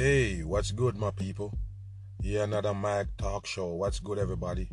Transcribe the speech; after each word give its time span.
Hey, 0.00 0.44
what's 0.44 0.70
good, 0.70 0.96
my 0.96 1.10
people? 1.10 1.52
Yeah, 2.20 2.44
another 2.44 2.72
Mike 2.72 3.08
Talk 3.18 3.46
Show. 3.46 3.74
What's 3.74 3.98
good, 3.98 4.16
everybody? 4.16 4.70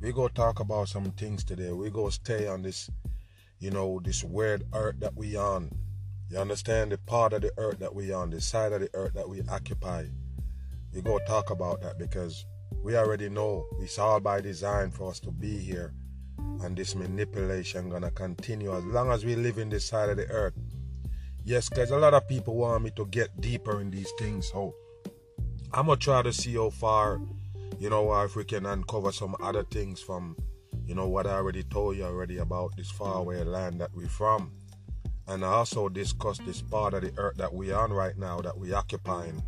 We 0.00 0.12
go 0.12 0.26
talk 0.26 0.58
about 0.58 0.88
some 0.88 1.12
things 1.12 1.44
today. 1.44 1.70
We 1.70 1.88
go 1.88 2.10
stay 2.10 2.48
on 2.48 2.62
this, 2.62 2.90
you 3.60 3.70
know, 3.70 4.00
this 4.02 4.24
weird 4.24 4.64
earth 4.72 4.98
that 4.98 5.16
we 5.16 5.36
on. 5.36 5.70
You 6.28 6.38
understand 6.38 6.90
the 6.90 6.98
part 6.98 7.32
of 7.32 7.42
the 7.42 7.52
earth 7.58 7.78
that 7.78 7.94
we 7.94 8.12
on, 8.12 8.30
the 8.30 8.40
side 8.40 8.72
of 8.72 8.80
the 8.80 8.90
earth 8.92 9.14
that 9.14 9.28
we 9.28 9.40
occupy. 9.48 10.06
We 10.92 11.00
go 11.00 11.20
talk 11.28 11.50
about 11.50 11.82
that 11.82 12.00
because 12.00 12.44
we 12.82 12.96
already 12.96 13.28
know 13.28 13.66
it's 13.78 14.00
all 14.00 14.18
by 14.18 14.40
design 14.40 14.90
for 14.90 15.10
us 15.10 15.20
to 15.20 15.30
be 15.30 15.58
here, 15.58 15.94
and 16.64 16.76
this 16.76 16.96
manipulation 16.96 17.88
gonna 17.88 18.10
continue 18.10 18.76
as 18.76 18.84
long 18.84 19.12
as 19.12 19.24
we 19.24 19.36
live 19.36 19.58
in 19.58 19.68
this 19.68 19.84
side 19.84 20.08
of 20.08 20.16
the 20.16 20.26
earth 20.26 20.54
Yes, 21.44 21.68
because 21.68 21.90
a 21.90 21.98
lot 21.98 22.14
of 22.14 22.28
people 22.28 22.54
want 22.56 22.84
me 22.84 22.90
to 22.96 23.06
get 23.06 23.40
deeper 23.40 23.80
in 23.80 23.90
these 23.90 24.12
things. 24.18 24.50
So 24.50 24.74
I'm 25.72 25.86
gonna 25.86 25.96
try 25.96 26.22
to 26.22 26.32
see 26.32 26.54
how 26.54 26.70
far, 26.70 27.20
you 27.78 27.90
know, 27.90 28.12
if 28.22 28.36
we 28.36 28.44
can 28.44 28.66
uncover 28.66 29.10
some 29.12 29.34
other 29.40 29.64
things 29.64 30.00
from, 30.00 30.36
you 30.86 30.94
know, 30.94 31.08
what 31.08 31.26
I 31.26 31.32
already 31.32 31.62
told 31.62 31.96
you 31.96 32.04
already 32.04 32.38
about 32.38 32.76
this 32.76 32.90
faraway 32.90 33.42
land 33.44 33.80
that 33.80 33.90
we're 33.94 34.08
from. 34.08 34.52
And 35.28 35.44
I 35.44 35.48
also 35.48 35.88
discuss 35.88 36.38
this 36.38 36.60
part 36.60 36.92
of 36.94 37.02
the 37.02 37.12
earth 37.16 37.36
that 37.36 37.52
we're 37.54 37.76
on 37.76 37.92
right 37.92 38.18
now, 38.18 38.40
that 38.40 38.58
we're 38.58 38.74
occupying, 38.74 39.42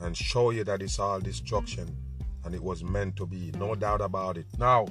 and 0.00 0.16
show 0.16 0.50
you 0.50 0.64
that 0.64 0.82
it's 0.82 0.98
all 0.98 1.20
destruction 1.20 1.96
and 2.44 2.54
it 2.54 2.62
was 2.62 2.82
meant 2.82 3.16
to 3.16 3.26
be, 3.26 3.52
no 3.58 3.74
doubt 3.74 4.00
about 4.00 4.36
it. 4.36 4.46
Now, 4.58 4.86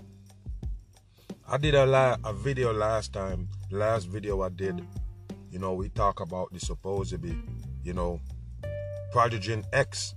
I 1.48 1.58
did 1.58 1.76
a, 1.76 1.86
la- 1.86 2.18
a 2.24 2.34
video 2.34 2.72
last 2.72 3.12
time, 3.12 3.50
last 3.72 4.06
video 4.08 4.42
I 4.42 4.50
did 4.50 4.86
you 5.52 5.60
know, 5.60 5.74
we 5.74 5.90
talk 5.90 6.22
about 6.22 6.52
the 6.54 6.60
supposedly, 6.60 7.38
you 7.84 7.94
know, 7.94 8.22
Pathogen 9.14 9.66
X, 9.74 10.16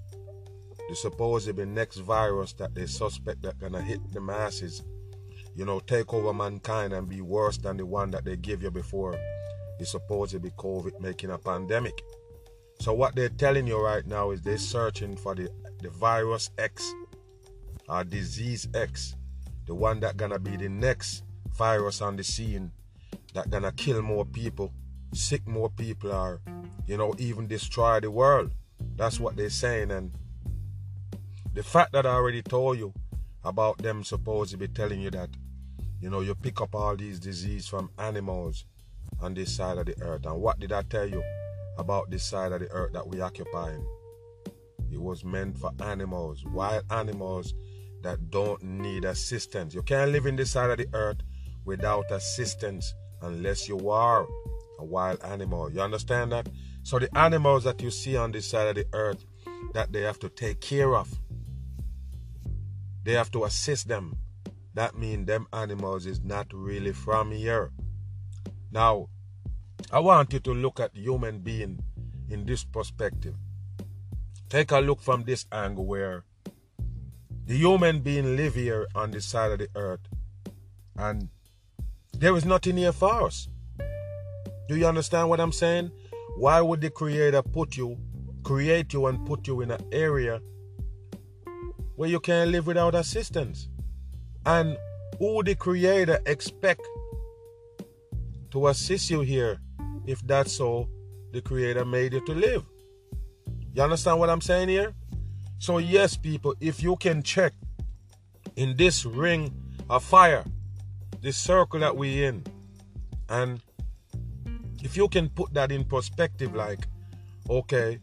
the 0.89 0.95
supposedly 0.95 1.67
next 1.67 1.97
virus 1.97 2.53
that 2.55 2.75
they 2.75 2.87
suspect 2.87 3.43
that 3.43 3.59
gonna 3.59 3.83
hit 3.83 3.99
the 4.13 4.21
masses, 4.21 4.85
you 5.57 5.65
know, 5.65 5.81
take 5.81 6.15
over 6.15 6.33
mankind 6.33 6.93
and 6.93 7.09
be 7.09 7.21
worse 7.21 7.59
than 7.59 7.77
the 7.77 7.85
one 7.85 8.13
that 8.13 8.25
they 8.25 8.37
gave 8.37 8.63
you 8.63 8.71
before 8.71 9.19
the 9.81 9.85
supposedly 9.85 10.51
COVID 10.53 11.01
making 11.01 11.31
a 11.31 11.39
pandemic. 11.39 12.01
So 12.79 12.93
what 12.93 13.17
they're 13.17 13.29
telling 13.29 13.67
you 13.67 13.81
right 13.81 14.07
now 14.07 14.31
is 14.31 14.41
they're 14.41 14.57
searching 14.57 15.17
for 15.17 15.35
the, 15.35 15.49
the 15.83 15.91
virus 15.91 16.51
X 16.59 16.95
or 17.89 18.05
disease 18.05 18.69
X, 18.73 19.17
the 19.67 19.75
one 19.75 19.99
that 20.01 20.17
gonna 20.17 20.39
be 20.39 20.57
the 20.57 20.69
next 20.69 21.25
virus 21.57 22.01
on 22.01 22.15
the 22.15 22.23
scene 22.23 22.71
that 23.33 23.51
gonna 23.51 23.73
kill 23.73 24.01
more 24.01 24.25
people 24.25 24.73
sick 25.15 25.47
more 25.47 25.71
people 25.71 26.13
are, 26.13 26.41
you 26.87 26.97
know, 26.97 27.15
even 27.19 27.47
destroy 27.47 28.01
the 28.01 28.11
world. 28.11 28.53
That's 28.97 29.19
what 29.19 29.37
they're 29.37 29.51
saying. 29.51 29.91
And 29.91 30.13
the 31.53 31.63
fact 31.63 31.93
that 31.93 32.07
I 32.07 32.11
already 32.11 32.43
told 32.43 32.79
you 32.79 32.93
about 33.45 33.79
them 33.79 34.05
supposed 34.05 34.51
to 34.53 34.57
be 34.57 34.69
telling 34.69 35.01
you 35.01 35.11
that, 35.11 35.31
you 36.01 36.11
know, 36.11 36.21
you 36.21 36.35
pick 36.35 36.61
up 36.61 36.75
all 36.75 36.97
these 36.97 37.19
diseases 37.19 37.69
from 37.69 37.91
animals 37.99 38.67
on 39.21 39.35
this 39.35 39.55
side 39.55 39.79
of 39.79 39.87
the 39.87 40.01
earth. 40.03 40.27
And 40.27 40.41
what 40.41 40.59
did 40.59 40.73
I 40.73 40.83
tell 40.83 41.07
you 41.07 41.23
about 41.79 42.11
this 42.11 42.25
side 42.25 42.53
of 42.53 42.61
the 42.61 42.71
earth 42.71 42.93
that 42.93 43.07
we 43.07 43.21
occupying? 43.21 43.87
It 44.93 45.01
was 45.01 45.25
meant 45.25 45.59
for 45.59 45.73
animals, 45.81 46.45
wild 46.45 46.85
animals 46.91 47.55
that 48.03 48.31
don't 48.31 48.63
need 48.63 49.05
assistance. 49.05 49.75
You 49.75 49.83
can't 49.83 50.13
live 50.13 50.27
in 50.27 50.37
this 50.37 50.53
side 50.53 50.71
of 50.71 50.79
the 50.79 50.89
earth 50.93 51.19
without 51.65 52.11
assistance 52.11 52.95
unless 53.23 53.69
you 53.69 53.91
are 53.91 54.27
wild 54.85 55.23
animal. 55.23 55.71
You 55.71 55.81
understand 55.81 56.33
that? 56.33 56.49
So 56.83 56.99
the 56.99 57.17
animals 57.17 57.65
that 57.65 57.81
you 57.83 57.91
see 57.91 58.17
on 58.17 58.33
this 58.33 58.49
side 58.49 58.69
of 58.69 58.75
the 58.77 58.87
earth 58.93 59.25
that 59.73 59.93
they 59.93 60.03
have 60.03 60.19
to 60.21 60.29
take 60.29 60.61
care 60.61 60.95
of, 60.95 61.09
they 63.05 63.13
have 63.13 63.31
to 63.33 63.45
assist 63.45 63.89
them. 63.89 64.17
That 64.75 64.97
means 64.97 65.27
them 65.27 65.47
animals 65.53 66.07
is 66.07 66.23
not 66.23 66.47
really 66.53 66.93
from 66.93 67.31
here. 67.31 67.71
Now, 68.73 69.09
I 69.93 70.01
want 70.01 70.33
you 70.33 70.41
to 70.41 70.55
look 70.55 70.81
at 70.81 70.97
human 70.97 71.41
being 71.41 71.81
in 72.29 72.45
this 72.45 72.65
perspective. 72.65 73.35
Take 74.49 74.73
a 74.73 74.79
look 74.79 75.01
from 75.01 75.25
this 75.25 75.47
angle 75.53 75.87
where 75.87 76.25
the 77.47 77.57
human 77.57 78.01
being 78.01 78.37
live 78.37 78.55
here 78.55 78.87
on 78.95 79.11
this 79.11 79.27
side 79.27 79.53
of 79.53 79.59
the 79.59 79.69
earth 79.75 80.01
and 80.97 81.29
there 82.13 82.37
is 82.37 82.45
nothing 82.45 82.77
here 82.77 82.93
for 82.93 83.27
us. 83.27 83.49
Do 84.69 84.77
you 84.77 84.87
understand 84.87 85.29
what 85.29 85.41
I'm 85.41 85.53
saying? 85.53 85.91
Why 86.37 86.61
would 86.61 86.81
the 86.81 86.91
creator 86.91 87.43
put 87.43 87.77
you, 87.77 87.97
create 88.43 88.93
you 88.93 89.07
and 89.07 89.25
put 89.27 89.47
you 89.47 89.61
in 89.61 89.71
an 89.71 89.81
area 89.93 90.41
where 91.97 92.09
you 92.09 92.19
can't 92.19 92.51
live 92.51 92.67
without 92.67 92.95
assistance? 92.95 93.69
And 94.47 94.77
who 95.19 95.43
the 95.43 95.55
creator 95.55 96.19
expect 96.27 96.81
to 98.51 98.69
assist 98.69 99.11
you 99.11 99.21
here 99.21 99.59
if 100.07 100.21
that's 100.27 100.53
so 100.53 100.89
the 101.33 101.41
creator 101.41 101.85
made 101.85 102.15
you 102.15 102.25
to 102.25 102.33
live? 102.33 102.65
You 103.75 103.83
understand 103.83 104.19
what 104.19 104.31
I'm 104.31 104.41
saying 104.41 104.69
here? 104.69 104.95
So 105.59 105.79
yes, 105.79 106.17
people, 106.17 106.55
if 106.61 106.83
you 106.83 106.97
can 106.97 107.23
check 107.23 107.53
in 108.57 108.77
this 108.77 109.05
ring 109.05 109.53
of 109.91 110.05
fire, 110.05 110.45
this 111.21 111.37
circle 111.37 111.81
that 111.81 111.97
we 111.97 112.25
in, 112.25 112.45
and 113.29 113.61
if 114.85 114.99
you 114.99 115.09
can 115.09 115.31
put 115.31 115.53
that 115.55 115.73
in 115.73 115.83
perspective, 115.83 116.55
like, 116.55 116.87
okay, 117.49 117.99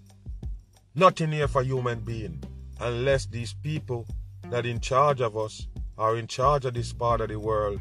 nothing 0.96 1.31
here 1.31 1.47
for 1.47 1.62
human 1.62 2.00
being 2.00 2.44
unless 2.80 3.28
these 3.28 3.53
people 3.53 4.06
that 4.50 4.66
in 4.66 4.80
charge 4.80 5.22
of 5.22 5.38
us 5.38 5.68
are 6.00 6.18
in 6.18 6.25
charge 6.25 6.66
of 6.66 6.74
this 6.74 6.91
part 6.91 7.22
of 7.22 7.30
the 7.30 7.40
world 7.40 7.80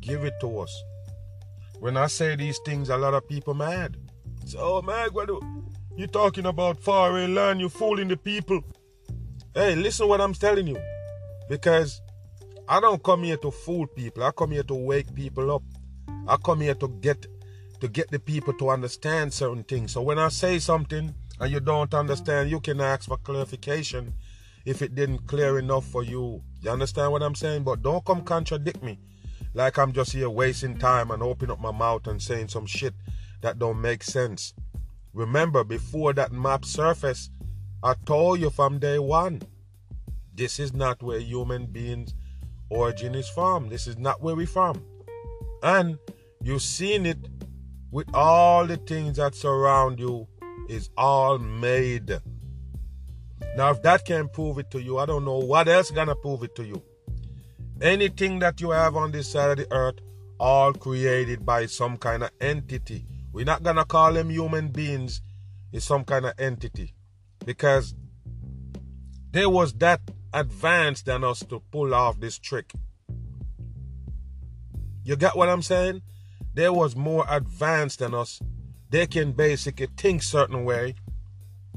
give 0.00 0.24
it 0.24 0.34
to 0.40 0.60
us. 0.60 0.84
When 1.80 1.96
I 1.96 2.06
say 2.06 2.36
these 2.36 2.58
things, 2.64 2.88
a 2.88 2.96
lot 2.96 3.14
of 3.14 3.28
people 3.28 3.52
mad. 3.52 3.96
So, 4.44 4.58
oh 4.60 4.82
man, 4.82 5.08
what 5.10 5.28
you 5.96 6.06
talking 6.06 6.46
about 6.46 6.80
foreign 6.80 7.34
land? 7.34 7.60
You 7.60 7.68
fooling 7.68 8.08
the 8.08 8.16
people. 8.16 8.62
Hey, 9.54 9.74
listen 9.74 10.06
what 10.06 10.20
I'm 10.20 10.34
telling 10.34 10.68
you. 10.68 10.78
Because 11.48 12.00
I 12.68 12.80
don't 12.80 13.02
come 13.02 13.24
here 13.24 13.38
to 13.38 13.50
fool 13.50 13.88
people. 13.88 14.22
I 14.22 14.30
come 14.30 14.52
here 14.52 14.62
to 14.62 14.74
wake 14.74 15.12
people 15.14 15.50
up. 15.50 15.62
I 16.28 16.36
come 16.36 16.60
here 16.60 16.74
to 16.74 16.88
get 16.88 17.26
to 17.80 17.88
get 17.88 18.10
the 18.10 18.18
people 18.18 18.52
to 18.54 18.70
understand 18.70 19.32
certain 19.32 19.64
things. 19.64 19.92
So 19.92 20.02
when 20.02 20.18
I 20.18 20.28
say 20.28 20.58
something 20.58 21.14
and 21.40 21.52
you 21.52 21.60
don't 21.60 21.92
understand, 21.94 22.50
you 22.50 22.60
can 22.60 22.80
ask 22.80 23.08
for 23.08 23.16
clarification 23.18 24.14
if 24.64 24.82
it 24.82 24.94
didn't 24.94 25.26
clear 25.26 25.58
enough 25.58 25.86
for 25.86 26.02
you. 26.02 26.42
You 26.60 26.70
understand 26.70 27.12
what 27.12 27.22
I'm 27.22 27.34
saying? 27.34 27.64
But 27.64 27.82
don't 27.82 28.04
come 28.04 28.22
contradict 28.22 28.82
me 28.82 28.98
like 29.54 29.78
I'm 29.78 29.92
just 29.92 30.12
here 30.12 30.28
wasting 30.28 30.78
time 30.78 31.10
and 31.10 31.22
opening 31.22 31.52
up 31.52 31.60
my 31.60 31.72
mouth 31.72 32.06
and 32.06 32.20
saying 32.20 32.48
some 32.48 32.66
shit 32.66 32.94
that 33.40 33.58
don't 33.58 33.80
make 33.80 34.02
sense. 34.02 34.52
Remember, 35.14 35.64
before 35.64 36.12
that 36.12 36.32
map 36.32 36.64
surfaced, 36.64 37.30
I 37.82 37.94
told 38.04 38.40
you 38.40 38.50
from 38.50 38.78
day 38.78 38.98
one, 38.98 39.42
this 40.34 40.58
is 40.58 40.74
not 40.74 41.02
where 41.02 41.20
human 41.20 41.66
beings' 41.66 42.12
origin 42.68 43.14
is 43.14 43.28
from. 43.28 43.68
This 43.68 43.86
is 43.86 43.96
not 43.96 44.22
where 44.22 44.34
we 44.34 44.44
from. 44.44 44.84
And 45.62 45.98
you've 46.42 46.62
seen 46.62 47.06
it 47.06 47.18
with 47.90 48.12
all 48.14 48.66
the 48.66 48.76
things 48.76 49.16
that 49.16 49.34
surround 49.34 49.98
you 49.98 50.26
is 50.68 50.90
all 50.96 51.38
made. 51.38 52.10
Now, 53.56 53.70
if 53.70 53.82
that 53.82 54.04
can 54.04 54.28
prove 54.28 54.58
it 54.58 54.70
to 54.72 54.82
you, 54.82 54.98
I 54.98 55.06
don't 55.06 55.24
know 55.24 55.38
what 55.38 55.68
else 55.68 55.90
gonna 55.90 56.16
prove 56.16 56.42
it 56.42 56.54
to 56.56 56.64
you. 56.64 56.82
Anything 57.80 58.38
that 58.40 58.60
you 58.60 58.70
have 58.70 58.96
on 58.96 59.12
this 59.12 59.30
side 59.30 59.50
of 59.50 59.56
the 59.58 59.72
earth, 59.74 59.96
all 60.38 60.72
created 60.72 61.46
by 61.46 61.66
some 61.66 61.96
kind 61.96 62.22
of 62.22 62.30
entity. 62.40 63.06
We're 63.32 63.44
not 63.44 63.62
gonna 63.62 63.84
call 63.84 64.12
them 64.12 64.30
human 64.30 64.68
beings. 64.68 65.22
It's 65.72 65.86
some 65.86 66.04
kind 66.04 66.26
of 66.26 66.32
entity, 66.38 66.94
because 67.44 67.94
they 69.30 69.46
was 69.46 69.72
that 69.74 70.00
advanced 70.32 71.06
than 71.06 71.24
us 71.24 71.40
to 71.40 71.60
pull 71.70 71.94
off 71.94 72.20
this 72.20 72.38
trick. 72.38 72.72
You 75.04 75.16
get 75.16 75.36
what 75.36 75.48
I'm 75.48 75.62
saying? 75.62 76.02
They 76.56 76.70
was 76.70 76.96
more 76.96 77.26
advanced 77.28 77.98
than 77.98 78.14
us. 78.14 78.40
They 78.88 79.06
can 79.06 79.32
basically 79.32 79.88
think 79.94 80.22
certain 80.22 80.64
way, 80.64 80.94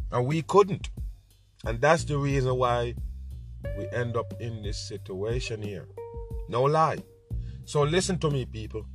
and 0.10 0.26
we 0.26 0.42
couldn't. 0.42 0.90
And 1.66 1.82
that's 1.82 2.06
the 2.06 2.18
reason 2.18 2.56
why 2.56 2.96
we 3.78 3.90
end 3.90 4.16
up 4.16 4.34
in 4.40 4.64
this 4.64 4.78
situation 4.88 5.62
here. 5.62 5.86
No 6.48 6.64
lie. 6.64 7.04
So 7.66 7.84
listen 7.84 8.20
to 8.20 8.32
me, 8.32 8.46
people. 8.46 8.86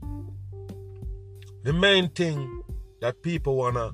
The 1.65 1.75
main 1.75 2.09
thing 2.09 2.63
that 3.03 3.23
people 3.23 3.57
wanna, 3.57 3.93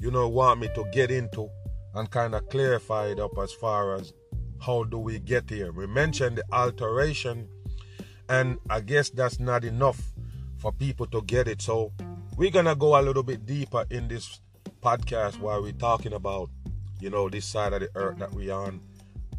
you 0.00 0.10
know, 0.10 0.28
want 0.28 0.60
me 0.60 0.68
to 0.74 0.84
get 0.92 1.12
into 1.12 1.48
and 1.94 2.10
kind 2.10 2.34
of 2.34 2.48
clarify 2.48 3.06
it 3.06 3.20
up 3.20 3.38
as 3.38 3.52
far 3.52 3.94
as 3.94 4.12
how 4.60 4.82
do 4.82 4.98
we 4.98 5.20
get 5.20 5.48
here. 5.48 5.70
We 5.70 5.86
mentioned 5.86 6.38
the 6.38 6.44
alteration, 6.52 7.48
and 8.28 8.58
I 8.68 8.80
guess 8.80 9.10
that's 9.10 9.38
not 9.38 9.64
enough 9.64 10.13
for 10.64 10.72
people 10.72 11.04
to 11.04 11.20
get 11.20 11.46
it. 11.46 11.60
So 11.60 11.92
we're 12.38 12.50
gonna 12.50 12.74
go 12.74 12.98
a 12.98 13.02
little 13.02 13.22
bit 13.22 13.44
deeper 13.44 13.84
in 13.90 14.08
this 14.08 14.40
podcast 14.80 15.38
while 15.38 15.60
we're 15.60 15.72
talking 15.72 16.14
about, 16.14 16.48
you 17.00 17.10
know, 17.10 17.28
this 17.28 17.44
side 17.44 17.74
of 17.74 17.80
the 17.80 17.90
earth 17.96 18.18
that 18.18 18.32
we're 18.32 18.54
on 18.54 18.80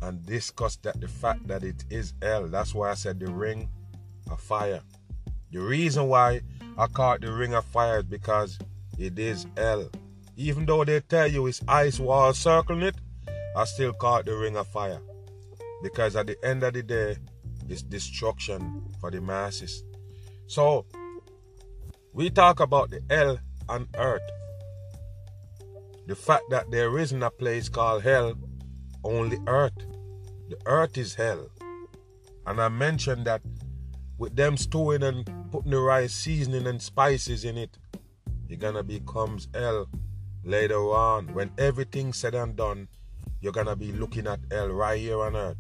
and 0.04 0.24
discuss 0.27 0.75
that 0.83 1.01
the 1.01 1.07
fact 1.07 1.48
that 1.48 1.63
it 1.63 1.83
is 1.89 2.13
hell. 2.22 2.45
That's 2.45 2.75
why 2.75 2.92
I 2.92 2.94
said 2.94 3.19
the 3.19 3.31
ring 3.31 3.68
of 4.30 4.39
fire. 4.39 4.81
The 5.51 5.62
reason 5.62 6.10
why 6.10 6.42
I 6.77 6.86
call 6.86 7.13
it 7.13 7.22
the 7.22 7.31
ring 7.31 7.56
of 7.56 7.66
fire 7.66 7.98
is 7.98 8.04
because 8.04 8.60
it 9.00 9.18
is 9.18 9.48
hell. 9.57 9.89
Even 10.38 10.68
though 10.68 10.86
they 10.86 11.00
tell 11.00 11.27
you 11.27 11.48
it's 11.48 11.63
ice 11.68 12.00
wall 12.00 12.33
circling 12.33 12.83
it, 12.83 12.95
I 13.57 13.63
still 13.66 13.94
call 13.94 14.18
it 14.18 14.27
the 14.27 14.36
ring 14.38 14.57
of 14.57 14.68
fire. 14.68 15.01
Because 15.81 16.16
at 16.16 16.27
the 16.27 16.38
end 16.45 16.62
of 16.62 16.75
the 16.75 16.83
day, 16.83 17.18
it's 17.68 17.81
destruction 17.81 18.83
for 19.01 19.10
the 19.10 19.22
masses. 19.22 19.83
So, 20.45 20.86
we 22.15 22.29
talk 22.29 22.62
about 22.62 22.89
the 22.89 23.01
hell 23.09 23.38
on 23.67 23.89
earth. 23.97 24.21
The 26.07 26.15
fact 26.15 26.44
that 26.50 26.71
there 26.71 26.97
isn't 26.97 27.21
a 27.21 27.29
place 27.29 27.67
called 27.67 28.03
hell, 28.03 28.35
only 29.03 29.38
earth. 29.47 29.75
The 30.47 30.57
earth 30.65 30.97
is 30.97 31.15
hell. 31.15 31.50
And 32.47 32.62
I 32.62 32.69
mentioned 32.69 33.25
that 33.25 33.41
with 34.17 34.38
them 34.38 34.56
stewing 34.56 35.03
and 35.03 35.29
putting 35.51 35.71
the 35.71 35.79
right 35.79 36.09
seasoning 36.09 36.67
and 36.67 36.81
spices 36.81 37.44
in 37.44 37.57
it, 37.57 37.77
it 38.47 38.59
gonna 38.59 38.83
becomes 38.83 39.50
hell 39.53 39.89
later 40.45 40.79
on. 40.94 41.33
When 41.33 41.51
everything's 41.57 42.15
said 42.15 42.33
and 42.33 42.56
done, 42.56 42.88
you're 43.41 43.51
gonna 43.51 43.75
be 43.75 43.91
looking 43.91 44.25
at 44.25 44.39
hell 44.50 44.69
right 44.69 45.01
here 45.01 45.21
on 45.21 45.35
earth. 45.35 45.57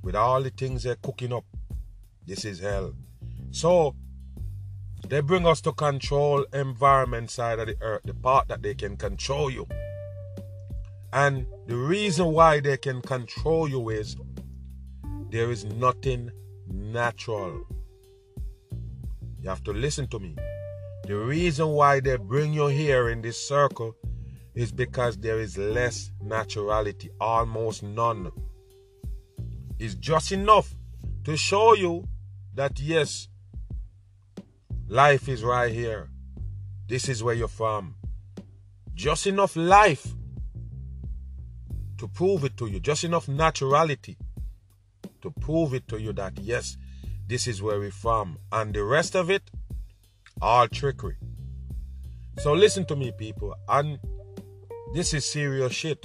With 0.00 0.16
all 0.16 0.42
the 0.42 0.50
things 0.50 0.84
they're 0.84 0.96
cooking 0.96 1.34
up. 1.34 1.44
This 2.26 2.46
is 2.46 2.60
hell. 2.60 2.94
So 3.50 3.94
they 5.08 5.20
bring 5.20 5.46
us 5.46 5.60
to 5.62 5.72
control 5.72 6.44
environment 6.52 7.30
side 7.30 7.58
of 7.58 7.66
the 7.66 7.76
earth, 7.80 8.02
the 8.04 8.14
part 8.14 8.48
that 8.48 8.62
they 8.62 8.74
can 8.74 8.96
control 8.96 9.50
you. 9.50 9.66
And 11.12 11.46
the 11.66 11.76
reason 11.76 12.26
why 12.28 12.60
they 12.60 12.76
can 12.76 13.02
control 13.02 13.68
you 13.68 13.90
is 13.90 14.16
there 15.30 15.50
is 15.50 15.64
nothing 15.64 16.30
natural. 16.68 17.66
You 19.40 19.48
have 19.48 19.62
to 19.64 19.72
listen 19.72 20.06
to 20.08 20.18
me. 20.18 20.36
The 21.06 21.16
reason 21.16 21.68
why 21.68 22.00
they 22.00 22.16
bring 22.16 22.52
you 22.52 22.68
here 22.68 23.08
in 23.08 23.22
this 23.22 23.36
circle 23.36 23.96
is 24.54 24.70
because 24.70 25.16
there 25.16 25.40
is 25.40 25.58
less 25.58 26.12
naturality, 26.22 27.08
almost 27.20 27.82
none. 27.82 28.30
It's 29.78 29.94
just 29.96 30.32
enough 30.32 30.74
to 31.24 31.36
show 31.36 31.74
you 31.74 32.06
that 32.54 32.78
yes, 32.78 33.28
life 34.92 35.26
is 35.26 35.42
right 35.42 35.72
here. 35.72 36.10
This 36.86 37.08
is 37.08 37.22
where 37.22 37.34
you're 37.34 37.48
from. 37.48 37.94
Just 38.94 39.26
enough 39.26 39.56
life 39.56 40.06
to 41.96 42.06
prove 42.06 42.44
it 42.44 42.58
to 42.58 42.66
you, 42.66 42.78
just 42.78 43.02
enough 43.02 43.26
naturality 43.26 44.16
to 45.22 45.30
prove 45.30 45.72
it 45.72 45.88
to 45.88 45.98
you 45.98 46.12
that 46.12 46.38
yes, 46.38 46.76
this 47.26 47.46
is 47.46 47.62
where 47.62 47.78
we're 47.78 47.90
from. 47.90 48.38
And 48.52 48.74
the 48.74 48.84
rest 48.84 49.16
of 49.16 49.30
it, 49.30 49.50
all 50.42 50.68
trickery. 50.68 51.16
So 52.40 52.52
listen 52.52 52.84
to 52.86 52.96
me, 52.96 53.12
people. 53.12 53.54
And 53.70 53.98
this 54.92 55.14
is 55.14 55.24
serious 55.24 55.72
shit. 55.72 56.04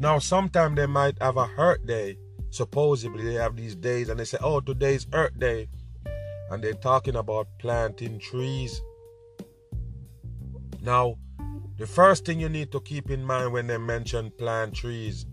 Now, 0.00 0.18
sometimes 0.18 0.74
they 0.74 0.86
might 0.86 1.22
have 1.22 1.36
a 1.36 1.48
Earth 1.56 1.86
Day. 1.86 2.18
Supposedly, 2.50 3.22
they 3.22 3.34
have 3.34 3.54
these 3.54 3.76
days 3.76 4.08
and 4.08 4.18
they 4.18 4.24
say, 4.24 4.38
oh, 4.40 4.58
today's 4.60 5.06
Earth 5.12 5.38
Day. 5.38 5.68
And 6.50 6.62
they're 6.62 6.74
talking 6.74 7.16
about 7.16 7.48
planting 7.58 8.18
trees. 8.18 8.80
Now, 10.82 11.16
the 11.76 11.86
first 11.86 12.24
thing 12.24 12.38
you 12.38 12.48
need 12.48 12.70
to 12.72 12.80
keep 12.80 13.10
in 13.10 13.24
mind 13.24 13.52
when 13.52 13.66
they 13.66 13.78
mention 13.78 14.30
plant 14.30 14.74
trees, 14.74 15.26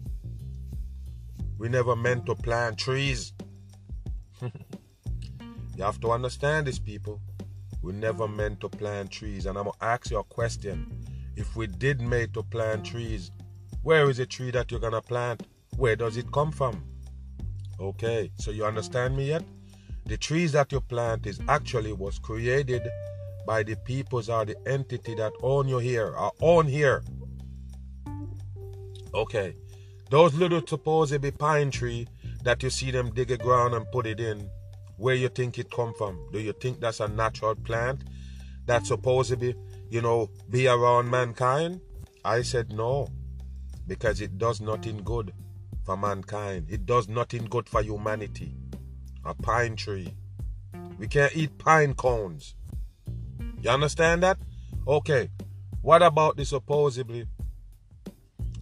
we 1.57 1.69
never 1.69 1.95
meant 1.95 2.25
to 2.25 2.35
plant 2.35 2.77
trees. 2.77 3.33
you 4.41 5.83
have 5.83 5.99
to 5.99 6.11
understand 6.11 6.67
this, 6.67 6.79
people. 6.79 7.21
We 7.83 7.93
never 7.93 8.27
meant 8.27 8.61
to 8.61 8.69
plant 8.69 9.11
trees. 9.11 9.45
And 9.45 9.57
I'm 9.57 9.65
going 9.65 9.77
to 9.79 9.85
ask 9.85 10.09
you 10.09 10.19
a 10.19 10.23
question. 10.23 11.03
If 11.35 11.55
we 11.55 11.67
did 11.67 12.01
make 12.01 12.33
to 12.33 12.43
plant 12.43 12.85
trees, 12.85 13.31
where 13.83 14.09
is 14.09 14.19
a 14.19 14.25
tree 14.25 14.51
that 14.51 14.71
you're 14.71 14.79
going 14.79 14.93
to 14.93 15.01
plant? 15.01 15.47
Where 15.77 15.95
does 15.95 16.17
it 16.17 16.31
come 16.31 16.51
from? 16.51 16.83
Okay, 17.79 18.31
so 18.35 18.51
you 18.51 18.65
understand 18.65 19.17
me 19.17 19.27
yet? 19.29 19.43
The 20.05 20.17
trees 20.17 20.51
that 20.53 20.71
you 20.71 20.81
plant 20.81 21.27
is 21.27 21.39
actually 21.47 21.93
was 21.93 22.19
created 22.19 22.87
by 23.45 23.63
the 23.63 23.75
peoples 23.75 24.29
or 24.29 24.45
the 24.45 24.55
entity 24.67 25.15
that 25.15 25.33
own 25.41 25.67
you 25.67 25.79
here 25.79 26.15
or 26.15 26.31
own 26.41 26.67
here. 26.67 27.03
Okay. 29.13 29.55
Those 30.09 30.33
little 30.33 30.65
supposed 30.65 31.21
be 31.21 31.31
pine 31.31 31.71
tree 31.71 32.07
that 32.43 32.63
you 32.63 32.69
see 32.69 32.91
them 32.91 33.13
dig 33.13 33.31
a 33.31 33.37
ground 33.37 33.73
and 33.73 33.89
put 33.91 34.05
it 34.05 34.19
in, 34.19 34.49
where 34.97 35.15
you 35.15 35.29
think 35.29 35.57
it 35.57 35.71
come 35.71 35.93
from? 35.93 36.19
Do 36.31 36.39
you 36.39 36.53
think 36.53 36.79
that's 36.79 36.99
a 36.99 37.07
natural 37.07 37.55
plant 37.55 38.03
that's 38.65 38.89
supposed 38.89 39.29
to 39.29 39.37
be, 39.37 39.55
you 39.89 40.01
know, 40.01 40.29
be 40.49 40.67
around 40.67 41.09
mankind? 41.09 41.81
I 42.23 42.41
said 42.41 42.71
no, 42.71 43.07
because 43.87 44.21
it 44.21 44.37
does 44.37 44.61
nothing 44.61 44.97
good 45.03 45.33
for 45.85 45.97
mankind. 45.97 46.67
It 46.69 46.85
does 46.85 47.07
nothing 47.07 47.45
good 47.45 47.67
for 47.67 47.81
humanity. 47.81 48.53
A 49.23 49.33
pine 49.33 49.75
tree. 49.75 50.13
We 50.97 51.07
can't 51.07 51.35
eat 51.35 51.57
pine 51.57 51.93
cones. 51.93 52.55
You 53.61 53.69
understand 53.69 54.23
that? 54.23 54.37
Okay. 54.87 55.29
What 55.81 56.01
about 56.01 56.37
the 56.37 56.45
supposedly 56.45 57.27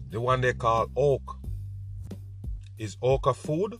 the 0.09 0.19
one 0.19 0.41
they 0.41 0.53
call 0.53 0.88
oak? 0.95 1.38
Is 2.77 2.97
oak 3.01 3.25
a 3.25 3.33
food? 3.33 3.79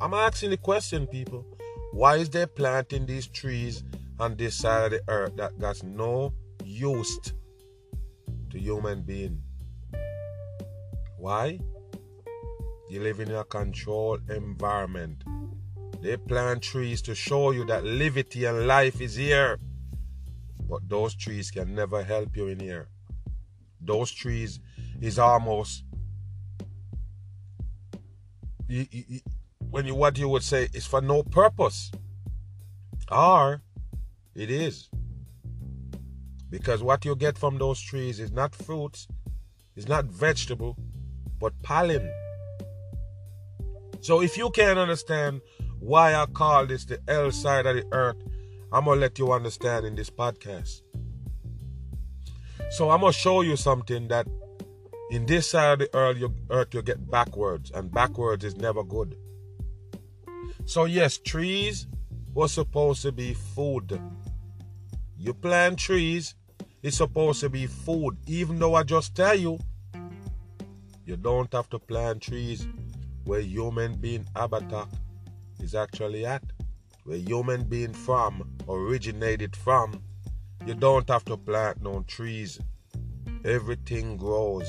I'm 0.00 0.14
asking 0.14 0.50
the 0.50 0.56
question, 0.56 1.06
people. 1.06 1.44
Why 1.92 2.16
is 2.16 2.30
they 2.30 2.46
planting 2.46 3.06
these 3.06 3.26
trees 3.26 3.82
on 4.20 4.36
this 4.36 4.54
side 4.56 4.84
of 4.84 4.90
the 4.92 5.12
earth 5.12 5.36
that 5.36 5.58
got 5.58 5.82
no 5.82 6.32
use 6.64 7.18
to 8.50 8.58
human 8.58 9.02
being? 9.02 9.42
Why? 11.16 11.58
You 12.88 13.02
live 13.02 13.20
in 13.20 13.30
a 13.32 13.44
controlled 13.44 14.30
environment. 14.30 15.22
They 16.00 16.16
plant 16.16 16.62
trees 16.62 17.02
to 17.02 17.14
show 17.14 17.50
you 17.50 17.64
that 17.66 17.84
liberty 17.84 18.46
and 18.46 18.66
life 18.66 19.00
is 19.00 19.16
here. 19.16 19.58
But 20.68 20.88
those 20.88 21.14
trees 21.14 21.50
can 21.50 21.74
never 21.74 22.02
help 22.02 22.36
you 22.36 22.48
in 22.48 22.60
here. 22.60 22.88
Those 23.80 24.10
trees 24.10 24.60
is 25.00 25.18
almost 25.18 25.84
you, 28.68 28.86
you, 28.90 29.20
when 29.70 29.86
you 29.86 29.94
what 29.94 30.18
you 30.18 30.28
would 30.28 30.42
say 30.42 30.68
is 30.72 30.86
for 30.86 31.00
no 31.00 31.22
purpose. 31.22 31.90
Or 33.10 33.62
it 34.34 34.50
is. 34.50 34.88
Because 36.50 36.82
what 36.82 37.04
you 37.04 37.16
get 37.16 37.36
from 37.36 37.58
those 37.58 37.80
trees 37.80 38.20
is 38.20 38.30
not 38.30 38.54
fruits, 38.54 39.08
it's 39.76 39.88
not 39.88 40.06
vegetable, 40.06 40.76
but 41.38 41.52
pollen. 41.62 42.10
So 44.08 44.22
if 44.22 44.38
you 44.38 44.48
can't 44.48 44.78
understand 44.78 45.42
why 45.80 46.14
I 46.14 46.24
call 46.24 46.64
this 46.64 46.86
the 46.86 46.98
L 47.08 47.30
side 47.30 47.66
of 47.66 47.76
the 47.76 47.84
earth, 47.92 48.16
I'm 48.72 48.86
going 48.86 48.96
to 48.96 49.00
let 49.02 49.18
you 49.18 49.32
understand 49.32 49.84
in 49.84 49.96
this 49.96 50.08
podcast. 50.08 50.80
So 52.70 52.88
I'm 52.88 53.00
going 53.00 53.12
to 53.12 53.18
show 53.18 53.42
you 53.42 53.54
something 53.54 54.08
that 54.08 54.26
in 55.10 55.26
this 55.26 55.50
side 55.50 55.72
of 55.72 55.78
the 55.80 55.90
earth 55.94 56.16
you, 56.16 56.34
earth 56.48 56.72
you 56.72 56.80
get 56.80 57.10
backwards, 57.10 57.70
and 57.70 57.92
backwards 57.92 58.46
is 58.46 58.56
never 58.56 58.82
good. 58.82 59.14
So, 60.64 60.86
yes, 60.86 61.18
trees 61.18 61.86
were 62.32 62.48
supposed 62.48 63.02
to 63.02 63.12
be 63.12 63.34
food. 63.34 64.00
You 65.18 65.34
plant 65.34 65.78
trees, 65.78 66.34
it's 66.82 66.96
supposed 66.96 67.40
to 67.40 67.50
be 67.50 67.66
food. 67.66 68.16
Even 68.26 68.58
though 68.58 68.74
I 68.74 68.84
just 68.84 69.14
tell 69.14 69.34
you, 69.34 69.58
you 71.04 71.18
don't 71.18 71.52
have 71.52 71.68
to 71.68 71.78
plant 71.78 72.22
trees 72.22 72.66
where 73.28 73.40
human 73.40 73.94
being 73.96 74.26
habitat 74.34 74.88
is 75.60 75.74
actually 75.74 76.24
at, 76.24 76.42
where 77.04 77.18
human 77.18 77.62
being 77.62 77.92
from 77.92 78.50
originated 78.66 79.54
from. 79.54 80.02
You 80.64 80.72
don't 80.72 81.06
have 81.10 81.26
to 81.26 81.36
plant 81.36 81.82
no 81.82 82.02
trees. 82.08 82.58
Everything 83.44 84.16
grows. 84.16 84.66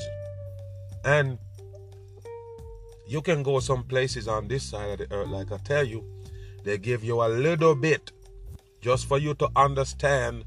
And 1.06 1.38
you 3.08 3.22
can 3.22 3.42
go 3.42 3.60
some 3.60 3.82
places 3.82 4.28
on 4.28 4.46
this 4.46 4.62
side 4.62 5.00
of 5.00 5.08
the 5.08 5.16
earth, 5.16 5.28
like 5.28 5.52
I 5.52 5.56
tell 5.56 5.84
you, 5.84 6.04
they 6.62 6.76
give 6.76 7.02
you 7.02 7.22
a 7.22 7.28
little 7.28 7.74
bit 7.74 8.12
just 8.82 9.06
for 9.06 9.16
you 9.16 9.32
to 9.36 9.48
understand 9.56 10.44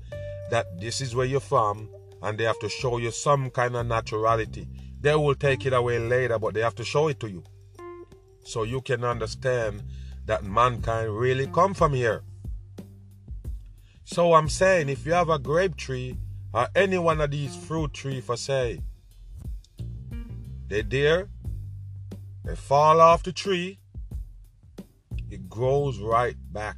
that 0.51 0.79
this 0.79 1.01
is 1.01 1.15
where 1.15 1.25
you're 1.25 1.39
from 1.39 1.89
and 2.21 2.37
they 2.37 2.43
have 2.43 2.59
to 2.59 2.69
show 2.69 2.99
you 2.99 3.09
some 3.09 3.49
kind 3.49 3.75
of 3.75 3.87
naturality. 3.87 4.67
They 5.01 5.15
will 5.15 5.33
take 5.33 5.65
it 5.65 5.73
away 5.73 5.97
later, 5.97 6.37
but 6.37 6.53
they 6.53 6.61
have 6.61 6.75
to 6.75 6.85
show 6.85 7.07
it 7.07 7.19
to 7.21 7.27
you. 7.27 7.43
So 8.43 8.63
you 8.63 8.81
can 8.81 9.03
understand 9.03 9.83
that 10.25 10.43
mankind 10.43 11.17
really 11.17 11.47
come 11.47 11.73
from 11.73 11.93
here. 11.93 12.23
So 14.05 14.33
I'm 14.33 14.49
saying 14.49 14.89
if 14.89 15.05
you 15.05 15.13
have 15.13 15.29
a 15.29 15.39
grape 15.39 15.75
tree 15.75 16.17
or 16.53 16.67
any 16.75 16.97
one 16.97 17.21
of 17.21 17.31
these 17.31 17.55
fruit 17.55 17.93
tree 17.93 18.21
for 18.21 18.37
say, 18.37 18.79
they 20.67 20.81
there, 20.81 21.29
they 22.43 22.55
fall 22.55 22.99
off 22.99 23.23
the 23.23 23.31
tree, 23.31 23.79
it 25.29 25.49
grows 25.49 25.99
right 25.99 26.35
back. 26.51 26.77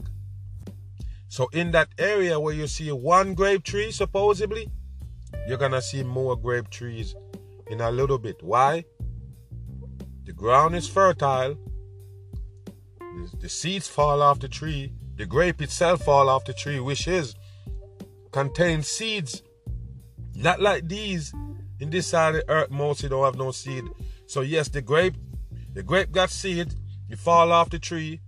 So 1.27 1.49
in 1.51 1.71
that 1.71 1.89
area 1.97 2.39
where 2.39 2.53
you 2.53 2.67
see 2.67 2.91
one 2.91 3.33
grape 3.33 3.63
tree, 3.63 3.91
supposedly, 3.91 4.69
you're 5.47 5.57
gonna 5.57 5.81
see 5.81 6.03
more 6.03 6.37
grape 6.37 6.69
trees 6.69 7.15
in 7.67 7.81
a 7.81 7.91
little 7.91 8.17
bit. 8.17 8.41
Why? 8.41 8.85
The 10.35 10.41
ground 10.41 10.75
is 10.75 10.87
fertile. 10.87 11.57
The 13.39 13.47
seeds 13.47 13.87
fall 13.87 14.21
off 14.21 14.39
the 14.39 14.49
tree. 14.49 14.91
The 15.15 15.25
grape 15.25 15.61
itself 15.61 16.03
fall 16.03 16.27
off 16.27 16.43
the 16.43 16.51
tree, 16.51 16.81
which 16.81 17.07
is 17.07 17.35
contains 18.31 18.87
seeds. 18.89 19.43
Not 20.35 20.61
like 20.61 20.89
these. 20.89 21.33
In 21.79 21.89
this 21.89 22.07
side 22.07 22.35
of 22.35 22.41
the 22.41 22.49
earth, 22.51 22.69
mostly 22.69 23.07
don't 23.07 23.23
have 23.23 23.37
no 23.37 23.51
seed. 23.51 23.85
So 24.27 24.41
yes, 24.41 24.67
the 24.67 24.81
grape, 24.81 25.15
the 25.73 25.83
grape 25.83 26.11
got 26.11 26.29
seed. 26.29 26.73
You 27.07 27.15
fall 27.15 27.53
off 27.53 27.69
the 27.69 27.79
tree. 27.79 28.19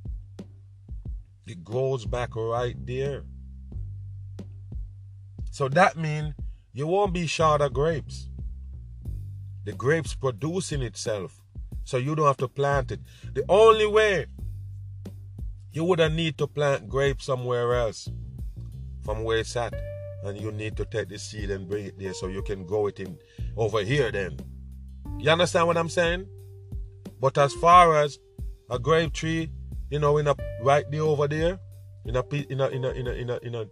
It 1.45 1.63
grows 1.63 2.05
back 2.05 2.37
right 2.37 2.75
there. 2.85 3.23
So 5.51 5.67
that 5.69 5.97
means 5.97 6.35
you 6.71 6.87
won't 6.87 7.13
be 7.13 7.27
short 7.27 7.59
of 7.59 7.73
grapes. 7.73 8.29
The 9.65 9.73
grapes 9.73 10.15
producing 10.15 10.81
itself. 10.81 11.41
So 11.87 11.95
you 11.95 12.15
don't 12.15 12.27
have 12.27 12.37
to 12.37 12.49
plant 12.49 12.91
it. 12.91 12.99
The 13.33 13.45
only 13.47 13.87
way 13.87 14.25
you 15.71 15.85
would 15.85 15.99
have 15.99 16.11
need 16.11 16.37
to 16.37 16.45
plant 16.45 16.89
grapes 16.89 17.23
somewhere 17.23 17.75
else 17.75 18.09
from 19.05 19.23
where 19.23 19.37
it's 19.37 19.55
at. 19.55 19.73
And 20.25 20.37
you 20.37 20.51
need 20.51 20.75
to 20.75 20.83
take 20.83 21.07
the 21.07 21.17
seed 21.17 21.49
and 21.49 21.65
bring 21.65 21.85
it 21.85 21.97
there 21.97 22.13
so 22.13 22.27
you 22.27 22.41
can 22.41 22.65
grow 22.65 22.87
it 22.87 22.99
in 22.99 23.17
over 23.55 23.83
here 23.83 24.11
then. 24.11 24.37
You 25.17 25.29
understand 25.29 25.67
what 25.67 25.77
I'm 25.77 25.87
saying? 25.87 26.27
But 27.21 27.37
as 27.37 27.53
far 27.53 27.95
as 27.95 28.19
a 28.69 28.77
grape 28.77 29.13
tree, 29.13 29.49
you 29.89 29.99
know, 29.99 30.17
in 30.17 30.27
a 30.27 30.35
right 30.61 30.83
there 30.91 31.03
over 31.03 31.29
there, 31.29 31.57
in 32.03 32.17
a 32.17 32.23
in 32.49 32.59
a 32.59 32.67
in 32.67 32.83
a 32.83 32.89
in 32.89 33.07
a 33.07 33.11
in 33.11 33.29
a, 33.29 33.37
in 33.37 33.55
a 33.55 33.65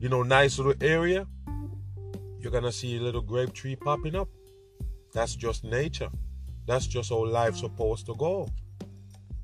you 0.00 0.08
know 0.08 0.24
nice 0.24 0.58
little 0.58 0.74
area, 0.80 1.28
you're 2.40 2.50
gonna 2.50 2.72
see 2.72 2.96
a 2.96 3.00
little 3.00 3.22
grape 3.22 3.52
tree 3.52 3.76
popping 3.76 4.16
up. 4.16 4.28
That's 5.12 5.36
just 5.36 5.62
nature. 5.62 6.10
That's 6.66 6.86
just 6.86 7.10
how 7.10 7.24
life's 7.24 7.60
supposed 7.60 8.06
to 8.06 8.14
go. 8.14 8.48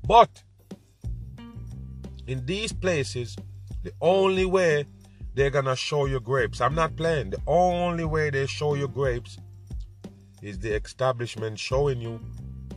But 0.05 0.43
in 2.27 2.45
these 2.45 2.71
places, 2.71 3.35
the 3.83 3.91
only 4.01 4.45
way 4.45 4.85
they're 5.33 5.49
gonna 5.49 5.75
show 5.75 6.05
you 6.05 6.19
grapes, 6.19 6.61
I'm 6.61 6.75
not 6.75 6.95
playing, 6.95 7.31
the 7.31 7.41
only 7.47 8.05
way 8.05 8.29
they 8.29 8.45
show 8.45 8.75
you 8.75 8.87
grapes 8.87 9.37
is 10.41 10.59
the 10.59 10.73
establishment 10.73 11.59
showing 11.59 12.01
you 12.01 12.19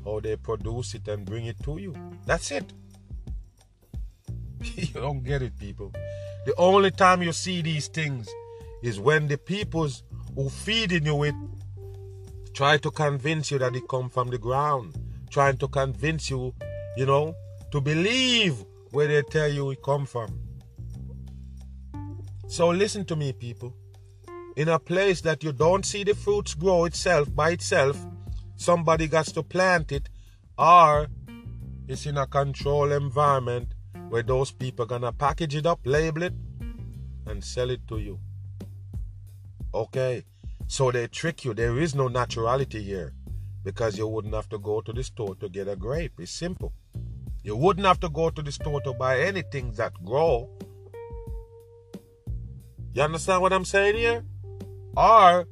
how 0.04 0.20
they 0.20 0.36
produce 0.36 0.94
it 0.94 1.06
and 1.08 1.24
bring 1.24 1.46
it 1.46 1.62
to 1.62 1.78
you. 1.78 1.94
That's 2.26 2.50
it. 2.50 2.72
you 4.74 4.86
don't 4.94 5.22
get 5.22 5.42
it, 5.42 5.58
people. 5.58 5.92
The 6.44 6.54
only 6.56 6.90
time 6.90 7.22
you 7.22 7.32
see 7.32 7.62
these 7.62 7.88
things 7.88 8.28
is 8.82 8.98
when 8.98 9.28
the 9.28 9.38
peoples 9.38 10.02
who 10.34 10.48
feeding 10.48 11.06
you 11.06 11.14
with 11.14 11.34
try 12.54 12.76
to 12.78 12.90
convince 12.90 13.50
you 13.50 13.58
that 13.58 13.74
it 13.74 13.88
come 13.88 14.08
from 14.08 14.28
the 14.28 14.38
ground, 14.38 14.96
trying 15.30 15.56
to 15.58 15.68
convince 15.68 16.30
you, 16.30 16.54
you 16.96 17.06
know, 17.06 17.34
to 17.70 17.80
believe 17.80 18.64
where 18.90 19.08
they 19.08 19.22
tell 19.22 19.48
you 19.50 19.70
it 19.70 19.82
come 19.82 20.06
from. 20.06 20.38
So 22.46 22.68
listen 22.68 23.04
to 23.06 23.16
me, 23.16 23.32
people. 23.32 23.74
In 24.56 24.68
a 24.68 24.78
place 24.78 25.22
that 25.22 25.42
you 25.42 25.52
don't 25.52 25.86
see 25.86 26.04
the 26.04 26.14
fruits 26.14 26.52
grow 26.52 26.84
itself 26.84 27.34
by 27.34 27.52
itself, 27.52 27.98
somebody 28.56 29.08
got 29.08 29.26
to 29.26 29.42
plant 29.42 29.92
it, 29.92 30.10
or 30.58 31.08
it's 31.88 32.04
in 32.04 32.18
a 32.18 32.26
controlled 32.26 32.92
environment 32.92 33.72
where 34.10 34.22
those 34.22 34.50
people 34.52 34.84
gonna 34.84 35.12
package 35.12 35.56
it 35.56 35.64
up, 35.64 35.80
label 35.84 36.24
it, 36.24 36.34
and 37.26 37.42
sell 37.42 37.70
it 37.70 37.88
to 37.88 37.98
you. 37.98 38.20
Okay, 39.72 40.22
so 40.72 40.90
they 40.90 41.06
trick 41.06 41.44
you. 41.44 41.52
There 41.52 41.78
is 41.78 41.94
no 41.94 42.08
naturality 42.08 42.82
here 42.82 43.12
because 43.62 43.98
you 43.98 44.08
wouldn't 44.08 44.32
have 44.32 44.48
to 44.48 44.58
go 44.58 44.80
to 44.80 44.90
the 44.90 45.04
store 45.04 45.34
to 45.34 45.50
get 45.50 45.68
a 45.68 45.76
grape. 45.76 46.12
It's 46.18 46.32
simple. 46.32 46.72
You 47.42 47.56
wouldn't 47.56 47.86
have 47.86 48.00
to 48.00 48.08
go 48.08 48.30
to 48.30 48.40
the 48.40 48.50
store 48.50 48.80
to 48.80 48.94
buy 48.94 49.20
anything 49.20 49.72
that 49.72 49.92
grow. 50.02 50.48
You 52.94 53.02
understand 53.02 53.42
what 53.42 53.52
I'm 53.52 53.66
saying 53.66 53.96
here? 53.96 54.24
Or 54.96 55.46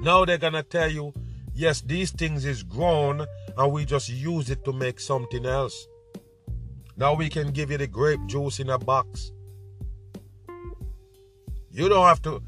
now 0.00 0.24
they're 0.24 0.38
gonna 0.38 0.64
tell 0.64 0.90
you, 0.90 1.14
yes, 1.54 1.80
these 1.82 2.10
things 2.10 2.44
is 2.44 2.64
grown 2.64 3.24
and 3.56 3.72
we 3.72 3.84
just 3.84 4.08
use 4.08 4.50
it 4.50 4.64
to 4.64 4.72
make 4.72 4.98
something 4.98 5.46
else. 5.46 5.86
Now 6.96 7.14
we 7.14 7.28
can 7.28 7.52
give 7.52 7.70
you 7.70 7.78
the 7.78 7.86
grape 7.86 8.26
juice 8.26 8.58
in 8.58 8.70
a 8.70 8.78
box. 8.78 9.30
You 11.70 11.88
don't 11.88 12.06
have 12.06 12.22
to 12.22 12.42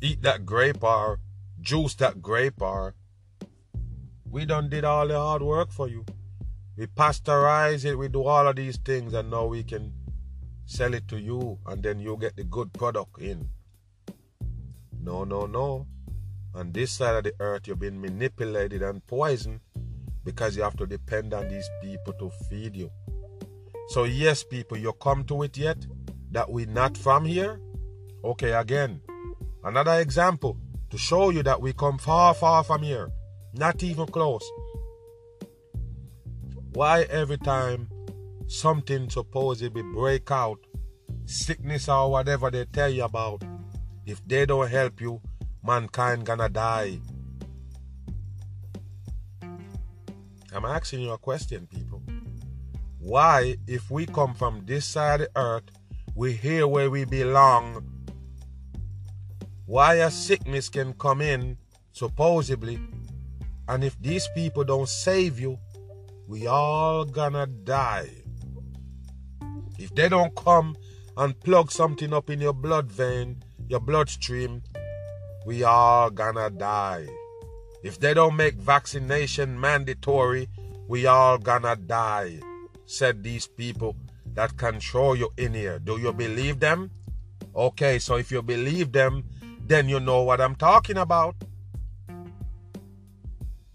eat 0.00 0.22
that 0.22 0.44
grape 0.44 0.82
or 0.82 1.20
juice 1.60 1.94
that 1.94 2.20
grape 2.22 2.60
or 2.60 2.94
we 4.30 4.44
done 4.44 4.68
did 4.68 4.84
all 4.84 5.08
the 5.08 5.16
hard 5.16 5.42
work 5.42 5.72
for 5.72 5.88
you. 5.88 6.04
We 6.76 6.86
pasteurize 6.86 7.84
it, 7.84 7.96
we 7.96 8.08
do 8.08 8.24
all 8.24 8.46
of 8.46 8.56
these 8.56 8.76
things, 8.76 9.14
and 9.14 9.30
now 9.30 9.46
we 9.46 9.62
can 9.62 9.94
sell 10.66 10.92
it 10.92 11.08
to 11.08 11.18
you, 11.18 11.58
and 11.66 11.82
then 11.82 12.00
you 12.00 12.18
get 12.20 12.36
the 12.36 12.44
good 12.44 12.72
product 12.74 13.18
in. 13.18 13.48
No, 15.00 15.24
no, 15.24 15.46
no. 15.46 15.86
On 16.54 16.72
this 16.72 16.90
side 16.90 17.14
of 17.14 17.24
the 17.24 17.32
earth, 17.40 17.66
you've 17.66 17.78
been 17.78 18.00
manipulated 18.00 18.82
and 18.82 19.06
poisoned 19.06 19.60
because 20.24 20.56
you 20.56 20.62
have 20.64 20.76
to 20.76 20.86
depend 20.86 21.32
on 21.32 21.48
these 21.48 21.68
people 21.80 22.12
to 22.14 22.30
feed 22.50 22.76
you. 22.76 22.90
So, 23.88 24.04
yes, 24.04 24.42
people, 24.42 24.76
you 24.76 24.92
come 24.94 25.24
to 25.24 25.44
it 25.44 25.56
yet 25.56 25.78
that 26.32 26.50
we're 26.50 26.66
not 26.66 26.96
from 26.98 27.24
here? 27.24 27.60
Okay, 28.24 28.52
again, 28.52 29.00
Another 29.66 29.98
example 29.98 30.56
to 30.90 30.96
show 30.96 31.30
you 31.30 31.42
that 31.42 31.60
we 31.60 31.72
come 31.72 31.98
far, 31.98 32.34
far 32.34 32.62
from 32.62 32.84
here. 32.84 33.10
Not 33.52 33.82
even 33.82 34.06
close. 34.06 34.48
Why 36.72 37.02
every 37.10 37.38
time 37.38 37.88
something 38.46 39.10
supposedly 39.10 39.82
break 39.82 40.30
out, 40.30 40.60
sickness 41.24 41.88
or 41.88 42.12
whatever 42.12 42.48
they 42.48 42.64
tell 42.66 42.88
you 42.88 43.02
about, 43.02 43.42
if 44.04 44.24
they 44.24 44.46
don't 44.46 44.70
help 44.70 45.00
you, 45.00 45.20
mankind 45.64 46.24
gonna 46.24 46.48
die. 46.48 47.00
I'm 50.52 50.64
asking 50.64 51.00
you 51.00 51.10
a 51.10 51.18
question, 51.18 51.66
people. 51.66 52.04
Why, 53.00 53.56
if 53.66 53.90
we 53.90 54.06
come 54.06 54.32
from 54.32 54.64
this 54.64 54.84
side 54.84 55.22
of 55.22 55.28
the 55.34 55.40
earth, 55.40 55.64
we 56.14 56.34
here 56.34 56.68
where 56.68 56.88
we 56.88 57.04
belong, 57.04 57.95
why 59.66 59.94
a 59.94 60.10
sickness 60.10 60.68
can 60.68 60.92
come 60.94 61.20
in, 61.20 61.58
supposedly, 61.92 62.78
and 63.68 63.82
if 63.82 64.00
these 64.00 64.28
people 64.34 64.64
don't 64.64 64.88
save 64.88 65.40
you, 65.40 65.58
we 66.28 66.46
all 66.46 67.04
gonna 67.04 67.46
die. 67.46 68.10
If 69.78 69.94
they 69.94 70.08
don't 70.08 70.34
come 70.36 70.76
and 71.16 71.38
plug 71.40 71.70
something 71.70 72.12
up 72.12 72.30
in 72.30 72.40
your 72.40 72.52
blood 72.52 72.90
vein, 72.90 73.42
your 73.68 73.80
bloodstream, 73.80 74.62
we 75.44 75.64
all 75.64 76.10
gonna 76.10 76.50
die. 76.50 77.06
If 77.82 77.98
they 77.98 78.14
don't 78.14 78.36
make 78.36 78.54
vaccination 78.54 79.60
mandatory, 79.60 80.48
we 80.88 81.06
all 81.06 81.38
gonna 81.38 81.76
die, 81.76 82.40
said 82.84 83.22
these 83.22 83.46
people 83.46 83.96
that 84.34 84.56
control 84.56 85.16
you 85.16 85.30
in 85.36 85.54
here. 85.54 85.78
Do 85.78 85.98
you 85.98 86.12
believe 86.12 86.60
them? 86.60 86.90
Okay, 87.54 87.98
so 87.98 88.16
if 88.16 88.30
you 88.30 88.42
believe 88.42 88.92
them, 88.92 89.24
then 89.68 89.88
you 89.88 90.00
know 90.00 90.22
what 90.22 90.40
I'm 90.40 90.54
talking 90.54 90.96
about. 90.96 91.34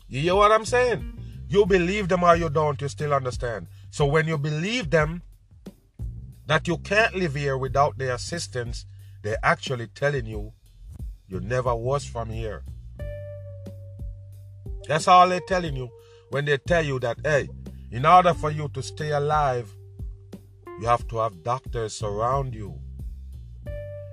You 0.08 0.22
hear 0.22 0.36
what 0.36 0.52
I'm 0.52 0.66
saying? 0.66 1.14
You 1.48 1.66
believe 1.66 2.08
them 2.08 2.24
or 2.24 2.36
you 2.36 2.50
don't, 2.50 2.82
you 2.82 2.88
still 2.88 3.14
understand. 3.14 3.68
So 3.90 4.06
when 4.06 4.28
you 4.28 4.38
believe 4.38 4.90
them 4.90 5.22
that 6.48 6.68
you 6.68 6.78
can't 6.78 7.16
live 7.16 7.36
here 7.36 7.58
without 7.58 7.98
their 7.98 8.16
assistance, 8.16 8.86
they're 9.22 9.38
actually 9.44 9.88
telling 9.88 10.26
you 10.26 10.54
you 11.28 11.40
never 11.40 11.74
was 11.76 12.04
from 12.04 12.30
here. 12.30 12.64
That's 14.88 15.08
all 15.08 15.30
they're 15.30 15.40
telling 15.48 15.76
you 15.76 15.90
when 16.30 16.46
they 16.46 16.58
tell 16.58 16.84
you 16.84 17.00
that, 17.00 17.20
hey, 17.24 17.50
in 17.92 18.06
order 18.06 18.34
for 18.34 18.52
you 18.52 18.68
to 18.70 18.82
stay 18.82 19.12
alive, 19.12 19.74
you 20.80 20.88
have 20.88 21.08
to 21.10 21.18
have 21.18 21.44
doctors 21.44 21.94
surround 21.94 22.56
you. 22.56 22.81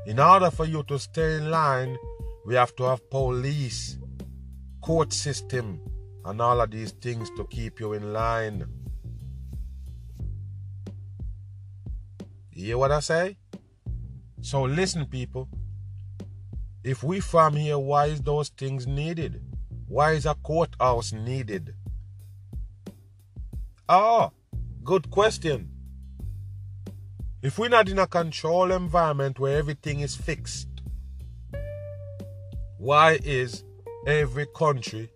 In 0.08 0.18
order 0.18 0.50
for 0.50 0.64
you 0.64 0.82
to 0.84 0.98
stay 0.98 1.36
in 1.36 1.50
line, 1.50 1.98
we 2.46 2.54
have 2.54 2.74
to 2.76 2.84
have 2.84 3.10
police, 3.10 3.98
court 4.80 5.12
system, 5.12 5.82
and 6.24 6.40
all 6.40 6.62
of 6.62 6.70
these 6.70 6.92
things 6.92 7.28
to 7.36 7.44
keep 7.44 7.78
you 7.78 7.92
in 7.92 8.14
line. 8.14 8.64
You 12.52 12.64
hear 12.64 12.78
what 12.78 12.90
I 12.90 13.00
say? 13.00 13.36
So 14.40 14.62
listen, 14.62 15.04
people. 15.04 15.46
If 16.82 17.02
we 17.04 17.20
farm 17.20 17.56
here, 17.56 17.78
why 17.78 18.06
is 18.06 18.22
those 18.22 18.48
things 18.48 18.86
needed? 18.86 19.42
Why 19.88 20.12
is 20.12 20.24
a 20.24 20.34
courthouse 20.36 21.12
needed? 21.12 21.74
Ah, 23.86 24.30
good 24.82 25.10
question. 25.10 25.68
If 27.40 27.56
we're 27.56 27.68
not 27.68 27.88
in 27.88 28.00
a 28.00 28.06
controlled 28.08 28.72
environment 28.72 29.38
where 29.38 29.56
everything 29.56 30.00
is 30.00 30.16
fixed, 30.16 30.66
why 32.78 33.20
is 33.22 33.62
every 34.08 34.46
country 34.56 35.12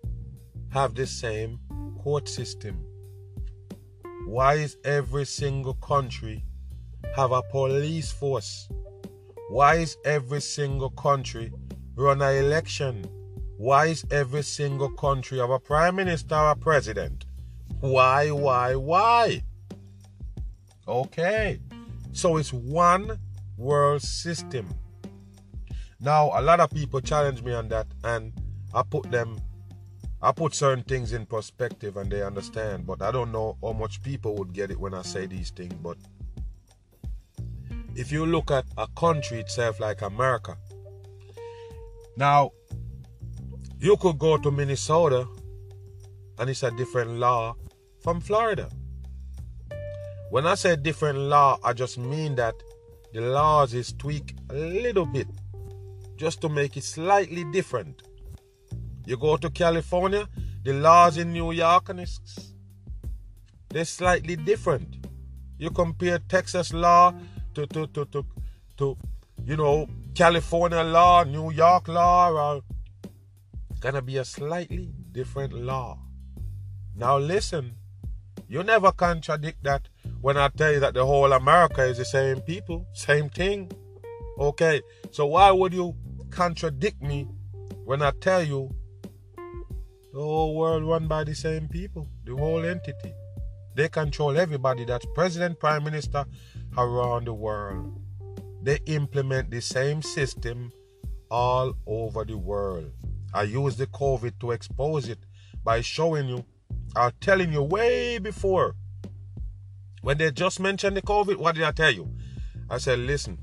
have 0.71 0.95
the 0.95 1.05
same 1.05 1.59
court 2.01 2.29
system? 2.29 2.85
Why 4.27 4.55
is 4.55 4.77
every 4.85 5.25
single 5.25 5.75
country 5.75 6.45
have 7.17 7.33
a 7.33 7.43
police 7.43 8.13
force? 8.13 8.69
Why 9.51 9.79
is 9.79 9.97
every 10.05 10.43
single 10.43 10.91
country 10.91 11.53
run 11.97 12.23
an 12.23 12.37
election? 12.37 13.05
Why 13.57 13.87
is 13.87 14.05
every 14.13 14.43
single 14.43 14.91
country 14.91 15.39
have 15.39 15.51
a 15.51 15.59
prime 15.59 15.97
minister 15.97 16.37
or 16.37 16.53
a 16.53 16.57
president? 16.57 17.27
Why, 17.81 18.31
why, 18.31 18.77
why? 18.77 19.43
Okay. 20.87 21.59
So 22.13 22.37
it's 22.37 22.53
one 22.53 23.19
world 23.57 24.03
system. 24.03 24.69
Now, 26.01 26.31
a 26.35 26.43
lot 26.43 26.61
of 26.61 26.71
people 26.71 27.01
challenge 27.01 27.43
me 27.43 27.53
on 27.53 27.69
that, 27.69 27.87
and 28.05 28.33
I 28.75 28.83
put 28.83 29.11
them, 29.11 29.41
I 30.21 30.33
put 30.33 30.55
certain 30.55 30.85
things 30.85 31.13
in 31.13 31.27
perspective 31.27 31.97
and 31.97 32.11
they 32.11 32.23
understand, 32.23 32.87
but 32.87 33.03
I 33.03 33.11
don't 33.13 33.33
know 33.33 33.57
how 33.63 33.73
much 33.73 34.03
people 34.03 34.35
would 34.37 34.53
get 34.53 34.71
it 34.71 34.79
when 34.81 34.95
I 34.95 35.03
say 35.03 35.27
these 35.27 35.51
things. 35.51 35.75
But 35.75 35.97
if 37.95 38.11
you 38.11 38.27
look 38.27 38.51
at 38.51 38.65
a 38.79 38.87
country 38.97 39.41
itself 39.41 39.79
like 39.81 40.03
America, 40.03 40.57
now 42.17 42.51
you 43.79 43.97
could 43.97 44.19
go 44.19 44.39
to 44.39 44.51
Minnesota 44.51 45.27
and 46.39 46.51
it's 46.51 46.63
a 46.63 46.71
different 46.73 47.13
law 47.13 47.55
from 48.01 48.21
Florida. 48.21 48.69
When 50.33 50.47
I 50.47 50.55
say 50.55 50.77
different 50.77 51.19
law, 51.19 51.59
I 51.63 51.75
just 51.75 51.99
mean 51.99 52.37
that 52.37 52.55
the 53.13 53.21
laws 53.21 53.75
is 53.75 53.93
tweaked 53.93 54.33
a 54.49 54.55
little 54.55 55.05
bit 55.05 55.27
just 56.17 56.41
to 56.41 56.49
make 56.49 56.79
it 56.79 56.85
slightly 56.85 57.45
different. 57.53 58.01
You 59.05 59.19
go 59.19 59.37
to 59.37 59.51
California, 59.51 60.27
the 60.65 60.73
laws 60.73 61.19
in 61.19 61.35
New 61.35 61.53
York 61.53 61.91
and 61.91 62.01
it's 62.01 62.55
they're 63.69 63.85
slightly 63.85 64.37
different. 64.37 65.07
You 65.59 65.69
compare 65.69 66.19
Texas 66.31 66.73
law 66.73 67.13
to 67.53 67.67
to 67.67 67.87
to 67.89 68.07
to, 68.07 68.25
to 68.79 68.97
you 69.45 69.59
know 69.59 69.87
California 70.15 70.83
law, 70.83 71.25
New 71.25 71.53
York 71.53 71.89
law, 71.89 72.31
or 72.31 72.63
gonna 73.81 74.01
be 74.01 74.17
a 74.17 74.25
slightly 74.25 74.95
different 75.13 75.53
law. 75.53 75.99
Now 76.97 77.19
listen, 77.19 77.75
you 78.49 78.63
never 78.63 78.93
contradict 78.93 79.63
that 79.65 79.89
when 80.21 80.37
I 80.37 80.49
tell 80.49 80.73
you 80.73 80.81
that 80.81 80.95
the 80.95 81.05
whole 81.05 81.33
America 81.33 81.83
is 81.85 81.99
the 81.99 82.05
same 82.05 82.41
people, 82.41 82.87
same 82.93 83.29
thing. 83.29 83.71
Okay, 84.39 84.81
so 85.11 85.27
why 85.27 85.51
would 85.51 85.75
you 85.75 85.95
contradict 86.31 87.03
me 87.03 87.29
when 87.85 88.03
I 88.03 88.13
tell 88.21 88.43
you 88.43 88.71
the 89.37 90.21
whole 90.21 90.55
world 90.57 90.85
run 90.85 91.09
by 91.09 91.25
the 91.25 91.35
same 91.35 91.69
people, 91.69 92.09
the 92.25 92.37
whole 92.37 92.65
entity? 92.65 93.13
They 93.75 93.89
control 93.89 94.37
everybody 94.37 94.85
that's 94.85 95.07
president, 95.15 95.59
prime 95.59 95.85
minister 95.85 96.25
around 96.77 97.27
the 97.27 97.35
world. 97.35 98.01
They 98.63 98.79
implement 98.87 99.51
the 99.51 99.61
same 99.61 100.03
system 100.03 100.73
all 101.31 101.75
over 101.87 102.25
the 102.25 102.37
world. 102.37 102.93
I 103.35 103.45
use 103.45 103.77
the 103.77 103.87
COVID 103.87 104.39
to 104.41 104.51
expose 104.51 105.09
it 105.09 105.19
by 105.65 105.81
showing 105.81 106.29
you, 106.29 106.45
or 106.95 107.13
telling 107.21 107.53
you 107.53 107.63
way 107.63 108.19
before 108.19 108.77
when 110.03 110.19
they 110.19 110.31
just 110.31 110.61
mentioned 110.61 110.97
the 110.97 111.03
COVID, 111.03 111.37
what 111.37 111.55
did 111.55 111.65
I 111.65 111.71
tell 111.71 111.91
you? 111.91 112.11
I 112.69 112.79
said, 112.79 112.99
listen, 112.99 113.39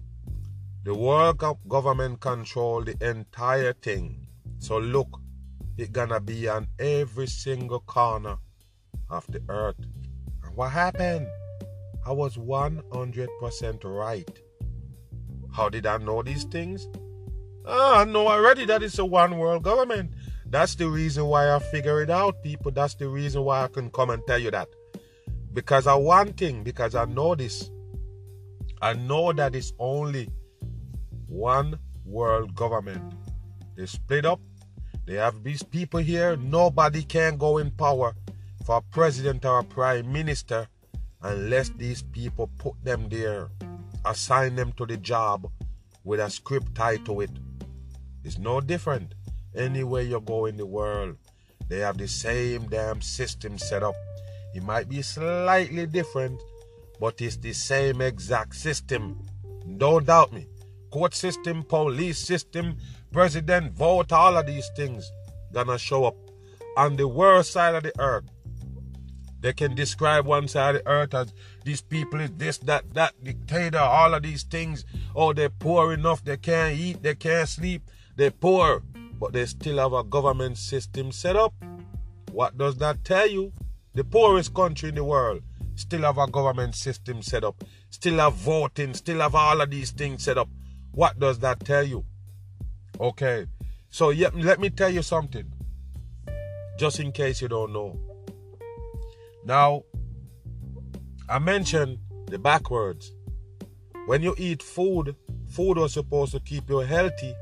the 0.84 0.94
world 0.94 1.42
government 1.68 2.20
control 2.20 2.84
the 2.84 2.96
entire 3.02 3.74
thing. 3.74 4.28
So 4.60 4.78
look, 4.78 5.20
it 5.78 5.94
gonna 5.94 6.20
be 6.20 6.48
on 6.50 6.68
every 6.78 7.28
single 7.28 7.80
corner 7.80 8.38
of 9.10 9.26
the 9.28 9.42
earth. 9.48 9.78
And 10.44 10.56
what 10.56 10.72
happened? 10.72 11.28
I 12.06 12.12
was 12.12 12.38
100% 12.38 13.84
right. 13.84 14.40
How 15.54 15.70
did 15.70 15.86
I 15.86 15.98
know 15.98 16.22
these 16.22 16.44
things? 16.44 16.88
Ah, 17.66 18.02
I 18.02 18.04
know 18.04 18.28
already 18.28 18.66
that 18.66 18.84
it's 18.84 19.00
a 19.00 19.06
one 19.06 19.38
world 19.38 19.64
government. 19.64 20.12
That's 20.46 20.76
the 20.76 20.90
reason 20.90 21.26
why 21.26 21.54
I 21.54 21.60
figure 21.60 22.02
it 22.02 22.10
out, 22.10 22.44
people. 22.44 22.72
That's 22.72 22.96
the 22.96 23.08
reason 23.08 23.44
why 23.44 23.64
I 23.64 23.68
can 23.68 23.90
come 23.92 24.10
and 24.10 24.26
tell 24.28 24.40
you 24.40 24.52
that. 24.52 24.68
Because 25.54 25.88
I 25.88 25.96
one 25.96 26.34
thing, 26.34 26.64
because 26.64 26.96
I 26.96 27.06
know 27.06 27.36
this. 27.36 27.72
I 28.82 28.94
know 28.94 29.34
that 29.34 29.56
it's 29.56 29.74
only 29.80 30.30
one 31.28 31.80
world 32.06 32.56
government. 32.56 33.14
They 33.76 33.86
split 33.86 34.26
up. 34.26 34.40
They 35.06 35.16
have 35.16 35.44
these 35.44 35.64
people 35.64 36.00
here. 36.00 36.38
Nobody 36.38 37.04
can 37.04 37.38
go 37.38 37.58
in 37.58 37.72
power 37.72 38.16
for 38.66 38.78
a 38.78 38.82
president 38.82 39.46
or 39.46 39.60
a 39.60 39.64
prime 39.64 40.12
minister 40.12 40.68
unless 41.22 41.70
these 41.70 42.04
people 42.04 42.50
put 42.58 42.74
them 42.84 43.10
there, 43.10 43.50
assign 44.06 44.56
them 44.56 44.72
to 44.74 44.86
the 44.86 44.98
job 44.98 45.50
with 46.04 46.20
a 46.20 46.30
script 46.30 46.76
tied 46.76 47.06
to 47.06 47.22
it. 47.22 47.32
It's 48.24 48.38
no 48.38 48.62
different. 48.62 49.16
Anywhere 49.56 50.04
you 50.04 50.22
go 50.22 50.46
in 50.46 50.58
the 50.58 50.66
world, 50.66 51.18
they 51.68 51.80
have 51.80 51.98
the 51.98 52.08
same 52.08 52.68
damn 52.68 53.02
system 53.02 53.58
set 53.58 53.84
up. 53.84 53.96
It 54.54 54.64
might 54.64 54.90
be 54.90 55.02
slightly 55.02 55.86
different, 55.86 56.42
but 57.00 57.22
it's 57.22 57.38
the 57.38 57.54
same 57.54 58.02
exact 58.02 58.56
system. 58.56 59.26
Don't 59.78 60.06
doubt 60.06 60.34
me. 60.34 60.48
Court 60.92 61.14
system, 61.14 61.64
police 61.64 62.18
system, 62.18 62.78
president 63.12 63.74
vote, 63.74 64.12
all 64.12 64.38
of 64.38 64.48
these 64.48 64.70
things 64.76 65.12
gonna 65.54 65.78
show 65.78 66.06
up 66.06 66.16
on 66.78 66.96
the 66.96 67.08
world 67.08 67.46
side 67.46 67.76
of 67.76 67.84
the 67.84 67.94
earth. 68.00 68.26
They 69.42 69.54
can 69.54 69.74
describe 69.74 70.26
one 70.26 70.48
side 70.48 70.76
of 70.76 70.84
the 70.84 70.90
earth 70.90 71.14
as 71.14 71.34
these 71.64 71.82
people 71.82 72.20
is 72.20 72.32
this, 72.38 72.58
that, 72.60 72.94
that, 72.94 73.14
dictator, 73.24 73.80
all 73.80 74.14
of 74.14 74.24
these 74.24 74.44
things. 74.44 74.84
Oh, 75.16 75.32
they're 75.32 75.50
poor 75.50 75.94
enough, 75.94 76.24
they 76.24 76.38
can't 76.38 76.78
eat, 76.78 77.02
they 77.02 77.16
can't 77.16 77.48
sleep, 77.48 77.84
they're 78.16 78.32
poor, 78.32 78.82
but 79.20 79.34
they 79.34 79.46
still 79.46 79.78
have 79.78 79.94
a 79.94 80.04
government 80.04 80.58
system 80.58 81.12
set 81.12 81.36
up. 81.36 81.54
What 82.32 82.58
does 82.58 82.76
that 82.78 83.06
tell 83.06 83.28
you? 83.28 83.54
The 83.94 84.04
poorest 84.04 84.54
country 84.54 84.90
in 84.90 84.96
the 84.96 85.04
world, 85.04 85.42
still 85.76 86.02
have 86.02 86.18
a 86.18 86.28
government 86.28 86.76
system 86.76 87.22
set 87.22 87.44
up, 87.44 87.64
still 87.90 88.20
have 88.20 88.34
voting, 88.34 88.94
still 88.94 89.20
have 89.20 89.36
all 89.36 89.62
of 89.62 89.70
these 89.70 89.92
things 89.92 90.24
set 90.24 90.38
up. 90.38 90.50
What 90.92 91.20
does 91.20 91.40
that 91.40 91.64
tell 91.66 91.84
you? 91.84 92.06
Okay, 93.00 93.48
so 93.90 94.10
yeah, 94.10 94.30
let 94.34 94.60
me 94.60 94.70
tell 94.70 94.90
you 94.90 95.02
something, 95.02 95.52
just 96.78 97.00
in 97.00 97.12
case 97.12 97.42
you 97.42 97.48
don't 97.48 97.72
know. 97.72 98.00
Now, 99.46 99.84
I 101.30 101.40
mentioned 101.40 102.00
the 102.28 102.38
backwards. 102.38 103.14
When 104.06 104.22
you 104.22 104.36
eat 104.38 104.62
food, 104.62 105.16
food 105.48 105.78
was 105.78 105.94
supposed 105.94 106.32
to 106.34 106.40
keep 106.40 106.70
you 106.70 106.80
healthy. 106.80 107.34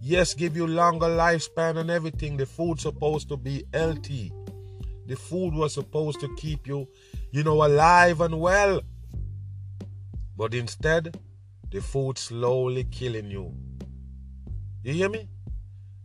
Yes, 0.00 0.34
give 0.34 0.56
you 0.56 0.66
longer 0.66 1.06
lifespan 1.06 1.78
and 1.78 1.90
everything. 1.90 2.36
The 2.36 2.46
food's 2.46 2.82
supposed 2.82 3.28
to 3.28 3.36
be 3.36 3.64
healthy. 3.72 4.32
The 5.06 5.16
food 5.16 5.54
was 5.54 5.74
supposed 5.74 6.20
to 6.20 6.34
keep 6.36 6.66
you, 6.66 6.88
you 7.32 7.42
know, 7.42 7.64
alive 7.64 8.20
and 8.20 8.40
well. 8.40 8.80
But 10.36 10.54
instead, 10.54 11.16
the 11.70 11.80
food 11.80 12.18
slowly 12.18 12.84
killing 12.84 13.30
you. 13.30 13.54
You 14.82 14.92
hear 14.92 15.08
me? 15.08 15.28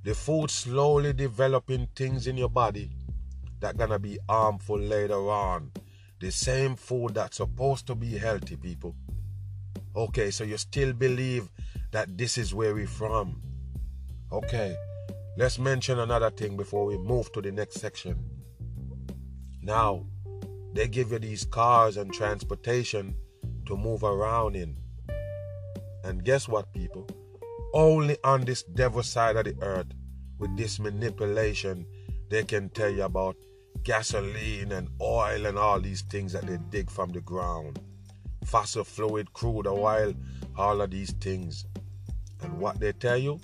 The 0.03 0.15
food 0.15 0.49
slowly 0.49 1.13
developing 1.13 1.87
things 1.95 2.27
in 2.27 2.37
your 2.37 2.49
body 2.49 2.91
that 3.59 3.77
gonna 3.77 3.99
be 3.99 4.19
harmful 4.29 4.77
later 4.77 5.29
on. 5.29 5.71
The 6.19 6.31
same 6.31 6.75
food 6.75 7.15
that's 7.15 7.37
supposed 7.37 7.87
to 7.87 7.95
be 7.95 8.17
healthy, 8.17 8.55
people. 8.55 8.95
Okay, 9.95 10.31
so 10.31 10.43
you 10.43 10.57
still 10.57 10.93
believe 10.93 11.49
that 11.91 12.17
this 12.17 12.37
is 12.37 12.53
where 12.53 12.73
we're 12.73 12.87
from. 12.87 13.41
Okay, 14.31 14.75
let's 15.37 15.57
mention 15.59 15.99
another 15.99 16.29
thing 16.29 16.55
before 16.55 16.85
we 16.85 16.97
move 16.97 17.31
to 17.33 17.41
the 17.41 17.51
next 17.51 17.79
section. 17.79 18.36
Now, 19.67 20.05
they 20.71 20.87
give 20.87 21.11
you 21.11 21.19
these 21.19 21.43
cars 21.43 21.97
and 21.97 22.13
transportation 22.13 23.13
to 23.65 23.75
move 23.75 24.01
around 24.05 24.55
in. 24.55 24.77
And 26.05 26.23
guess 26.23 26.47
what, 26.47 26.71
people? 26.71 27.05
Only 27.73 28.15
on 28.23 28.45
this 28.45 28.63
devil 28.63 29.03
side 29.03 29.35
of 29.35 29.43
the 29.43 29.57
earth, 29.61 29.87
with 30.39 30.55
this 30.55 30.79
manipulation, 30.79 31.85
they 32.29 32.45
can 32.45 32.69
tell 32.69 32.89
you 32.89 33.03
about 33.03 33.35
gasoline 33.83 34.71
and 34.71 34.87
oil 35.01 35.45
and 35.45 35.57
all 35.57 35.81
these 35.81 36.03
things 36.03 36.31
that 36.31 36.47
they 36.47 36.59
dig 36.69 36.89
from 36.89 37.09
the 37.09 37.19
ground. 37.19 37.77
Fossil 38.45 38.85
fluid, 38.85 39.33
crude 39.33 39.67
oil, 39.67 40.13
all 40.57 40.79
of 40.79 40.91
these 40.91 41.11
things. 41.11 41.65
And 42.41 42.57
what 42.57 42.79
they 42.79 42.93
tell 42.93 43.17
you? 43.17 43.37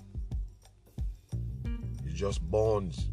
It's 2.06 2.14
just 2.14 2.42
bones. 2.44 3.10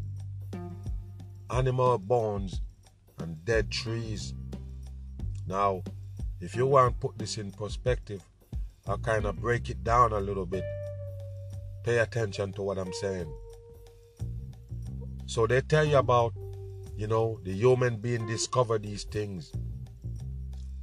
Animal 1.49 1.97
bones 1.97 2.61
and 3.21 3.43
dead 3.45 3.71
trees. 3.71 4.33
Now, 5.47 5.83
if 6.39 6.55
you 6.55 6.65
want 6.65 6.93
to 6.93 7.07
put 7.07 7.17
this 7.17 7.37
in 7.37 7.51
perspective, 7.51 8.21
I'll 8.87 8.97
kind 8.97 9.25
of 9.25 9.39
break 9.39 9.69
it 9.69 9.83
down 9.83 10.11
a 10.11 10.19
little 10.19 10.45
bit. 10.45 10.63
Pay 11.83 11.99
attention 11.99 12.51
to 12.53 12.61
what 12.61 12.77
I'm 12.77 12.93
saying. 12.93 13.31
So 15.27 15.47
they 15.47 15.61
tell 15.61 15.85
you 15.85 15.97
about, 15.97 16.33
you 16.97 17.07
know, 17.07 17.39
the 17.43 17.53
human 17.53 17.97
being 17.97 18.27
discovered 18.27 18.83
these 18.83 19.03
things. 19.03 19.51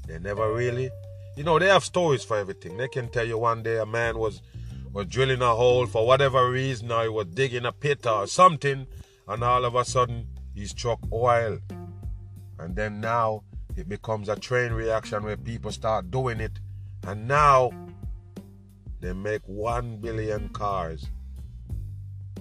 They 0.06 0.18
never 0.18 0.54
really, 0.54 0.90
you 1.36 1.44
know, 1.44 1.58
they 1.58 1.68
have 1.68 1.84
stories 1.84 2.24
for 2.24 2.38
everything. 2.38 2.76
They 2.76 2.88
can 2.88 3.10
tell 3.10 3.26
you 3.26 3.38
one 3.38 3.62
day 3.62 3.78
a 3.78 3.86
man 3.86 4.18
was 4.18 4.40
was 4.92 5.06
drilling 5.06 5.42
a 5.42 5.54
hole 5.54 5.86
for 5.86 6.06
whatever 6.06 6.50
reason, 6.50 6.90
or 6.90 7.02
he 7.02 7.08
was 7.10 7.26
digging 7.26 7.66
a 7.66 7.72
pit 7.72 8.06
or 8.06 8.26
something, 8.26 8.86
and 9.28 9.44
all 9.44 9.64
of 9.64 9.74
a 9.74 9.84
sudden 9.84 10.26
he 10.54 10.64
struck 10.64 10.98
oil. 11.12 11.58
And 12.58 12.74
then 12.74 13.00
now 13.00 13.42
it 13.76 13.88
becomes 13.88 14.28
a 14.28 14.36
train 14.36 14.72
reaction 14.72 15.22
where 15.22 15.36
people 15.36 15.70
start 15.70 16.10
doing 16.10 16.40
it. 16.40 16.58
And 17.06 17.28
now 17.28 17.70
they 19.00 19.12
make 19.12 19.42
one 19.46 19.98
billion 19.98 20.48
cars 20.48 21.06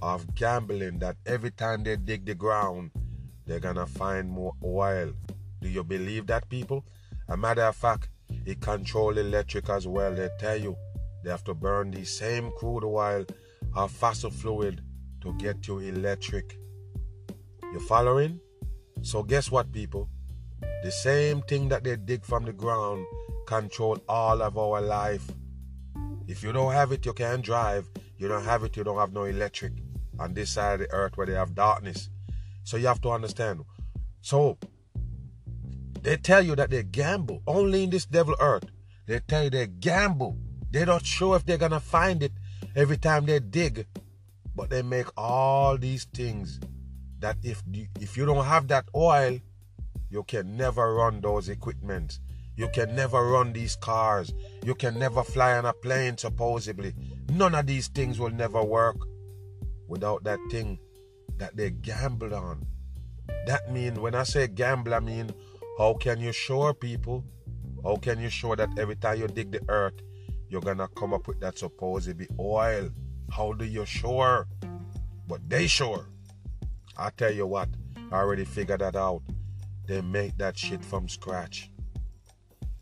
of 0.01 0.33
gambling 0.35 0.99
that 0.99 1.17
every 1.25 1.51
time 1.51 1.83
they 1.83 1.95
dig 1.95 2.25
the 2.25 2.35
ground, 2.35 2.91
they're 3.45 3.59
gonna 3.59 3.87
find 3.87 4.29
more 4.29 4.53
oil. 4.63 5.13
Do 5.61 5.69
you 5.69 5.83
believe 5.83 6.27
that, 6.27 6.49
people? 6.49 6.85
A 7.29 7.37
matter 7.37 7.63
of 7.63 7.75
fact, 7.75 8.09
it 8.45 8.61
control 8.61 9.17
electric 9.17 9.69
as 9.69 9.87
well. 9.87 10.13
They 10.13 10.29
tell 10.39 10.57
you 10.57 10.75
they 11.23 11.29
have 11.29 11.43
to 11.45 11.53
burn 11.53 11.91
the 11.91 12.05
same 12.05 12.51
crude 12.57 12.83
oil 12.83 13.25
or 13.75 13.87
fossil 13.87 14.31
fluid 14.31 14.81
to 15.21 15.33
get 15.33 15.67
you 15.67 15.79
electric. 15.79 16.57
You 17.73 17.79
following? 17.81 18.39
So 19.01 19.23
guess 19.23 19.51
what, 19.51 19.71
people? 19.71 20.09
The 20.83 20.91
same 20.91 21.41
thing 21.41 21.69
that 21.69 21.83
they 21.83 21.95
dig 21.95 22.23
from 22.25 22.45
the 22.45 22.53
ground 22.53 23.05
control 23.45 23.97
all 24.07 24.41
of 24.41 24.57
our 24.57 24.81
life. 24.81 25.25
If 26.27 26.43
you 26.43 26.51
don't 26.51 26.73
have 26.73 26.91
it, 26.91 27.05
you 27.05 27.13
can't 27.13 27.41
drive. 27.41 27.89
You 28.17 28.27
don't 28.27 28.43
have 28.43 28.63
it, 28.63 28.75
you 28.75 28.83
don't 28.83 28.97
have 28.97 29.13
no 29.13 29.23
electric 29.23 29.73
on 30.19 30.33
this 30.33 30.51
side 30.51 30.81
of 30.81 30.87
the 30.87 30.93
earth 30.93 31.15
where 31.15 31.27
they 31.27 31.33
have 31.33 31.55
darkness. 31.55 32.09
So 32.63 32.77
you 32.77 32.87
have 32.87 33.01
to 33.01 33.11
understand. 33.11 33.63
So 34.21 34.57
they 36.01 36.17
tell 36.17 36.43
you 36.43 36.55
that 36.55 36.69
they 36.69 36.83
gamble 36.83 37.41
only 37.47 37.83
in 37.83 37.89
this 37.89 38.05
devil 38.05 38.35
earth. 38.39 38.65
They 39.07 39.19
tell 39.19 39.45
you 39.45 39.49
they 39.49 39.67
gamble. 39.67 40.37
They're 40.71 40.85
not 40.85 41.05
sure 41.05 41.35
if 41.35 41.45
they're 41.45 41.57
gonna 41.57 41.79
find 41.79 42.21
it 42.21 42.33
every 42.75 42.97
time 42.97 43.25
they 43.25 43.39
dig, 43.39 43.87
but 44.55 44.69
they 44.69 44.81
make 44.81 45.07
all 45.15 45.77
these 45.77 46.05
things 46.05 46.59
that 47.19 47.37
if 47.43 47.63
if 47.99 48.17
you 48.17 48.25
don't 48.25 48.45
have 48.45 48.67
that 48.69 48.85
oil, 48.95 49.39
you 50.09 50.23
can 50.23 50.55
never 50.55 50.95
run 50.95 51.21
those 51.21 51.49
equipment. 51.49 52.19
You 52.55 52.67
can 52.69 52.95
never 52.95 53.23
run 53.23 53.53
these 53.53 53.75
cars. 53.75 54.33
You 54.63 54.73
can 54.73 54.97
never 54.97 55.23
fly 55.23 55.57
on 55.57 55.65
a 55.65 55.73
plane, 55.73 56.17
supposedly. 56.17 56.95
None 57.29 57.53
of 57.53 57.67
these 57.67 57.87
things 57.87 58.19
will 58.19 58.31
never 58.31 58.63
work 58.63 58.97
without 59.87 60.23
that 60.23 60.39
thing 60.49 60.79
that 61.37 61.55
they 61.55 61.69
gamble 61.69 62.33
on. 62.33 62.65
That 63.45 63.71
mean 63.71 64.01
when 64.01 64.15
I 64.15 64.23
say 64.23 64.47
gamble, 64.47 64.93
I 64.93 64.99
mean 64.99 65.31
how 65.77 65.93
can 65.93 66.19
you 66.19 66.31
show 66.31 66.73
people? 66.73 67.23
How 67.83 67.97
can 67.97 68.19
you 68.19 68.29
show 68.29 68.55
that 68.55 68.69
every 68.79 68.95
time 68.95 69.19
you 69.19 69.27
dig 69.27 69.51
the 69.51 69.61
earth, 69.69 69.93
you're 70.49 70.61
gonna 70.61 70.87
come 70.87 71.13
up 71.13 71.27
with 71.27 71.39
that 71.41 71.57
supposedly 71.57 72.27
oil? 72.39 72.89
How 73.29 73.53
do 73.53 73.65
you 73.65 73.85
sure? 73.85 74.47
But 75.27 75.47
they 75.47 75.67
sure. 75.67 76.07
I 76.97 77.11
tell 77.11 77.31
you 77.31 77.45
what, 77.45 77.69
I 78.11 78.15
already 78.15 78.43
figured 78.43 78.81
that 78.81 78.95
out. 78.95 79.21
They 79.85 80.01
make 80.01 80.37
that 80.39 80.57
shit 80.57 80.83
from 80.83 81.07
scratch. 81.07 81.69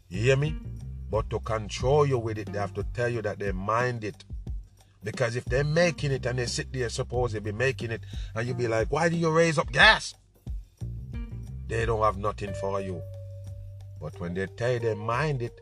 You 0.07 0.21
hear 0.21 0.37
me? 0.37 0.55
But 1.11 1.29
to 1.29 1.39
control 1.39 2.05
you 2.05 2.17
with 2.17 2.37
it, 2.37 2.51
they 2.51 2.57
have 2.57 2.73
to 2.75 2.83
tell 2.93 3.09
you 3.09 3.21
that 3.23 3.39
they 3.39 3.51
mined 3.51 4.03
it. 4.03 4.23
Because 5.03 5.35
if 5.35 5.45
they're 5.45 5.63
making 5.63 6.11
it 6.11 6.25
and 6.25 6.39
they 6.39 6.45
sit 6.45 6.71
there, 6.73 6.89
suppose 6.89 7.33
they 7.33 7.39
be 7.39 7.51
making 7.51 7.91
it, 7.91 8.01
and 8.33 8.47
you 8.47 8.53
be 8.53 8.67
like, 8.67 8.91
why 8.91 9.09
do 9.09 9.15
you 9.15 9.29
raise 9.29 9.57
up 9.57 9.71
gas? 9.71 10.15
They 11.67 11.85
don't 11.85 12.01
have 12.01 12.17
nothing 12.17 12.53
for 12.55 12.81
you. 12.81 13.01
But 14.01 14.19
when 14.19 14.33
they 14.33 14.47
tell 14.47 14.73
you 14.73 14.79
they 14.79 14.93
mined 14.95 15.41
it, 15.41 15.59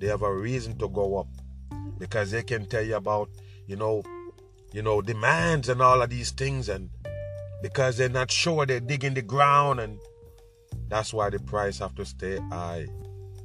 they 0.00 0.06
have 0.06 0.22
a 0.22 0.34
reason 0.34 0.78
to 0.78 0.88
go 0.88 1.18
up. 1.18 1.28
Because 1.98 2.30
they 2.30 2.42
can 2.42 2.66
tell 2.66 2.82
you 2.82 2.96
about, 2.96 3.28
you 3.66 3.76
know, 3.76 4.02
you 4.72 4.82
know, 4.82 5.02
demands 5.02 5.68
and 5.68 5.82
all 5.82 6.02
of 6.02 6.10
these 6.10 6.30
things, 6.30 6.68
and 6.68 6.90
because 7.62 7.96
they're 7.96 8.08
not 8.08 8.30
sure 8.30 8.66
they're 8.66 8.80
digging 8.80 9.14
the 9.14 9.22
ground 9.22 9.80
and 9.80 9.98
that's 10.88 11.12
why 11.12 11.30
the 11.30 11.38
price 11.38 11.78
have 11.78 11.94
to 11.96 12.04
stay 12.04 12.38
high. 12.50 12.86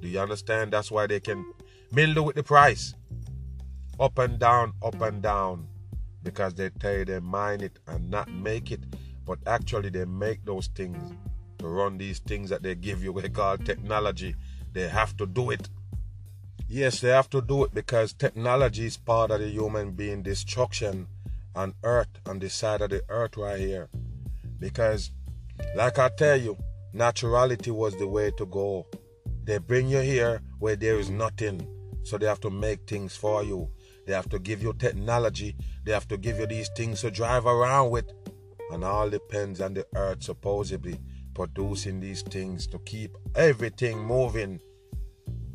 Do 0.02 0.08
you 0.08 0.20
understand? 0.20 0.74
That's 0.74 0.92
why 0.92 1.08
they 1.08 1.20
can 1.20 1.46
mildew 1.92 2.24
with 2.24 2.36
the 2.36 2.44
price. 2.44 2.94
Up 4.00 4.18
and 4.20 4.40
down, 4.40 4.74
up 4.84 5.00
and 5.02 5.22
down. 5.22 5.68
Because 6.24 6.54
they 6.54 6.70
tell 6.70 7.04
they 7.06 7.20
mine 7.20 7.62
it 7.62 7.80
and 7.88 8.10
not 8.10 8.32
make 8.32 8.72
it. 8.72 8.82
But 9.26 9.40
actually 9.48 9.90
they 9.90 10.06
make 10.06 10.46
those 10.46 10.68
things 10.68 11.14
to 11.60 11.68
run 11.68 11.98
these 11.98 12.20
things 12.20 12.50
that 12.50 12.64
they 12.64 12.76
give 12.76 13.04
you, 13.04 13.14
we 13.14 13.28
call 13.30 13.58
technology. 13.58 14.36
They 14.74 14.88
have 14.88 15.16
to 15.18 15.26
do 15.26 15.52
it. 15.52 15.70
Yes, 16.68 17.02
they 17.02 17.10
have 17.10 17.30
to 17.32 17.42
do 17.42 17.66
it 17.66 17.74
because 17.74 18.14
technology 18.14 18.86
is 18.86 18.98
part 18.98 19.32
of 19.32 19.40
the 19.40 19.50
human 19.50 19.92
being 19.92 20.24
destruction 20.24 21.08
on 21.56 21.74
earth, 21.84 22.10
on 22.26 22.40
the 22.40 22.50
side 22.50 22.82
of 22.82 22.90
the 22.90 23.04
earth 23.10 23.38
right 23.38 23.60
here. 23.60 23.90
Because, 24.60 25.12
like 25.76 26.00
I 26.00 26.10
tell 26.10 26.38
you, 26.38 26.58
Naturality 26.94 27.72
was 27.72 27.96
the 27.96 28.08
way 28.08 28.32
to 28.32 28.46
go. 28.46 28.86
They 29.46 29.60
bring 29.60 29.88
you 29.88 30.00
here 30.00 30.42
where 30.60 30.76
there 30.76 31.00
is 31.00 31.10
nothing. 31.10 31.68
So 32.04 32.18
they 32.18 32.26
have 32.26 32.42
to 32.42 32.50
make 32.50 32.88
things 32.88 33.16
for 33.16 33.44
you. 33.44 33.72
They 34.06 34.14
have 34.14 34.30
to 34.30 34.40
give 34.40 34.62
you 34.62 34.74
technology. 34.74 35.56
They 35.86 35.94
have 35.94 36.08
to 36.10 36.18
give 36.18 36.38
you 36.40 36.48
these 36.48 36.70
things 36.76 37.02
to 37.02 37.12
drive 37.12 37.46
around 37.46 37.92
with. 37.92 38.12
And 38.72 38.84
all 38.84 39.10
depends 39.10 39.62
on 39.62 39.74
the 39.74 39.86
earth 39.96 40.24
supposedly 40.24 41.00
producing 41.34 42.02
these 42.02 42.24
things 42.24 42.68
to 42.68 42.80
keep 42.80 43.16
everything 43.36 44.00
moving 44.00 44.60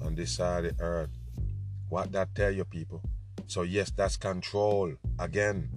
on 0.02 0.14
this 0.14 0.36
side 0.36 0.64
of 0.64 0.78
the 0.78 0.82
earth. 0.82 1.10
What 1.90 2.12
that 2.12 2.34
tell 2.34 2.50
you 2.50 2.64
people? 2.64 3.02
So 3.46 3.62
yes, 3.62 3.92
that's 3.94 4.16
control 4.16 4.94
again. 5.18 5.68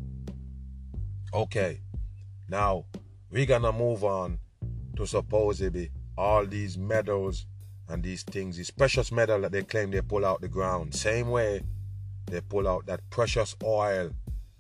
Okay. 1.34 1.82
Now 2.48 2.86
we're 3.32 3.46
gonna 3.46 3.72
move 3.72 4.04
on 4.04 4.39
to 4.96 5.06
supposedly 5.06 5.92
all 6.18 6.46
these 6.46 6.78
metals 6.78 7.46
and 7.88 8.04
these 8.04 8.24
things, 8.24 8.58
these 8.58 8.72
precious 8.72 9.12
metal 9.12 9.42
that 9.42 9.52
they 9.52 9.63
claim 9.63 9.92
they 9.92 10.02
pull 10.02 10.26
out 10.26 10.42
the 10.42 10.48
ground. 10.48 10.94
Same 10.96 11.30
way 11.30 11.62
they 12.26 12.42
pull 12.42 12.68
out 12.68 12.86
that 12.88 13.02
precious 13.10 13.56
oil 13.63 14.12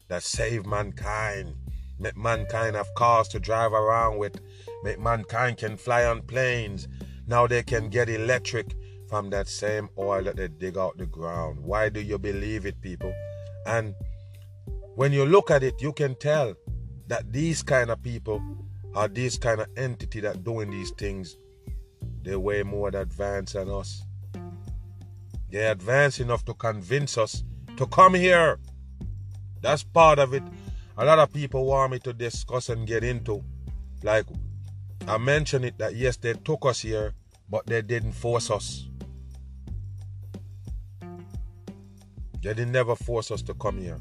that 0.07 0.23
save 0.23 0.65
mankind, 0.65 1.55
make 1.99 2.17
mankind 2.17 2.75
have 2.75 2.93
cars 2.95 3.27
to 3.29 3.39
drive 3.39 3.73
around 3.73 4.17
with, 4.17 4.39
make 4.83 4.99
mankind 4.99 5.57
can 5.57 5.77
fly 5.77 6.05
on 6.05 6.21
planes. 6.23 6.87
Now 7.27 7.47
they 7.47 7.63
can 7.63 7.89
get 7.89 8.09
electric 8.09 8.75
from 9.07 9.29
that 9.31 9.47
same 9.47 9.89
oil 9.97 10.23
that 10.23 10.37
they 10.37 10.47
dig 10.47 10.77
out 10.77 10.97
the 10.97 11.05
ground. 11.05 11.59
Why 11.59 11.89
do 11.89 12.01
you 12.01 12.17
believe 12.17 12.65
it, 12.65 12.81
people? 12.81 13.13
And 13.65 13.95
when 14.95 15.13
you 15.13 15.25
look 15.25 15.51
at 15.51 15.63
it, 15.63 15.81
you 15.81 15.93
can 15.93 16.15
tell 16.15 16.55
that 17.09 17.33
these 17.33 17.63
kind 17.63 17.89
of 17.89 18.01
people 18.01 18.41
are 18.95 19.07
this 19.07 19.37
kind 19.37 19.59
of 19.59 19.67
entity 19.75 20.19
that 20.21 20.43
doing 20.43 20.69
these 20.69 20.91
things 20.91 21.37
they're 22.21 22.39
way 22.39 22.63
more 22.63 22.89
advanced 22.89 23.53
than 23.53 23.69
us. 23.69 24.03
They're 25.49 25.71
advanced 25.71 26.19
enough 26.19 26.45
to 26.45 26.53
convince 26.53 27.17
us 27.17 27.43
to 27.77 27.87
come 27.87 28.13
here. 28.13 28.59
That's 29.61 29.83
part 29.83 30.19
of 30.19 30.33
it. 30.33 30.43
A 30.97 31.05
lot 31.05 31.17
of 31.17 31.33
people 31.33 31.65
want 31.65 31.93
me 31.93 31.99
to 31.99 32.13
discuss 32.13 32.69
and 32.69 32.85
get 32.85 33.03
into. 33.03 33.43
Like 34.03 34.25
i 35.07 35.17
mentioned 35.17 35.65
it 35.65 35.77
that 35.77 35.95
yes 35.95 36.17
they 36.17 36.33
took 36.33 36.65
us 36.65 36.81
here 36.81 37.13
but 37.49 37.65
they 37.65 37.81
didn't 37.81 38.11
force 38.11 38.51
us. 38.51 38.87
They 42.43 42.53
didn't 42.53 42.71
never 42.71 42.95
force 42.95 43.31
us 43.31 43.41
to 43.43 43.53
come 43.55 43.79
here. 43.79 43.97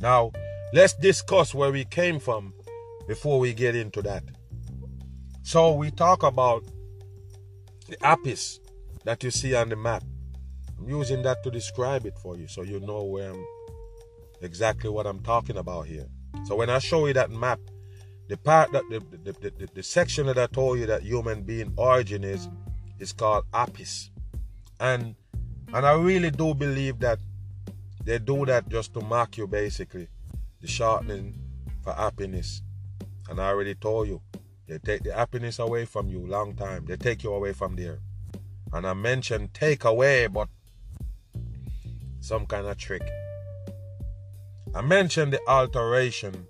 Now 0.00 0.32
let's 0.72 0.94
discuss 0.94 1.54
where 1.54 1.70
we 1.70 1.84
came 1.84 2.18
from 2.18 2.54
before 3.06 3.38
we 3.38 3.52
get 3.52 3.74
into 3.74 4.02
that. 4.02 4.24
So 5.42 5.72
we 5.74 5.90
talk 5.90 6.22
about 6.22 6.64
the 7.88 7.96
Apis 8.04 8.60
that 9.04 9.22
you 9.22 9.30
see 9.30 9.54
on 9.54 9.68
the 9.68 9.76
map. 9.76 10.02
I'm 10.78 10.88
using 10.88 11.22
that 11.22 11.42
to 11.44 11.50
describe 11.50 12.06
it 12.06 12.18
for 12.18 12.36
you 12.36 12.48
so 12.48 12.62
you 12.62 12.80
know 12.80 13.04
where 13.04 13.32
I'm 13.32 13.44
exactly 14.40 14.90
what 14.90 15.06
I'm 15.06 15.20
talking 15.20 15.56
about 15.56 15.86
here. 15.86 16.06
So 16.44 16.56
when 16.56 16.70
I 16.70 16.78
show 16.78 17.06
you 17.06 17.12
that 17.14 17.30
map, 17.30 17.60
the 18.28 18.36
part 18.36 18.72
that 18.72 18.82
the, 18.88 19.00
the, 19.00 19.32
the, 19.32 19.50
the, 19.50 19.68
the 19.74 19.82
section 19.82 20.26
that 20.26 20.38
I 20.38 20.46
told 20.46 20.78
you 20.78 20.86
that 20.86 21.02
human 21.02 21.42
being 21.42 21.72
origin 21.76 22.24
is 22.24 22.48
is 22.98 23.12
called 23.12 23.44
Apis. 23.52 24.10
And 24.80 25.14
and 25.74 25.86
I 25.86 25.92
really 25.94 26.30
do 26.30 26.54
believe 26.54 26.98
that 27.00 27.18
they 28.04 28.18
do 28.18 28.44
that 28.46 28.68
just 28.68 28.94
to 28.94 29.00
mark 29.00 29.36
you 29.36 29.46
basically. 29.46 30.08
The 30.62 30.68
shortening 30.68 31.34
for 31.82 31.92
happiness 31.92 32.62
And 33.28 33.40
I 33.40 33.48
already 33.48 33.74
told 33.74 34.08
you, 34.08 34.22
they 34.66 34.78
take 34.78 35.02
the 35.02 35.12
happiness 35.12 35.58
away 35.58 35.84
from 35.84 36.08
you 36.08 36.26
long 36.26 36.54
time. 36.54 36.86
They 36.86 36.96
take 36.96 37.24
you 37.24 37.32
away 37.32 37.52
from 37.52 37.76
there. 37.76 37.98
And 38.72 38.86
I 38.86 38.94
mentioned 38.94 39.52
take 39.52 39.84
away, 39.84 40.28
but 40.28 40.48
some 42.20 42.46
kind 42.46 42.66
of 42.66 42.78
trick. 42.78 43.02
I 44.74 44.80
mentioned 44.80 45.32
the 45.32 45.40
alteration 45.46 46.46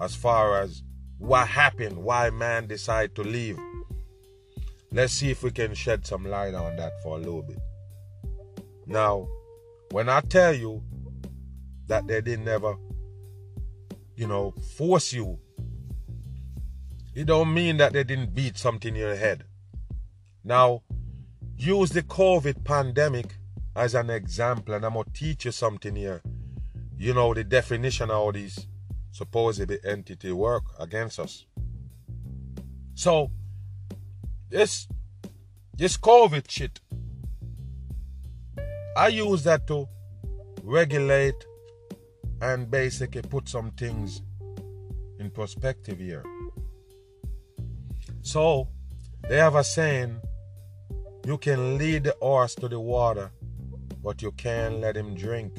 as 0.00 0.14
far 0.14 0.60
as 0.60 0.82
what 1.18 1.46
happened, 1.46 1.98
why 1.98 2.30
man 2.30 2.66
decided 2.66 3.14
to 3.16 3.22
leave. 3.22 3.58
Let's 4.90 5.12
see 5.12 5.30
if 5.30 5.42
we 5.42 5.50
can 5.50 5.74
shed 5.74 6.06
some 6.06 6.24
light 6.24 6.54
on 6.54 6.76
that 6.76 7.00
for 7.02 7.16
a 7.16 7.20
little 7.20 7.42
bit. 7.42 7.60
Now, 8.86 9.28
when 9.90 10.08
I 10.08 10.20
tell 10.20 10.52
you 10.52 10.82
that 11.86 12.06
they 12.06 12.20
didn't 12.20 12.48
ever, 12.48 12.76
you 14.22 14.28
know, 14.28 14.52
force 14.76 15.12
you, 15.12 15.36
it 17.12 17.24
don't 17.24 17.52
mean 17.52 17.76
that 17.78 17.92
they 17.92 18.04
didn't 18.04 18.32
beat 18.32 18.56
something 18.56 18.94
in 18.94 19.00
your 19.00 19.16
head. 19.16 19.42
Now, 20.44 20.82
use 21.56 21.90
the 21.90 22.04
COVID 22.04 22.62
pandemic 22.62 23.34
as 23.74 23.96
an 23.96 24.10
example, 24.10 24.74
and 24.74 24.84
I'm 24.86 24.92
gonna 24.92 25.06
teach 25.12 25.44
you 25.44 25.50
something 25.50 25.96
here. 25.96 26.22
You 26.96 27.14
know 27.14 27.34
the 27.34 27.42
definition 27.42 28.10
of 28.12 28.16
all 28.16 28.30
these 28.30 28.68
supposedly 29.10 29.80
entity 29.84 30.30
work 30.30 30.62
against 30.78 31.18
us. 31.18 31.46
So 32.94 33.32
this 34.50 34.86
this 35.74 35.96
COVID 35.96 36.48
shit, 36.48 36.78
I 38.96 39.08
use 39.08 39.42
that 39.42 39.66
to 39.66 39.88
regulate 40.62 41.44
and 42.42 42.68
basically 42.68 43.22
put 43.22 43.48
some 43.48 43.70
things 43.70 44.20
in 45.20 45.30
perspective 45.30 46.00
here. 46.00 46.24
So 48.22 48.68
they 49.28 49.36
have 49.36 49.54
a 49.54 49.62
saying 49.62 50.20
you 51.24 51.38
can 51.38 51.78
lead 51.78 52.04
the 52.04 52.16
horse 52.20 52.56
to 52.56 52.68
the 52.68 52.80
water, 52.80 53.30
but 54.02 54.20
you 54.22 54.32
can't 54.32 54.80
let 54.80 54.96
him 54.96 55.14
drink. 55.14 55.52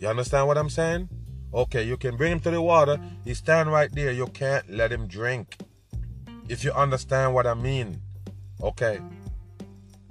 You 0.00 0.06
understand 0.06 0.46
what 0.46 0.56
I'm 0.56 0.70
saying? 0.70 1.08
Okay, 1.52 1.82
you 1.82 1.96
can 1.96 2.16
bring 2.16 2.32
him 2.32 2.40
to 2.40 2.50
the 2.52 2.62
water. 2.62 3.00
He 3.24 3.34
stand 3.34 3.72
right 3.72 3.90
there. 3.92 4.12
You 4.12 4.26
can't 4.28 4.70
let 4.70 4.92
him 4.92 5.08
drink. 5.08 5.56
If 6.48 6.62
you 6.62 6.70
understand 6.72 7.34
what 7.34 7.48
I 7.48 7.54
mean. 7.54 8.00
Okay. 8.62 9.00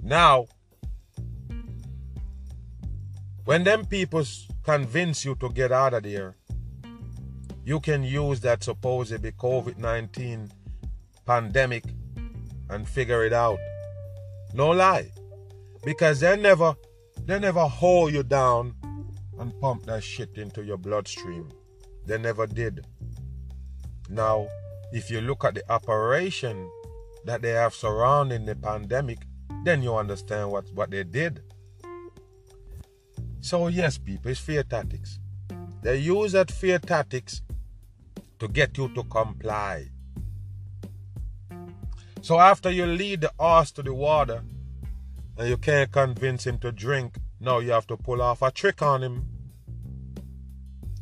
Now, 0.02 0.46
when 3.46 3.64
them 3.64 3.86
people 3.86 4.24
convince 4.68 5.24
you 5.24 5.34
to 5.34 5.48
get 5.48 5.72
out 5.72 5.94
of 5.94 6.02
there, 6.02 6.36
you 7.64 7.80
can 7.80 8.02
use 8.02 8.38
that 8.40 8.62
supposedly 8.62 9.32
COVID-19 9.32 10.50
pandemic 11.24 11.84
and 12.68 12.86
figure 12.86 13.24
it 13.24 13.32
out. 13.32 13.58
No 14.52 14.68
lie. 14.68 15.10
Because 15.86 16.20
they 16.20 16.36
never 16.36 16.76
they 17.24 17.38
never 17.38 17.66
hold 17.66 18.12
you 18.12 18.22
down 18.22 18.74
and 19.38 19.58
pump 19.58 19.86
that 19.86 20.04
shit 20.04 20.36
into 20.36 20.62
your 20.62 20.76
bloodstream. 20.76 21.48
They 22.04 22.18
never 22.18 22.46
did. 22.46 22.84
Now, 24.10 24.48
if 24.92 25.10
you 25.10 25.22
look 25.22 25.44
at 25.46 25.54
the 25.54 25.72
operation 25.72 26.70
that 27.24 27.40
they 27.40 27.52
have 27.52 27.72
surrounding 27.72 28.44
the 28.44 28.56
pandemic, 28.56 29.20
then 29.64 29.82
you 29.82 29.96
understand 29.96 30.50
what, 30.50 30.70
what 30.74 30.90
they 30.90 31.04
did. 31.04 31.40
So, 33.40 33.68
yes, 33.68 33.98
people, 33.98 34.30
it's 34.30 34.40
fear 34.40 34.62
tactics. 34.62 35.18
They 35.82 35.98
use 35.98 36.32
that 36.32 36.50
fear 36.50 36.78
tactics 36.78 37.42
to 38.38 38.48
get 38.48 38.76
you 38.76 38.88
to 38.94 39.04
comply. 39.04 39.88
So, 42.20 42.40
after 42.40 42.70
you 42.70 42.86
lead 42.86 43.22
the 43.22 43.32
horse 43.38 43.70
to 43.72 43.82
the 43.82 43.94
water 43.94 44.42
and 45.36 45.48
you 45.48 45.56
can't 45.56 45.90
convince 45.90 46.46
him 46.46 46.58
to 46.58 46.72
drink, 46.72 47.18
now 47.40 47.60
you 47.60 47.70
have 47.70 47.86
to 47.86 47.96
pull 47.96 48.20
off 48.20 48.42
a 48.42 48.50
trick 48.50 48.82
on 48.82 49.02
him. 49.02 49.26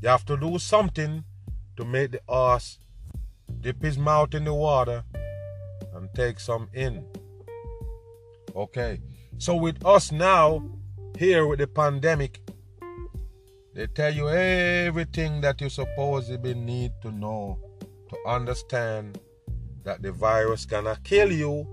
You 0.02 0.08
have 0.10 0.26
to 0.26 0.36
do 0.36 0.58
something 0.58 1.24
to 1.76 1.84
make 1.84 2.12
the 2.12 2.20
horse 2.28 2.78
dip 3.60 3.82
his 3.82 3.96
mouth 3.96 4.34
in 4.34 4.44
the 4.44 4.54
water 4.54 5.04
and 5.94 6.08
take 6.14 6.38
some 6.38 6.68
in. 6.74 7.04
Okay. 8.54 9.00
So 9.38 9.54
with 9.54 9.84
us 9.84 10.12
now, 10.12 10.62
here 11.16 11.46
with 11.46 11.58
the 11.58 11.66
pandemic, 11.66 12.40
they 13.74 13.86
tell 13.86 14.14
you 14.14 14.28
everything 14.28 15.40
that 15.42 15.60
you 15.60 15.68
supposedly 15.68 16.54
need 16.54 16.92
to 17.02 17.10
know 17.10 17.58
to 18.08 18.16
understand 18.26 19.18
that 19.84 20.02
the 20.02 20.12
virus 20.12 20.64
gonna 20.64 20.96
kill 21.04 21.30
you 21.30 21.66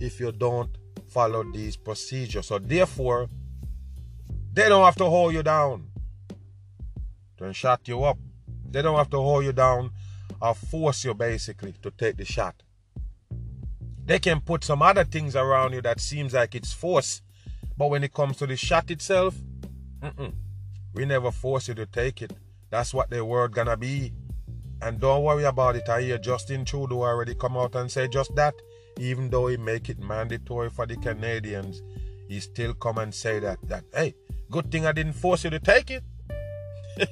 if 0.00 0.20
you 0.20 0.32
don't 0.32 0.76
follow 1.08 1.44
these 1.52 1.76
procedures. 1.76 2.46
So 2.46 2.58
therefore, 2.58 3.28
they 4.52 4.68
don't 4.68 4.84
have 4.84 4.96
to 4.96 5.04
hold 5.04 5.34
you 5.34 5.42
down 5.42 5.88
to 7.38 7.52
shut 7.52 7.86
you 7.88 8.04
up. 8.04 8.18
They 8.70 8.82
don't 8.82 8.96
have 8.96 9.10
to 9.10 9.18
hold 9.18 9.44
you 9.44 9.52
down 9.52 9.90
or 10.40 10.54
force 10.54 11.04
you 11.04 11.14
basically 11.14 11.72
to 11.82 11.90
take 11.90 12.16
the 12.16 12.24
shot. 12.24 12.62
They 14.04 14.18
can 14.18 14.40
put 14.40 14.64
some 14.64 14.82
other 14.82 15.04
things 15.04 15.36
around 15.36 15.72
you 15.74 15.82
that 15.82 16.00
seems 16.00 16.32
like 16.34 16.54
it's 16.54 16.72
force, 16.72 17.22
but 17.78 17.90
when 17.90 18.02
it 18.02 18.12
comes 18.12 18.36
to 18.38 18.46
the 18.46 18.56
shot 18.56 18.90
itself, 18.90 19.36
we 20.92 21.04
never 21.06 21.30
force 21.30 21.68
you 21.68 21.74
to 21.74 21.86
take 21.86 22.20
it. 22.20 22.32
That's 22.70 22.92
what 22.92 23.08
the 23.08 23.24
word 23.24 23.52
gonna 23.52 23.76
be. 23.76 24.12
And 24.82 25.00
don't 25.00 25.22
worry 25.22 25.44
about 25.44 25.76
it. 25.76 25.88
I 25.88 26.02
hear 26.02 26.18
Justin 26.18 26.64
Trudeau 26.64 27.02
already 27.02 27.34
come 27.34 27.56
out 27.56 27.74
and 27.76 27.90
say 27.90 28.08
just 28.08 28.34
that. 28.34 28.54
Even 28.98 29.30
though 29.30 29.46
he 29.46 29.56
make 29.56 29.88
it 29.88 29.98
mandatory 30.00 30.70
for 30.70 30.86
the 30.86 30.96
Canadians, 30.96 31.82
he 32.28 32.40
still 32.40 32.74
come 32.74 32.98
and 32.98 33.14
say 33.14 33.38
that 33.38 33.58
that 33.68 33.84
hey, 33.94 34.14
good 34.50 34.70
thing 34.72 34.84
I 34.84 34.92
didn't 34.92 35.14
force 35.14 35.44
you 35.44 35.50
to 35.50 35.60
take 35.60 35.90
it. 35.90 36.02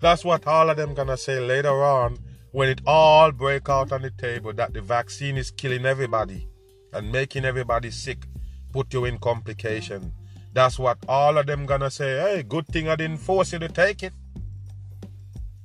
That's 0.00 0.24
what 0.24 0.46
all 0.46 0.70
of 0.70 0.76
them 0.78 0.94
gonna 0.94 1.16
say 1.16 1.40
later 1.40 1.82
on 1.84 2.18
when 2.52 2.68
it 2.68 2.80
all 2.86 3.32
break 3.32 3.68
out 3.68 3.92
on 3.92 4.00
the 4.00 4.10
table 4.10 4.52
that 4.54 4.72
the 4.72 4.80
vaccine 4.80 5.36
is 5.36 5.50
killing 5.50 5.84
everybody 5.84 6.48
and 6.92 7.10
making 7.10 7.44
everybody 7.44 7.90
sick, 7.90 8.26
put 8.74 8.92
you 8.92 9.04
in 9.04 9.18
complication. 9.18 10.12
That's 10.52 10.80
what 10.80 10.98
all 11.08 11.38
of 11.38 11.46
them 11.46 11.64
gonna 11.64 11.90
say. 11.90 12.10
Hey, 12.22 12.42
good 12.42 12.66
thing 12.66 12.88
I 12.88 12.96
didn't 12.96 13.18
force 13.18 13.52
you 13.52 13.60
to 13.60 13.68
take 13.68 14.02
it. 14.02 14.12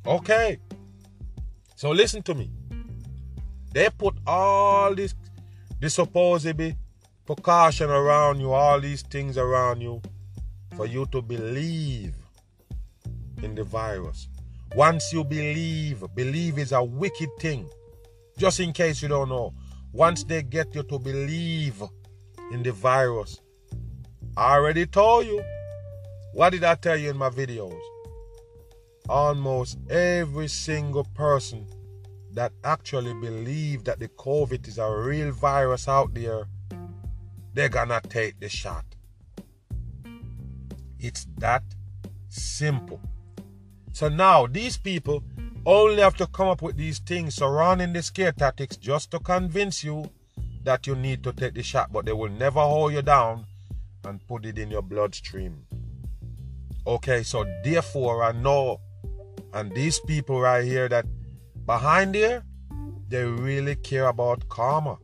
Okay. 0.05 0.59
So 1.75 1.89
listen 1.89 2.21
to 2.23 2.35
me. 2.35 2.51
They 3.73 3.89
put 3.89 4.15
all 4.27 4.93
this 4.93 5.15
this 5.79 5.95
supposedly 5.95 6.77
precaution 7.25 7.89
around 7.89 8.41
you, 8.41 8.51
all 8.51 8.79
these 8.79 9.01
things 9.01 9.39
around 9.39 9.81
you, 9.81 10.01
for 10.75 10.85
you 10.85 11.07
to 11.07 11.21
believe 11.21 12.15
in 13.41 13.55
the 13.55 13.63
virus. 13.63 14.27
Once 14.75 15.11
you 15.11 15.23
believe, 15.23 16.03
believe 16.13 16.59
is 16.59 16.73
a 16.73 16.83
wicked 16.83 17.29
thing. 17.39 17.67
Just 18.37 18.59
in 18.59 18.71
case 18.71 19.01
you 19.01 19.07
don't 19.07 19.29
know, 19.29 19.53
once 19.93 20.23
they 20.23 20.43
get 20.43 20.75
you 20.75 20.83
to 20.83 20.99
believe 20.99 21.81
in 22.51 22.63
the 22.63 22.71
virus, 22.71 23.41
I 24.37 24.55
already 24.55 24.85
told 24.85 25.25
you. 25.25 25.43
What 26.33 26.51
did 26.51 26.63
I 26.63 26.75
tell 26.75 26.97
you 26.97 27.09
in 27.09 27.17
my 27.17 27.29
videos? 27.29 27.79
Almost 29.07 29.79
every 29.89 30.47
single 30.47 31.03
person 31.15 31.67
that 32.33 32.51
actually 32.63 33.13
believe 33.15 33.83
that 33.85 33.99
the 33.99 34.07
COVID 34.09 34.67
is 34.67 34.77
a 34.77 34.89
real 34.89 35.31
virus 35.31 35.87
out 35.87 36.13
there, 36.13 36.47
they're 37.53 37.69
gonna 37.69 37.99
take 38.07 38.39
the 38.39 38.49
shot. 38.49 38.85
It's 40.99 41.27
that 41.37 41.63
simple. 42.29 43.01
So 43.93 44.09
now 44.09 44.47
these 44.47 44.77
people 44.77 45.23
only 45.65 46.01
have 46.01 46.15
to 46.17 46.27
come 46.27 46.47
up 46.47 46.61
with 46.61 46.77
these 46.77 46.99
things 46.99 47.35
surrounding 47.35 47.93
the 47.93 48.03
scare 48.03 48.31
tactics 48.31 48.77
just 48.77 49.11
to 49.11 49.19
convince 49.19 49.83
you 49.83 50.09
that 50.63 50.87
you 50.87 50.95
need 50.95 51.23
to 51.23 51.33
take 51.33 51.53
the 51.53 51.63
shot, 51.63 51.91
but 51.91 52.05
they 52.05 52.13
will 52.13 52.29
never 52.29 52.59
hold 52.59 52.93
you 52.93 53.01
down 53.01 53.45
and 54.05 54.25
put 54.27 54.45
it 54.45 54.57
in 54.57 54.71
your 54.71 54.81
bloodstream. 54.81 55.65
Okay, 56.85 57.23
so 57.23 57.45
therefore 57.63 58.23
I 58.23 58.31
know, 58.31 58.79
and 59.53 59.73
these 59.73 59.99
people 59.99 60.39
right 60.41 60.63
here 60.63 60.89
that 60.89 61.05
behind 61.65 62.15
there, 62.15 62.43
they 63.07 63.23
really 63.23 63.75
care 63.75 64.07
about 64.07 64.47
karma. 64.49 64.97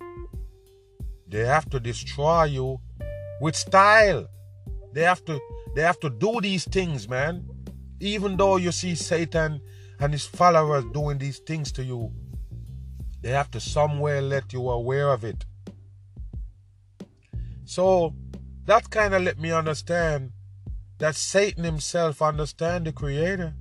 They 1.28 1.46
have 1.46 1.70
to 1.72 1.80
destroy 1.80 2.46
you 2.46 2.80
with 3.41 3.56
style. 3.56 4.28
They 4.94 5.02
have 5.02 5.26
to 5.26 5.39
they 5.76 5.82
have 5.82 6.00
to 6.00 6.10
do 6.10 6.39
these 6.41 6.63
things, 6.65 7.10
man. 7.10 7.46
Even 8.00 8.38
though 8.38 8.58
you 8.58 8.72
see 8.72 8.96
Satan 8.96 9.60
and 10.00 10.13
his 10.13 10.26
followers 10.26 10.86
doing 10.94 11.18
these 11.18 11.39
things 11.39 11.72
to 11.74 11.84
you, 11.84 12.12
they 13.25 13.31
have 13.31 13.49
to 13.49 13.59
somewhere 13.59 14.21
let 14.21 14.53
you 14.53 14.69
aware 14.69 15.09
of 15.09 15.23
it. 15.23 15.47
So 17.63 18.13
that 18.65 18.91
kind 18.91 19.15
of 19.15 19.23
let 19.23 19.39
me 19.39 19.51
understand 19.51 20.31
that 20.99 21.15
Satan 21.15 21.63
himself 21.63 22.21
understand 22.21 22.85
the 22.85 22.91
creator. 22.91 23.55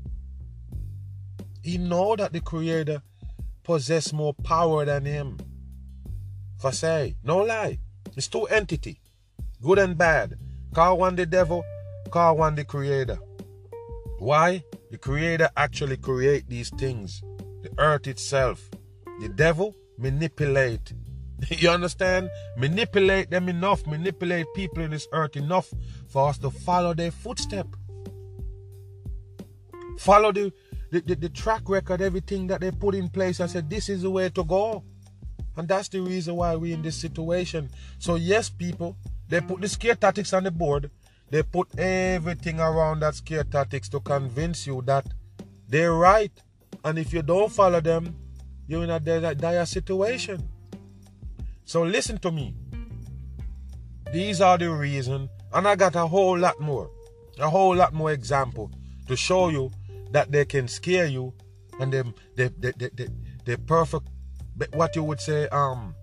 he 1.63 1.79
know 1.79 2.15
that 2.15 2.35
the 2.35 2.43
creator 2.43 3.01
possess 3.63 4.13
more 4.13 4.35
power 4.35 4.85
than 4.85 5.07
him. 5.07 5.39
For 6.59 6.71
say, 6.71 7.17
no 7.23 7.39
lie. 7.39 7.79
It's 8.15 8.29
two 8.29 8.45
entity. 8.45 9.01
Good 9.63 9.79
and 9.79 9.97
bad. 9.97 10.39
Call 10.75 10.99
one 10.99 11.17
the 11.17 11.25
devil, 11.25 11.65
call 12.11 12.37
one 12.37 12.55
the 12.55 12.65
creator. 12.65 13.19
Why? 14.19 14.63
The 14.91 14.99
creator 14.99 15.49
actually 15.57 15.97
create 15.97 16.51
these 16.51 16.69
things. 16.69 17.23
The 17.63 17.71
earth 17.79 18.07
itself. 18.07 18.69
The 19.21 19.29
devil 19.29 19.75
manipulate. 19.99 20.93
you 21.51 21.71
understand? 21.71 22.31
Manipulate 22.57 23.31
them 23.31 23.49
enough, 23.49 23.87
manipulate 23.87 24.47
people 24.55 24.83
in 24.83 24.91
this 24.91 25.09
earth 25.13 25.37
enough 25.37 25.73
for 26.09 26.29
us 26.29 26.39
to 26.39 26.51
follow 26.51 26.95
their 26.95 27.11
footstep. 27.11 27.67
Follow 29.99 30.33
the, 30.33 30.53
the, 30.91 31.01
the, 31.01 31.15
the 31.15 31.29
track 31.29 31.63
record, 31.69 32.01
everything 32.03 32.47
that 32.49 32.61
they 32.61 32.71
put 32.71 32.95
in 32.95 33.09
place. 33.09 33.41
I 33.41 33.47
said, 33.47 33.71
this 33.71 33.89
is 33.89 34.03
the 34.03 34.11
way 34.11 34.29
to 34.31 34.45
go. 34.45 34.85
And 35.57 35.69
that's 35.69 35.89
the 35.89 36.01
reason 36.01 36.35
why 36.35 36.57
we're 36.57 36.75
in 36.75 36.83
this 36.83 36.97
situation. 36.97 37.71
So, 37.99 38.17
yes, 38.17 38.51
people, 38.51 38.97
they 39.29 39.41
put 39.41 39.61
the 39.61 39.69
scare 39.69 39.95
tactics 39.95 40.33
on 40.33 40.45
the 40.45 40.51
board. 40.51 40.91
They 41.31 41.43
put 41.43 41.79
everything 41.79 42.61
around 42.61 43.01
that 43.01 43.15
scare 43.15 43.45
tactics 43.45 43.89
to 43.91 44.01
convince 44.01 44.67
you 44.67 44.83
that 44.87 45.07
they're 45.69 45.95
right. 45.95 46.33
And 46.85 46.99
if 46.99 47.13
you 47.13 47.23
don't 47.23 47.53
follow 47.53 47.81
them, 47.81 48.17
you're 48.67 48.85
in 48.85 48.91
a 48.91 49.01
dire, 49.01 49.35
dire 49.35 49.67
situation. 49.67 50.49
So 51.65 51.83
listen 51.83 52.19
to 52.19 52.31
me. 52.31 52.55
These 54.13 54.41
are 54.41 54.59
the 54.59 54.71
reason, 54.71 55.29
and 55.53 55.67
I 55.67 55.75
got 55.75 55.97
a 55.97 56.07
whole 56.07 56.39
lot 56.39 56.61
more, 56.61 56.91
a 57.39 57.49
whole 57.49 57.75
lot 57.75 57.93
more 57.93 58.13
example 58.13 58.71
to 59.09 59.17
show 59.17 59.49
you 59.49 59.71
that 60.13 60.31
they 60.31 60.45
can 60.45 60.69
scare 60.69 61.07
you, 61.07 61.33
and 61.81 61.93
them 61.93 62.15
they 62.37 62.49
they 62.59 62.73
they 62.77 62.91
they, 62.95 63.09
they 63.45 63.57
perfect. 63.57 64.09
What 64.75 64.95
you 64.95 65.03
would 65.03 65.21
say 65.21 65.49
um. 65.49 65.95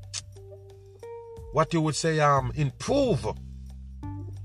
What 1.54 1.74
you 1.74 1.82
would 1.82 1.96
say 1.96 2.20
um 2.20 2.52
improve. 2.56 3.26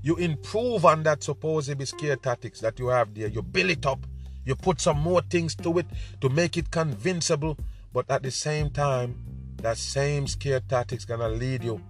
You 0.01 0.15
improve 0.15 0.85
on 0.85 1.03
that 1.03 1.23
supposed 1.23 1.85
scare 1.87 2.15
tactics 2.15 2.61
that 2.61 2.79
you 2.79 2.87
have 2.87 3.13
there. 3.13 3.27
You 3.27 3.41
build 3.41 3.69
it 3.71 3.85
up. 3.85 4.05
You 4.45 4.55
put 4.55 4.79
some 4.79 4.99
more 4.99 5.21
things 5.21 5.55
to 5.55 5.79
it 5.79 5.87
to 6.21 6.29
make 6.29 6.55
it 6.55 6.71
convincible. 6.71 7.57
But 7.97 8.11
at 8.11 8.21
the 8.21 8.29
same 8.29 8.69
time, 8.69 9.15
that 9.55 9.75
same 9.75 10.27
scare 10.27 10.59
tactics 10.59 11.03
gonna 11.03 11.29
lead 11.29 11.63
you 11.63 11.81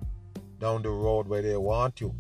down 0.58 0.82
the 0.82 0.90
road 0.90 1.28
where 1.28 1.42
they 1.42 1.58
want 1.58 2.00
you. 2.00 2.16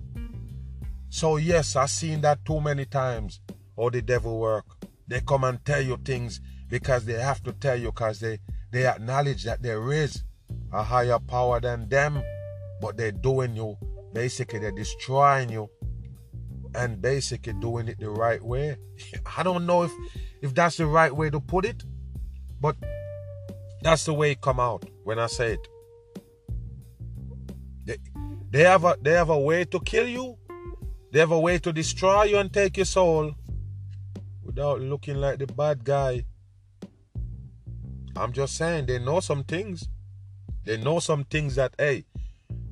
So 1.07 1.37
yes, 1.37 1.77
I've 1.77 1.89
seen 1.89 2.19
that 2.19 2.43
too 2.43 2.59
many 2.59 2.83
times. 2.83 3.39
How 3.77 3.89
the 3.89 4.01
devil 4.01 4.41
work. 4.41 4.65
They 5.07 5.21
come 5.21 5.45
and 5.45 5.63
tell 5.63 5.79
you 5.79 5.95
things 6.03 6.41
because 6.67 7.05
they 7.05 7.13
have 7.13 7.41
to 7.43 7.53
tell 7.53 7.77
you 7.77 7.93
because 7.93 8.19
they, 8.19 8.39
they 8.73 8.85
acknowledge 8.85 9.45
that 9.45 9.61
there 9.63 9.89
is 9.93 10.21
a 10.73 10.83
higher 10.83 11.19
power 11.19 11.61
than 11.61 11.87
them. 11.87 12.21
But 12.81 12.97
they're 12.97 13.13
doing 13.13 13.55
you, 13.55 13.77
basically 14.11 14.59
they're 14.59 14.71
destroying 14.73 15.47
you 15.47 15.69
and 16.75 17.01
basically 17.01 17.53
doing 17.53 17.87
it 17.87 18.01
the 18.01 18.09
right 18.09 18.43
way. 18.43 18.75
I 19.37 19.43
don't 19.43 19.65
know 19.65 19.83
if 19.83 19.93
if 20.41 20.53
that's 20.53 20.75
the 20.75 20.87
right 20.87 21.15
way 21.15 21.29
to 21.29 21.39
put 21.39 21.63
it, 21.63 21.85
but 22.59 22.75
that's 23.81 24.05
the 24.05 24.13
way 24.13 24.31
it 24.31 24.41
come 24.41 24.59
out 24.59 24.83
when 25.03 25.19
I 25.19 25.27
say 25.27 25.53
it. 25.53 25.67
They, 27.85 27.97
they 28.51 28.63
have 28.63 28.83
a 28.83 28.97
they 29.01 29.11
have 29.11 29.29
a 29.29 29.39
way 29.39 29.65
to 29.65 29.79
kill 29.79 30.07
you. 30.07 30.37
They 31.11 31.19
have 31.19 31.31
a 31.31 31.39
way 31.39 31.57
to 31.59 31.71
destroy 31.71 32.23
you 32.23 32.37
and 32.37 32.51
take 32.51 32.77
your 32.77 32.85
soul 32.85 33.33
without 34.43 34.81
looking 34.81 35.17
like 35.17 35.39
the 35.39 35.47
bad 35.47 35.83
guy. 35.83 36.25
I'm 38.15 38.33
just 38.33 38.55
saying 38.55 38.87
they 38.87 38.99
know 38.99 39.19
some 39.19 39.43
things. 39.43 39.87
They 40.65 40.77
know 40.77 40.99
some 40.99 41.23
things 41.23 41.55
that 41.55 41.75
hey, 41.77 42.05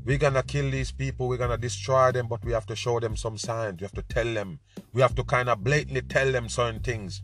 we're 0.05 0.17
gonna 0.17 0.43
kill 0.43 0.69
these 0.69 0.91
people, 0.91 1.27
we're 1.27 1.37
gonna 1.37 1.57
destroy 1.57 2.11
them, 2.11 2.27
but 2.27 2.43
we 2.43 2.51
have 2.51 2.65
to 2.67 2.75
show 2.75 2.99
them 2.99 3.15
some 3.15 3.37
signs. 3.37 3.79
We 3.79 3.85
have 3.85 3.93
to 3.93 4.03
tell 4.03 4.31
them. 4.33 4.59
We 4.93 5.01
have 5.01 5.15
to 5.15 5.23
kind 5.23 5.49
of 5.49 5.63
blatantly 5.63 6.01
tell 6.01 6.31
them 6.31 6.49
certain 6.49 6.81
things. 6.81 7.21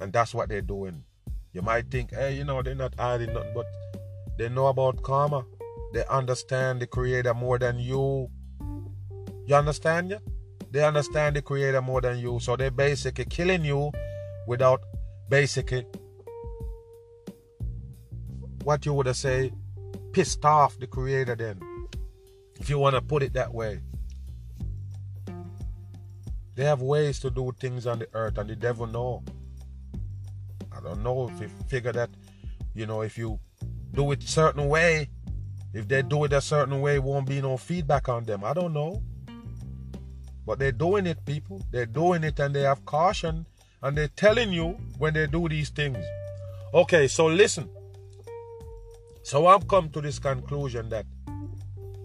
And 0.00 0.12
that's 0.12 0.34
what 0.34 0.48
they're 0.48 0.62
doing. 0.62 1.04
You 1.52 1.60
might 1.60 1.90
think, 1.90 2.12
hey, 2.14 2.34
you 2.34 2.44
know, 2.44 2.62
they're 2.62 2.74
not 2.74 2.94
hiding 2.98 3.34
nothing, 3.34 3.52
but 3.54 3.66
they 4.38 4.48
know 4.48 4.68
about 4.68 5.02
karma. 5.02 5.44
They 5.92 6.04
understand 6.06 6.80
the 6.80 6.86
creator 6.86 7.34
more 7.34 7.58
than 7.58 7.78
you. 7.78 8.30
You 9.46 9.54
understand 9.54 10.10
ya? 10.10 10.18
They 10.70 10.82
understand 10.82 11.36
the 11.36 11.42
creator 11.42 11.82
more 11.82 12.00
than 12.00 12.18
you. 12.18 12.40
So 12.40 12.56
they're 12.56 12.70
basically 12.70 13.26
killing 13.26 13.64
you 13.64 13.92
without 14.46 14.80
basically 15.28 15.84
what 18.64 18.86
you 18.86 18.94
would 18.94 19.06
have 19.06 19.16
say 19.16 19.52
pissed 20.12 20.44
off 20.44 20.78
the 20.78 20.86
creator 20.86 21.34
then. 21.34 21.60
If 22.58 22.70
you 22.70 22.78
want 22.78 22.94
to 22.94 23.02
put 23.02 23.22
it 23.22 23.34
that 23.34 23.52
way. 23.52 23.80
They 26.54 26.64
have 26.64 26.80
ways 26.80 27.18
to 27.20 27.30
do 27.30 27.52
things 27.60 27.86
on 27.86 27.98
the 27.98 28.08
earth 28.14 28.38
and 28.38 28.48
the 28.48 28.56
devil 28.56 28.86
know 28.86 29.22
don't 30.82 31.02
know 31.02 31.30
if 31.32 31.40
you 31.40 31.48
figure 31.68 31.92
that, 31.92 32.10
you 32.74 32.86
know, 32.86 33.02
if 33.02 33.16
you 33.16 33.38
do 33.92 34.12
it 34.12 34.22
certain 34.22 34.68
way, 34.68 35.08
if 35.74 35.88
they 35.88 36.02
do 36.02 36.24
it 36.24 36.32
a 36.32 36.40
certain 36.40 36.80
way, 36.80 36.98
won't 36.98 37.26
be 37.26 37.40
no 37.40 37.56
feedback 37.56 38.08
on 38.08 38.24
them. 38.24 38.44
I 38.44 38.52
don't 38.52 38.72
know. 38.72 39.02
But 40.44 40.58
they're 40.58 40.72
doing 40.72 41.06
it, 41.06 41.24
people. 41.24 41.62
They're 41.70 41.86
doing 41.86 42.24
it 42.24 42.38
and 42.40 42.54
they 42.54 42.62
have 42.62 42.84
caution 42.84 43.46
and 43.82 43.96
they're 43.96 44.08
telling 44.08 44.52
you 44.52 44.78
when 44.98 45.14
they 45.14 45.26
do 45.26 45.48
these 45.48 45.70
things. 45.70 46.04
Okay, 46.74 47.08
so 47.08 47.26
listen. 47.26 47.68
So 49.22 49.46
I've 49.46 49.68
come 49.68 49.88
to 49.90 50.00
this 50.00 50.18
conclusion 50.18 50.88
that 50.88 51.06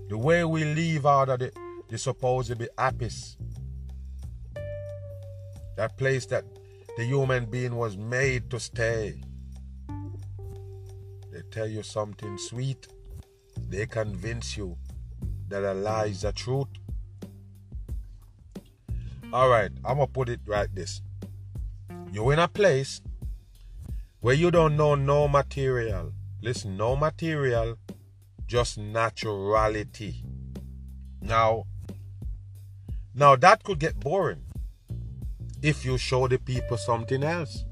the 0.08 0.18
way 0.18 0.44
we 0.46 0.64
live 0.64 1.06
out 1.06 1.30
of 1.30 1.40
the, 1.40 1.52
the 1.90 1.98
supposed 1.98 2.50
to 2.50 2.56
be 2.56 2.68
apis, 2.78 3.38
that 5.76 5.98
place 5.98 6.26
that 6.28 6.46
the 6.98 7.06
human 7.06 7.46
being 7.46 7.76
was 7.76 7.96
made 7.96 8.50
to 8.50 8.60
stay. 8.60 9.22
They 11.32 11.42
tell 11.52 11.68
you 11.68 11.84
something 11.84 12.40
sweet. 12.40 12.88
They 13.70 13.86
convince 13.86 14.58
you 14.58 14.78
that 15.48 15.64
a 15.64 15.76
lie 15.76 16.06
is 16.06 16.22
the 16.22 16.34
truth. 16.34 16.70
All 19.32 19.48
right, 19.48 19.70
I'm 19.86 19.98
gonna 19.98 20.08
put 20.08 20.28
it 20.28 20.40
right 20.48 20.74
this. 20.74 21.04
You're 22.12 22.34
in 22.34 22.40
a 22.40 22.48
place 22.48 23.00
where 24.22 24.34
you 24.34 24.50
don't 24.50 24.76
know 24.76 24.96
no 24.96 25.28
material. 25.28 26.14
Listen, 26.42 26.78
no 26.78 26.96
material, 26.96 27.78
just 28.48 28.80
naturality. 28.80 30.24
Now, 31.22 31.66
now 33.14 33.36
that 33.36 33.64
could 33.64 33.78
get 33.78 34.00
boring 34.00 34.47
if 35.62 35.86
you 35.86 35.98
show 35.98 36.28
the 36.28 36.38
people 36.38 36.78
something 36.78 37.24
else. 37.24 37.66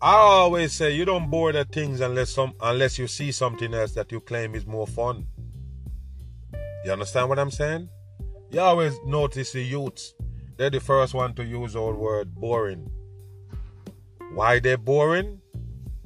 I 0.00 0.12
always 0.12 0.72
say 0.72 0.94
you 0.94 1.04
don't 1.04 1.28
bore 1.28 1.52
the 1.52 1.64
things 1.64 2.00
unless 2.00 2.30
some 2.30 2.54
unless 2.60 2.98
you 2.98 3.08
see 3.08 3.32
something 3.32 3.74
else 3.74 3.92
that 3.92 4.12
you 4.12 4.20
claim 4.20 4.54
is 4.54 4.64
more 4.64 4.86
fun. 4.86 5.26
You 6.84 6.92
understand 6.92 7.28
what 7.28 7.38
I'm 7.38 7.50
saying? 7.50 7.88
You 8.50 8.60
always 8.60 8.96
notice 9.04 9.52
the 9.52 9.62
youths. 9.62 10.14
They're 10.56 10.70
the 10.70 10.80
first 10.80 11.14
one 11.14 11.34
to 11.34 11.44
use 11.44 11.72
the 11.72 11.82
word 11.82 12.34
boring. 12.34 12.90
Why 14.32 14.60
they're 14.60 14.78
boring? 14.78 15.40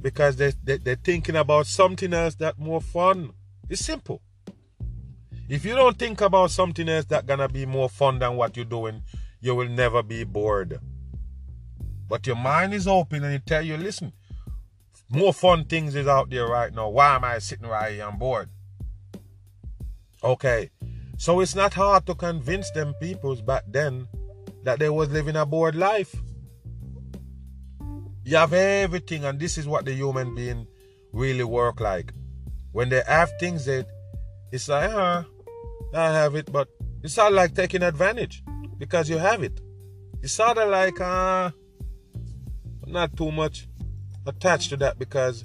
Because 0.00 0.36
they, 0.36 0.52
they, 0.64 0.78
they're 0.78 0.96
thinking 0.96 1.36
about 1.36 1.66
something 1.66 2.12
else 2.14 2.34
that 2.36 2.58
more 2.58 2.80
fun. 2.80 3.32
It's 3.68 3.84
simple. 3.84 4.22
If 5.52 5.66
you 5.66 5.74
don't 5.74 5.98
think 5.98 6.22
about 6.22 6.50
something 6.50 6.88
else 6.88 7.04
that's 7.04 7.26
gonna 7.26 7.46
be 7.46 7.66
more 7.66 7.90
fun 7.90 8.18
than 8.18 8.36
what 8.36 8.56
you're 8.56 8.64
doing, 8.64 9.02
you 9.42 9.54
will 9.54 9.68
never 9.68 10.02
be 10.02 10.24
bored. 10.24 10.80
But 12.08 12.26
your 12.26 12.36
mind 12.36 12.72
is 12.72 12.88
open 12.88 13.22
and 13.22 13.34
it 13.34 13.44
tell 13.44 13.60
you, 13.60 13.76
listen, 13.76 14.14
more 15.10 15.34
fun 15.34 15.66
things 15.66 15.94
is 15.94 16.06
out 16.06 16.30
there 16.30 16.46
right 16.46 16.72
now. 16.72 16.88
Why 16.88 17.16
am 17.16 17.24
I 17.24 17.38
sitting 17.38 17.66
right 17.66 17.92
here? 17.92 18.06
I'm 18.06 18.16
bored. 18.16 18.48
Okay. 20.24 20.70
So 21.18 21.40
it's 21.40 21.54
not 21.54 21.74
hard 21.74 22.06
to 22.06 22.14
convince 22.14 22.70
them 22.70 22.94
peoples 22.98 23.42
back 23.42 23.64
then 23.68 24.08
that 24.62 24.78
they 24.78 24.88
was 24.88 25.10
living 25.10 25.36
a 25.36 25.44
bored 25.44 25.76
life. 25.76 26.16
You 28.24 28.38
have 28.38 28.54
everything, 28.54 29.26
and 29.26 29.38
this 29.38 29.58
is 29.58 29.66
what 29.66 29.84
the 29.84 29.92
human 29.92 30.34
being 30.34 30.66
really 31.12 31.44
work 31.44 31.78
like. 31.78 32.14
When 32.72 32.88
they 32.88 33.02
have 33.06 33.30
things 33.38 33.66
that 33.66 33.86
it's 34.50 34.68
like, 34.68 34.90
huh, 34.90 35.24
I 35.94 36.12
have 36.12 36.34
it, 36.34 36.50
but 36.50 36.68
it's 37.02 37.18
of 37.18 37.32
like 37.32 37.54
taking 37.54 37.82
advantage 37.82 38.42
because 38.78 39.10
you 39.10 39.18
have 39.18 39.42
it. 39.42 39.60
It's 40.22 40.32
sort 40.32 40.58
of 40.58 40.68
like 40.68 41.00
uh, 41.00 41.50
not 42.86 43.16
too 43.16 43.32
much 43.32 43.68
attached 44.26 44.70
to 44.70 44.76
that 44.78 44.98
because 44.98 45.44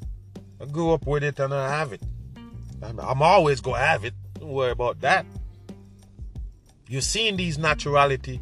I 0.61 0.65
grew 0.65 0.93
up 0.93 1.05
with 1.05 1.23
it 1.23 1.39
and 1.39 1.53
I 1.53 1.69
have 1.69 1.93
it. 1.93 2.01
I'm, 2.81 2.99
I'm 2.99 3.21
always 3.21 3.59
gonna 3.61 3.79
have 3.79 4.05
it. 4.05 4.13
Don't 4.39 4.49
worry 4.49 4.71
about 4.71 5.01
that. 5.01 5.25
You're 6.87 7.01
seeing 7.01 7.37
these 7.37 7.57
naturality 7.57 8.39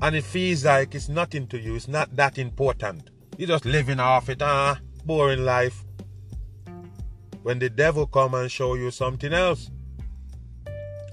and 0.00 0.16
it 0.16 0.24
feels 0.24 0.64
like 0.64 0.94
it's 0.94 1.08
nothing 1.08 1.46
to 1.48 1.58
you. 1.58 1.74
It's 1.74 1.88
not 1.88 2.14
that 2.16 2.38
important. 2.38 3.10
You're 3.36 3.48
just 3.48 3.64
living 3.64 4.00
off 4.00 4.28
it, 4.28 4.42
ah, 4.42 4.78
boring 5.04 5.44
life. 5.44 5.84
When 7.42 7.58
the 7.58 7.68
devil 7.68 8.06
come 8.06 8.34
and 8.34 8.50
show 8.50 8.74
you 8.74 8.90
something 8.90 9.32
else, 9.32 9.70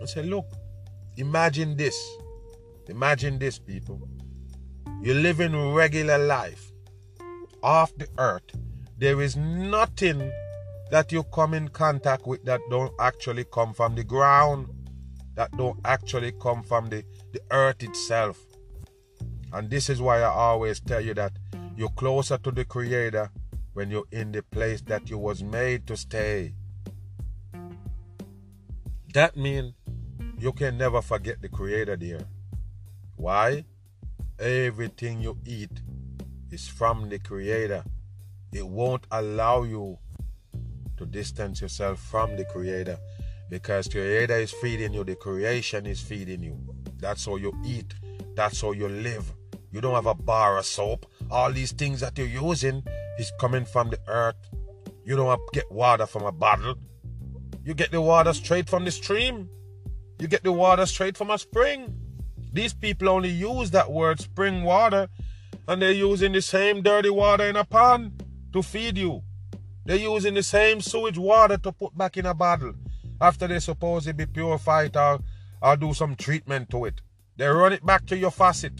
I 0.01 0.05
say, 0.05 0.23
look, 0.23 0.45
imagine 1.17 1.77
this. 1.77 1.95
Imagine 2.87 3.37
this, 3.37 3.59
people. 3.59 4.07
You're 5.01 5.15
living 5.15 5.73
regular 5.73 6.17
life 6.17 6.71
off 7.61 7.95
the 7.97 8.07
earth. 8.17 8.43
There 8.97 9.21
is 9.21 9.35
nothing 9.35 10.31
that 10.89 11.11
you 11.11 11.23
come 11.23 11.53
in 11.53 11.67
contact 11.69 12.27
with 12.27 12.43
that 12.45 12.61
don't 12.69 12.93
actually 12.99 13.45
come 13.45 13.73
from 13.73 13.95
the 13.95 14.03
ground, 14.03 14.67
that 15.35 15.55
don't 15.57 15.79
actually 15.85 16.33
come 16.33 16.63
from 16.63 16.89
the, 16.89 17.03
the 17.31 17.39
earth 17.51 17.81
itself. 17.83 18.39
And 19.53 19.69
this 19.69 19.89
is 19.89 20.01
why 20.01 20.19
I 20.21 20.29
always 20.29 20.79
tell 20.79 21.01
you 21.01 21.13
that 21.15 21.33
you're 21.75 21.89
closer 21.89 22.37
to 22.39 22.51
the 22.51 22.65
Creator 22.65 23.29
when 23.73 23.89
you're 23.89 24.05
in 24.11 24.31
the 24.31 24.43
place 24.43 24.81
that 24.81 25.09
you 25.09 25.17
was 25.17 25.43
made 25.43 25.87
to 25.87 25.95
stay. 25.95 26.53
That 29.13 29.35
means 29.35 29.73
you 30.41 30.51
can 30.51 30.75
never 30.75 31.03
forget 31.03 31.39
the 31.39 31.47
Creator 31.47 31.97
there. 31.97 32.25
Why? 33.15 33.63
Everything 34.39 35.21
you 35.21 35.37
eat 35.45 35.69
is 36.49 36.67
from 36.67 37.09
the 37.09 37.19
Creator. 37.19 37.83
It 38.51 38.65
won't 38.65 39.05
allow 39.11 39.61
you 39.61 39.99
to 40.97 41.05
distance 41.05 41.61
yourself 41.61 41.99
from 41.99 42.37
the 42.37 42.45
Creator 42.45 42.97
because 43.51 43.87
Creator 43.87 44.37
is 44.37 44.51
feeding 44.51 44.93
you, 44.93 45.03
the 45.03 45.15
creation 45.15 45.85
is 45.85 46.01
feeding 46.01 46.41
you. 46.41 46.57
That's 46.97 47.27
how 47.27 47.35
you 47.35 47.53
eat, 47.63 47.93
that's 48.33 48.61
how 48.61 48.71
you 48.71 48.87
live. 48.87 49.31
You 49.71 49.79
don't 49.79 49.93
have 49.93 50.07
a 50.07 50.15
bar 50.15 50.57
of 50.57 50.65
soap. 50.65 51.05
All 51.29 51.51
these 51.51 51.71
things 51.71 51.99
that 51.99 52.17
you're 52.17 52.25
using 52.25 52.83
is 53.19 53.31
coming 53.39 53.63
from 53.63 53.91
the 53.91 53.99
earth. 54.07 54.49
You 55.05 55.15
don't 55.15 55.39
get 55.53 55.71
water 55.71 56.07
from 56.07 56.23
a 56.23 56.31
bottle. 56.31 56.75
You 57.63 57.75
get 57.75 57.91
the 57.91 58.01
water 58.01 58.33
straight 58.33 58.67
from 58.67 58.85
the 58.85 58.91
stream. 58.91 59.47
You 60.21 60.27
get 60.27 60.43
the 60.43 60.51
water 60.51 60.85
straight 60.85 61.17
from 61.17 61.31
a 61.31 61.37
spring. 61.39 61.97
These 62.53 62.75
people 62.75 63.09
only 63.09 63.29
use 63.29 63.71
that 63.71 63.91
word 63.91 64.19
spring 64.19 64.63
water 64.63 65.09
and 65.67 65.81
they're 65.81 65.91
using 65.91 66.31
the 66.31 66.43
same 66.43 66.83
dirty 66.83 67.09
water 67.09 67.45
in 67.45 67.55
a 67.55 67.63
pond 67.65 68.23
to 68.53 68.61
feed 68.61 68.99
you. 68.99 69.23
They're 69.83 69.97
using 69.97 70.35
the 70.35 70.43
same 70.43 70.79
sewage 70.79 71.17
water 71.17 71.57
to 71.57 71.71
put 71.71 71.97
back 71.97 72.17
in 72.17 72.27
a 72.27 72.35
bottle 72.35 72.73
after 73.19 73.47
they 73.47 73.57
suppose 73.57 74.05
it 74.05 74.15
be 74.15 74.27
purified 74.27 74.95
or, 74.95 75.21
or 75.59 75.75
do 75.75 75.91
some 75.91 76.15
treatment 76.15 76.69
to 76.69 76.85
it. 76.85 77.01
They 77.37 77.47
run 77.47 77.73
it 77.73 77.83
back 77.83 78.05
to 78.05 78.15
your 78.15 78.29
faucet. 78.29 78.73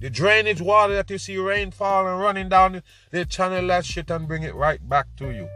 The 0.00 0.10
drainage 0.10 0.60
water 0.60 0.96
that 0.96 1.08
you 1.08 1.18
see 1.18 1.38
rainfall 1.38 2.08
and 2.08 2.20
running 2.20 2.48
down, 2.48 2.82
they 3.12 3.24
channel 3.26 3.64
that 3.68 3.84
shit 3.84 4.10
and 4.10 4.26
bring 4.26 4.42
it 4.42 4.56
right 4.56 4.80
back 4.88 5.06
to 5.18 5.30
you. 5.30 5.48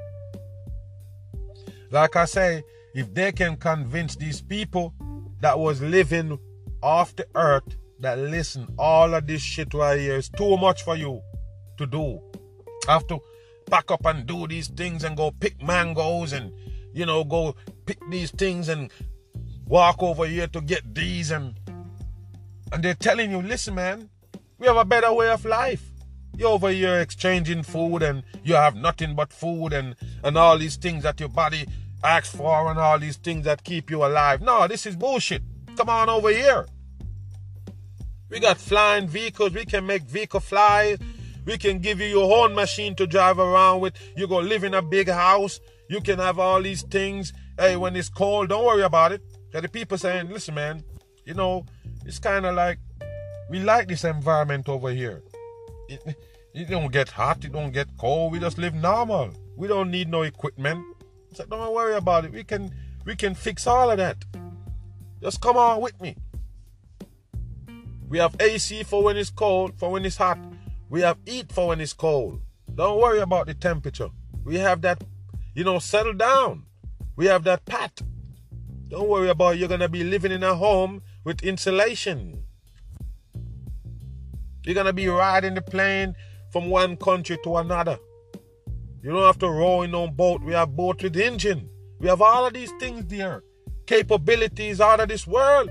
Like 1.90 2.14
I 2.14 2.24
say, 2.26 2.62
if 2.94 3.12
they 3.14 3.32
can 3.32 3.56
convince 3.56 4.16
these 4.16 4.40
people 4.40 4.94
that 5.40 5.58
was 5.58 5.80
living 5.80 6.38
off 6.82 7.14
the 7.16 7.26
earth 7.34 7.76
that 8.00 8.18
listen, 8.18 8.66
all 8.78 9.14
of 9.14 9.26
this 9.26 9.42
shit 9.42 9.72
right 9.74 9.98
here 9.98 10.16
is 10.16 10.28
too 10.28 10.56
much 10.56 10.82
for 10.82 10.96
you 10.96 11.22
to 11.78 11.86
do. 11.86 12.20
I 12.88 12.92
Have 12.94 13.06
to 13.08 13.20
pack 13.66 13.90
up 13.90 14.04
and 14.06 14.26
do 14.26 14.46
these 14.46 14.68
things 14.68 15.04
and 15.04 15.16
go 15.16 15.30
pick 15.30 15.62
mangoes 15.62 16.32
and 16.32 16.52
you 16.92 17.06
know 17.06 17.24
go 17.24 17.54
pick 17.86 17.98
these 18.10 18.30
things 18.30 18.68
and 18.68 18.90
walk 19.66 20.02
over 20.02 20.26
here 20.26 20.48
to 20.48 20.60
get 20.60 20.94
these 20.94 21.30
and 21.30 21.54
and 22.72 22.82
they're 22.82 22.94
telling 22.94 23.30
you, 23.30 23.42
listen, 23.42 23.74
man, 23.74 24.08
we 24.58 24.66
have 24.66 24.78
a 24.78 24.84
better 24.84 25.12
way 25.12 25.28
of 25.28 25.44
life. 25.44 25.90
You're 26.34 26.48
over 26.48 26.70
here 26.70 27.00
exchanging 27.00 27.62
food 27.62 28.02
and 28.02 28.22
you 28.42 28.54
have 28.54 28.74
nothing 28.74 29.14
but 29.14 29.30
food 29.30 29.74
and, 29.74 29.94
and 30.24 30.38
all 30.38 30.56
these 30.56 30.76
things 30.76 31.02
that 31.02 31.20
your 31.20 31.28
body 31.28 31.66
asks 32.02 32.34
for 32.34 32.70
and 32.70 32.78
all 32.78 32.98
these 32.98 33.16
things 33.16 33.44
that 33.44 33.64
keep 33.64 33.90
you 33.90 34.04
alive. 34.04 34.40
No, 34.40 34.66
this 34.66 34.86
is 34.86 34.96
bullshit. 34.96 35.42
Come 35.76 35.88
on 35.88 36.08
over 36.08 36.30
here. 36.30 36.66
We 38.28 38.40
got 38.40 38.58
flying 38.58 39.08
vehicles. 39.08 39.52
We 39.52 39.64
can 39.64 39.86
make 39.86 40.02
vehicle 40.02 40.40
fly. 40.40 40.96
We 41.44 41.58
can 41.58 41.80
give 41.80 42.00
you 42.00 42.06
your 42.06 42.44
own 42.44 42.54
machine 42.54 42.94
to 42.96 43.06
drive 43.06 43.38
around 43.38 43.80
with. 43.80 43.94
You 44.16 44.26
go 44.26 44.38
live 44.38 44.64
in 44.64 44.74
a 44.74 44.82
big 44.82 45.08
house. 45.08 45.60
You 45.88 46.00
can 46.00 46.18
have 46.18 46.38
all 46.38 46.62
these 46.62 46.82
things. 46.82 47.32
Hey, 47.58 47.76
when 47.76 47.94
it's 47.96 48.08
cold, 48.08 48.48
don't 48.48 48.64
worry 48.64 48.82
about 48.82 49.12
it. 49.12 49.22
Got 49.52 49.62
the 49.62 49.68
people 49.68 49.98
saying, 49.98 50.30
listen, 50.30 50.54
man, 50.54 50.82
you 51.26 51.34
know, 51.34 51.66
it's 52.06 52.18
kind 52.18 52.46
of 52.46 52.54
like 52.54 52.78
we 53.50 53.60
like 53.60 53.88
this 53.88 54.04
environment 54.04 54.68
over 54.68 54.90
here. 54.90 55.22
It, 55.88 56.16
it 56.54 56.70
don't 56.70 56.90
get 56.90 57.10
hot, 57.10 57.44
it 57.44 57.52
don't 57.52 57.72
get 57.72 57.88
cold. 57.98 58.32
We 58.32 58.38
just 58.38 58.56
live 58.56 58.74
normal. 58.74 59.32
We 59.56 59.68
don't 59.68 59.90
need 59.90 60.08
no 60.08 60.22
equipment. 60.22 60.84
So 61.34 61.44
don't 61.46 61.72
worry 61.74 61.94
about 61.94 62.24
it. 62.24 62.32
We 62.32 62.44
can 62.44 62.74
we 63.04 63.16
can 63.16 63.34
fix 63.34 63.66
all 63.66 63.90
of 63.90 63.98
that. 63.98 64.24
Just 65.22 65.40
come 65.40 65.56
on 65.56 65.80
with 65.80 66.00
me. 66.00 66.16
We 68.08 68.18
have 68.18 68.36
AC 68.40 68.82
for 68.82 69.02
when 69.02 69.16
it's 69.16 69.30
cold, 69.30 69.78
for 69.78 69.90
when 69.90 70.04
it's 70.04 70.16
hot. 70.16 70.38
We 70.90 71.00
have 71.00 71.16
heat 71.24 71.50
for 71.50 71.68
when 71.68 71.80
it's 71.80 71.94
cold. 71.94 72.42
Don't 72.74 73.00
worry 73.00 73.20
about 73.20 73.46
the 73.46 73.54
temperature. 73.54 74.10
We 74.44 74.56
have 74.56 74.82
that, 74.82 75.02
you 75.54 75.64
know, 75.64 75.78
settle 75.78 76.12
down. 76.12 76.66
We 77.16 77.26
have 77.26 77.44
that 77.44 77.64
pat. 77.64 78.02
Don't 78.88 79.08
worry 79.08 79.30
about 79.30 79.56
you're 79.56 79.68
gonna 79.68 79.88
be 79.88 80.04
living 80.04 80.32
in 80.32 80.42
a 80.42 80.54
home 80.54 81.02
with 81.24 81.42
insulation. 81.42 82.44
You're 84.64 84.74
gonna 84.74 84.92
be 84.92 85.08
riding 85.08 85.54
the 85.54 85.62
plane 85.62 86.14
from 86.50 86.68
one 86.68 86.96
country 86.96 87.38
to 87.44 87.56
another. 87.56 87.98
You 89.02 89.10
don't 89.10 89.24
have 89.24 89.38
to 89.38 89.50
row 89.50 89.82
in 89.82 89.90
no 89.90 90.06
boat. 90.06 90.42
We 90.42 90.52
have 90.52 90.76
boat 90.76 91.02
with 91.02 91.16
engine. 91.16 91.68
We 91.98 92.06
have 92.08 92.22
all 92.22 92.46
of 92.46 92.52
these 92.52 92.70
things 92.78 93.04
there. 93.06 93.42
Capabilities 93.86 94.80
out 94.80 95.00
of 95.00 95.08
this 95.08 95.26
world. 95.26 95.70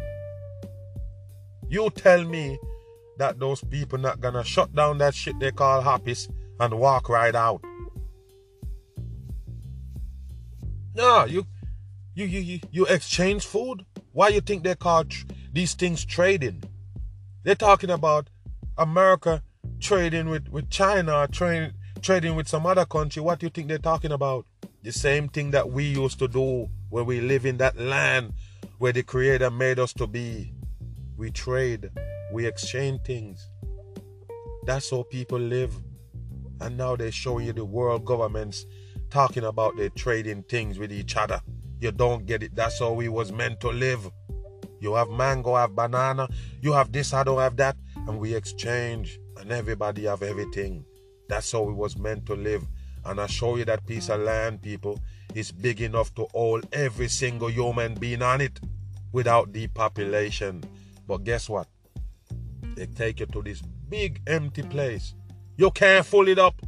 You 1.69 1.89
tell 1.91 2.25
me 2.25 2.59
that 3.17 3.39
those 3.39 3.63
people 3.63 3.99
not 3.99 4.19
gonna 4.19 4.43
shut 4.43 4.75
down 4.75 4.97
that 4.97 5.15
shit 5.15 5.39
they 5.39 5.51
call 5.51 5.82
happies 5.82 6.29
and 6.59 6.77
walk 6.77 7.07
right 7.07 7.34
out. 7.34 7.63
No, 10.93 11.23
you 11.23 11.45
you 12.13 12.25
you 12.25 12.39
you, 12.39 12.59
you 12.71 12.86
exchange 12.88 13.45
food. 13.45 13.86
Why 14.11 14.27
you 14.27 14.41
think 14.41 14.63
they 14.63 14.75
call 14.75 15.05
tr- 15.05 15.25
these 15.53 15.73
things 15.73 16.03
trading? 16.03 16.63
They're 17.43 17.55
talking 17.55 17.89
about 17.89 18.29
America 18.77 19.41
trading 19.79 20.29
with, 20.29 20.49
with 20.49 20.69
China 20.69 21.27
trading 21.32 21.73
trading 22.02 22.36
with 22.36 22.47
some 22.47 22.66
other 22.66 22.86
country, 22.86 23.22
what 23.22 23.39
do 23.39 23.45
you 23.45 23.49
think 23.49 23.68
they're 23.68 23.78
talking 23.78 24.12
about? 24.12 24.45
The 24.84 24.91
same 24.91 25.30
thing 25.30 25.52
that 25.52 25.70
we 25.70 25.86
used 25.86 26.20
to 26.20 26.28
do 26.28 26.70
when 26.89 27.06
we 27.06 27.22
live 27.22 27.45
in 27.45 27.58
that 27.58 27.78
land 27.78 28.34
where 28.80 28.91
the 28.91 29.04
Creator 29.04 29.52
made 29.52 29.80
us 29.80 29.93
to 29.93 30.08
be. 30.08 30.54
We 31.18 31.32
trade, 31.32 31.91
we 32.32 32.47
exchange 32.47 33.02
things. 33.04 33.47
That's 34.66 34.89
how 34.89 35.04
people 35.04 35.39
live. 35.39 35.74
And 36.60 36.78
now 36.78 36.95
they 36.95 37.12
show 37.12 37.39
you 37.39 37.54
the 37.54 37.66
world 37.66 38.06
governments 38.06 38.66
talking 39.10 39.43
about 39.43 39.78
they 39.78 39.89
trading 39.89 40.43
things 40.43 40.80
with 40.80 40.91
each 40.91 41.16
other. 41.16 41.41
You 41.80 41.91
don't 41.91 42.26
get 42.26 42.43
it. 42.43 42.56
That's 42.56 42.80
how 42.80 42.93
we 42.93 43.10
was 43.10 43.32
meant 43.32 43.60
to 43.62 43.70
live. 43.70 44.10
You 44.80 44.95
have 44.95 45.10
mango, 45.10 45.54
I 45.54 45.62
have 45.62 45.76
banana. 45.76 46.28
You 46.62 46.74
have 46.74 46.91
this, 46.91 47.14
I 47.14 47.24
don't 47.24 47.39
have 47.39 47.58
that 47.58 47.76
and 48.08 48.20
we 48.20 48.34
exchange 48.34 49.20
and 49.38 49.52
everybody 49.52 50.06
have 50.06 50.24
everything. 50.24 50.86
That's 51.32 51.49
how 51.53 51.61
we 51.61 51.71
was 51.71 51.97
meant 51.97 52.25
to 52.25 52.36
live. 52.36 52.61
And 53.05 53.21
I 53.21 53.27
show 53.27 53.55
you 53.55 53.63
that 53.63 53.88
piece 53.88 54.09
of 54.09 54.19
mm. 54.19 54.25
land, 54.25 54.61
people, 54.61 54.99
is 55.34 55.49
big 55.49 55.79
enough 55.79 56.13
to 56.15 56.27
hold 56.34 56.67
every 56.73 57.07
single 57.07 57.49
human 57.49 57.93
being 57.93 58.21
on 58.21 58.41
it 58.41 58.59
without 59.13 59.53
depopulation. 59.53 60.61
But 61.07 61.23
guess 61.23 61.47
what? 61.47 61.69
They 62.75 62.86
take 62.86 63.21
you 63.21 63.27
to 63.27 63.41
this 63.41 63.61
big 63.61 64.19
empty 64.27 64.63
place. 64.63 65.15
You 65.55 65.71
can't 65.71 66.05
fill 66.05 66.27
it 66.27 66.38
up. 66.38 66.61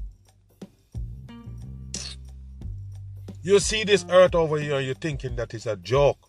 You 3.42 3.60
see 3.60 3.84
this 3.84 4.06
mm. 4.06 4.14
earth 4.14 4.34
over 4.34 4.58
here, 4.58 4.78
and 4.78 4.86
you're 4.86 4.96
thinking 4.96 5.36
that 5.36 5.54
it's 5.54 5.66
a 5.66 5.76
joke. 5.76 6.20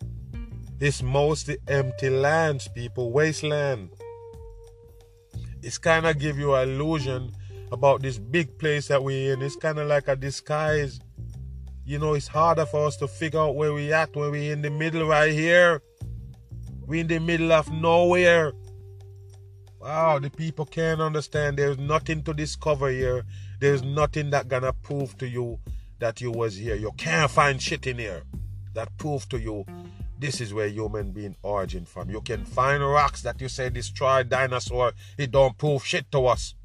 It's 0.81 1.01
mostly 1.01 1.57
empty 1.69 2.09
lands, 2.09 2.67
people, 2.67 3.13
wasteland 3.13 3.91
it's 5.65 5.79
kind 5.79 6.05
of 6.05 6.19
give 6.19 6.37
you 6.37 6.53
an 6.53 6.69
illusion 6.69 7.31
about 7.75 8.01
this 8.01 8.17
big 8.17 8.57
place 8.57 8.87
that 8.87 9.03
we're 9.03 9.33
in. 9.33 9.41
It's 9.41 9.55
kind 9.55 9.77
of 9.77 9.87
like 9.87 10.07
a 10.07 10.15
disguise. 10.15 10.99
You 11.85 11.99
know, 11.99 12.13
it's 12.15 12.27
harder 12.27 12.65
for 12.65 12.87
us 12.87 12.97
to 12.97 13.07
figure 13.07 13.39
out 13.39 13.55
where 13.55 13.73
we 13.73 13.93
at 13.93 14.15
when 14.15 14.31
we're 14.31 14.53
in 14.53 14.61
the 14.63 14.71
middle 14.71 15.05
right 15.05 15.31
here. 15.31 15.81
We're 16.87 17.01
in 17.01 17.07
the 17.07 17.19
middle 17.19 17.51
of 17.51 17.71
nowhere. 17.71 18.53
Wow, 19.79 20.19
the 20.19 20.31
people 20.31 20.65
can't 20.65 21.01
understand. 21.01 21.57
There's 21.57 21.77
nothing 21.77 22.23
to 22.23 22.33
discover 22.33 22.89
here. 22.89 23.25
There's 23.59 23.83
nothing 23.83 24.31
that 24.31 24.47
gonna 24.47 24.73
prove 24.73 25.17
to 25.19 25.27
you 25.27 25.59
that 25.99 26.21
you 26.21 26.31
was 26.31 26.55
here. 26.55 26.75
You 26.75 26.91
can't 26.97 27.29
find 27.29 27.61
shit 27.61 27.85
in 27.85 27.99
here 27.99 28.23
that 28.73 28.97
prove 28.97 29.27
to 29.29 29.39
you 29.39 29.65
This 30.17 30.39
is 30.39 30.53
where 30.53 30.67
human 30.67 31.11
being 31.11 31.35
origin 31.43 31.85
from. 31.85 32.09
You 32.09 32.21
can 32.21 32.45
find 32.45 32.81
rocks 32.81 33.21
that 33.23 33.41
you 33.41 33.49
say 33.49 33.69
destroy 33.69 34.23
dinosaur. 34.23 34.93
It 35.17 35.31
don't 35.31 35.57
prove 35.57 35.85
shit 35.85 36.09
to 36.13 36.27
us. 36.27 36.55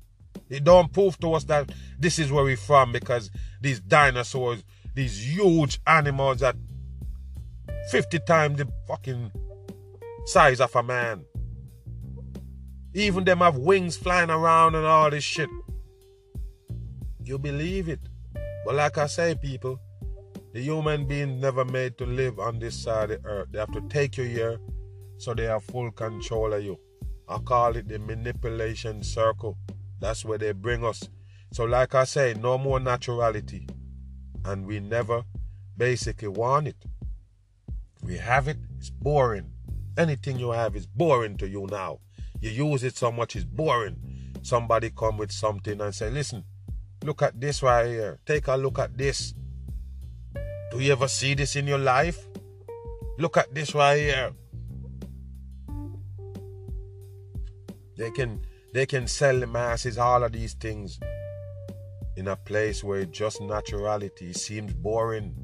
It 0.48 0.64
don't 0.64 0.92
prove 0.92 1.18
to 1.20 1.34
us 1.34 1.44
that 1.44 1.70
this 1.98 2.18
is 2.18 2.32
where 2.32 2.44
we 2.44 2.56
from 2.56 2.92
because 2.92 3.30
these 3.60 3.80
dinosaurs, 3.80 4.64
these 4.94 5.26
huge 5.26 5.80
animals 5.86 6.40
that 6.40 6.56
50 7.90 8.18
times 8.20 8.58
the 8.58 8.68
fucking 8.86 9.32
size 10.26 10.60
of 10.60 10.74
a 10.76 10.82
man. 10.82 11.24
Even 12.94 13.24
them 13.24 13.38
have 13.38 13.56
wings 13.56 13.96
flying 13.96 14.30
around 14.30 14.74
and 14.74 14.84
all 14.86 15.10
this 15.10 15.24
shit. 15.24 15.48
You 17.22 17.38
believe 17.38 17.88
it. 17.88 18.00
But 18.64 18.74
like 18.74 18.98
I 18.98 19.06
say, 19.06 19.34
people, 19.34 19.80
the 20.52 20.60
human 20.60 21.06
being 21.06 21.40
never 21.40 21.64
made 21.64 21.96
to 21.98 22.06
live 22.06 22.40
on 22.40 22.58
this 22.58 22.74
side 22.82 23.12
of 23.12 23.22
the 23.22 23.28
earth. 23.28 23.48
They 23.52 23.58
have 23.60 23.72
to 23.72 23.80
take 23.88 24.16
you 24.16 24.24
here 24.24 24.58
so 25.18 25.34
they 25.34 25.44
have 25.44 25.62
full 25.62 25.92
control 25.92 26.52
of 26.52 26.64
you. 26.64 26.78
I 27.28 27.38
call 27.38 27.76
it 27.76 27.88
the 27.88 27.98
manipulation 27.98 29.02
circle. 29.02 29.56
That's 30.00 30.24
where 30.24 30.38
they 30.38 30.52
bring 30.52 30.84
us. 30.84 31.08
So, 31.52 31.64
like 31.64 31.94
I 31.94 32.04
say, 32.04 32.34
no 32.38 32.58
more 32.58 32.80
naturality. 32.80 33.68
And 34.44 34.66
we 34.66 34.80
never 34.80 35.24
basically 35.76 36.28
want 36.28 36.68
it. 36.68 36.76
We 38.02 38.16
have 38.16 38.48
it, 38.48 38.58
it's 38.78 38.90
boring. 38.90 39.50
Anything 39.98 40.38
you 40.38 40.50
have 40.50 40.74
is 40.74 40.86
boring 40.86 41.36
to 41.38 41.48
you 41.48 41.66
now. 41.70 42.00
You 42.40 42.50
use 42.50 42.82
it 42.82 42.96
so 42.96 43.12
much, 43.12 43.36
it's 43.36 43.44
boring. 43.44 43.96
Somebody 44.42 44.90
come 44.90 45.18
with 45.18 45.30
something 45.30 45.80
and 45.80 45.94
say, 45.94 46.08
listen, 46.08 46.44
look 47.04 47.20
at 47.20 47.38
this 47.38 47.62
right 47.62 47.86
here. 47.86 48.18
Take 48.24 48.46
a 48.46 48.56
look 48.56 48.78
at 48.78 48.96
this. 48.96 49.34
Do 50.70 50.80
you 50.80 50.92
ever 50.92 51.08
see 51.08 51.34
this 51.34 51.56
in 51.56 51.66
your 51.66 51.78
life? 51.78 52.26
Look 53.18 53.36
at 53.36 53.54
this 53.54 53.74
right 53.74 53.98
here. 53.98 54.32
They 57.96 58.10
can 58.12 58.40
they 58.72 58.86
can 58.86 59.06
sell 59.06 59.38
the 59.38 59.46
masses 59.46 59.98
all 59.98 60.22
of 60.22 60.32
these 60.32 60.54
things 60.54 61.00
in 62.16 62.28
a 62.28 62.36
place 62.36 62.84
where 62.84 63.04
just 63.04 63.40
naturality 63.40 64.36
seems 64.36 64.72
boring. 64.74 65.34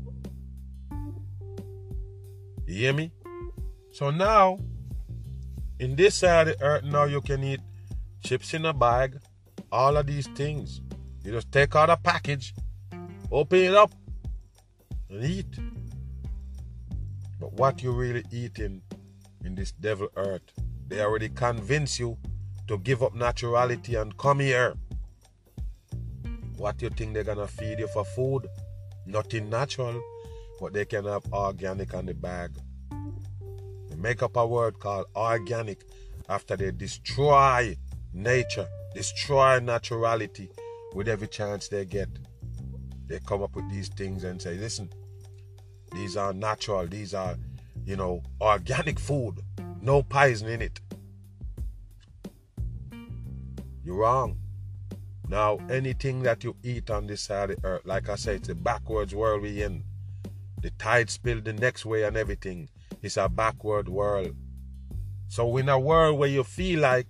You 2.66 2.74
hear 2.74 2.92
me? 2.92 3.12
So 3.92 4.10
now, 4.10 4.58
in 5.78 5.96
this 5.96 6.16
side 6.16 6.48
of 6.48 6.58
the 6.58 6.64
earth, 6.64 6.84
now 6.84 7.04
you 7.04 7.20
can 7.20 7.42
eat 7.42 7.60
chips 8.22 8.54
in 8.54 8.64
a 8.64 8.72
bag, 8.72 9.18
all 9.72 9.96
of 9.96 10.06
these 10.06 10.26
things. 10.28 10.80
You 11.24 11.32
just 11.32 11.50
take 11.50 11.74
out 11.74 11.90
a 11.90 11.96
package, 11.96 12.54
open 13.30 13.58
it 13.58 13.74
up, 13.74 13.92
and 15.10 15.24
eat. 15.24 15.58
But 17.40 17.52
what 17.54 17.82
you 17.82 17.92
really 17.92 18.24
eating 18.30 18.82
in 19.44 19.54
this 19.54 19.72
devil 19.72 20.08
earth, 20.16 20.42
they 20.88 21.00
already 21.00 21.28
convince 21.28 21.98
you 21.98 22.16
to 22.68 22.78
give 22.78 23.02
up 23.02 23.14
naturality 23.14 24.00
and 24.00 24.16
come 24.16 24.40
here. 24.40 24.74
What 26.56 26.80
you 26.82 26.90
think 26.90 27.14
they're 27.14 27.24
gonna 27.24 27.46
feed 27.46 27.78
you 27.78 27.88
for 27.88 28.04
food? 28.04 28.46
Nothing 29.06 29.50
natural, 29.50 30.00
but 30.60 30.72
they 30.72 30.84
can 30.84 31.04
have 31.04 31.24
organic 31.32 31.94
on 31.94 32.06
the 32.06 32.14
bag. 32.14 32.50
They 33.88 33.96
make 33.96 34.22
up 34.22 34.36
a 34.36 34.46
word 34.46 34.78
called 34.78 35.06
organic 35.14 35.84
after 36.28 36.56
they 36.56 36.72
destroy 36.72 37.76
nature, 38.12 38.66
destroy 38.94 39.60
naturality 39.60 40.48
with 40.94 41.08
every 41.08 41.28
chance 41.28 41.68
they 41.68 41.84
get 41.84 42.08
they 43.08 43.20
come 43.20 43.42
up 43.42 43.54
with 43.54 43.68
these 43.70 43.88
things 43.88 44.24
and 44.24 44.40
say, 44.40 44.56
listen, 44.56 44.90
these 45.92 46.16
are 46.16 46.32
natural, 46.32 46.86
these 46.86 47.14
are, 47.14 47.36
you 47.84 47.96
know, 47.96 48.22
organic 48.40 48.98
food, 48.98 49.40
no 49.80 50.02
poison 50.02 50.48
in 50.48 50.62
it. 50.62 50.80
You're 53.87 53.99
wrong. 53.99 54.41
Now, 55.28 55.59
anything 55.70 56.24
that 56.24 56.43
you 56.43 56.57
eat 56.64 56.91
on 56.91 57.07
this 57.07 57.20
side 57.20 57.53
of 57.53 57.62
the 57.62 57.68
earth, 57.68 57.82
like 57.84 58.09
I 58.09 58.16
said, 58.16 58.34
it's 58.34 58.49
a 58.49 58.55
backwards 58.57 59.14
world 59.14 59.43
we 59.43 59.62
in. 59.62 59.84
The 60.61 60.70
tide 60.70 61.09
spilled 61.09 61.45
the 61.45 61.53
next 61.53 61.87
way 61.87 62.03
and 62.03 62.16
everything. 62.16 62.68
It's 63.01 63.16
a 63.16 63.28
backward 63.28 63.89
world. 63.89 64.34
So 65.28 65.57
in 65.59 65.68
a 65.68 65.78
world 65.78 66.18
where 66.18 66.28
you 66.28 66.43
feel 66.43 66.80
like 66.80 67.07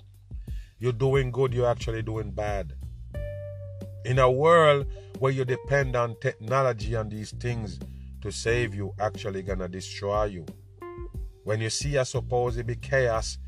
you're 0.78 0.92
doing 0.92 1.30
good, 1.30 1.54
you're 1.54 1.66
actually 1.66 2.02
doing 2.02 2.30
bad. 2.30 2.74
In 4.04 4.18
a 4.18 4.30
world 4.30 4.86
where 5.18 5.32
you 5.32 5.46
depend 5.46 5.96
on 5.96 6.14
technology 6.20 6.92
and 6.92 7.10
these 7.10 7.30
things 7.30 7.80
to 8.20 8.30
save 8.30 8.74
you, 8.74 8.92
actually 9.00 9.42
gonna 9.42 9.66
destroy 9.66 10.24
you. 10.24 10.44
When 11.44 11.62
you 11.62 11.70
see 11.70 11.96
a 11.96 12.04
supposed 12.04 12.82
chaos 12.82 13.38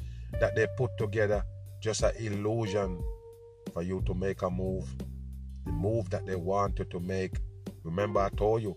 that 0.41 0.57
they 0.57 0.67
put 0.79 0.97
together, 0.97 1.45
just 1.83 2.03
an 2.03 2.17
illusion 2.17 3.03
for 3.79 3.85
you 3.85 4.03
to 4.05 4.13
make 4.13 4.43
a 4.43 4.51
move. 4.51 4.93
The 5.65 5.71
move 5.71 6.11
that 6.11 6.27
they 6.27 6.35
want 6.35 6.81
you 6.81 6.85
to 6.87 6.99
make. 6.99 7.37
Remember, 7.85 8.19
I 8.19 8.29
told 8.31 8.61
you, 8.61 8.77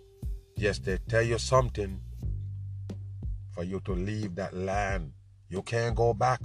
yes, 0.55 0.77
they 0.77 0.99
tell 1.09 1.23
you 1.23 1.39
something 1.39 1.99
for 3.49 3.63
you 3.63 3.79
to 3.85 3.93
leave 3.93 4.35
that 4.35 4.53
land. 4.53 5.13
You 5.49 5.63
can't 5.63 5.95
go 5.95 6.13
back 6.13 6.41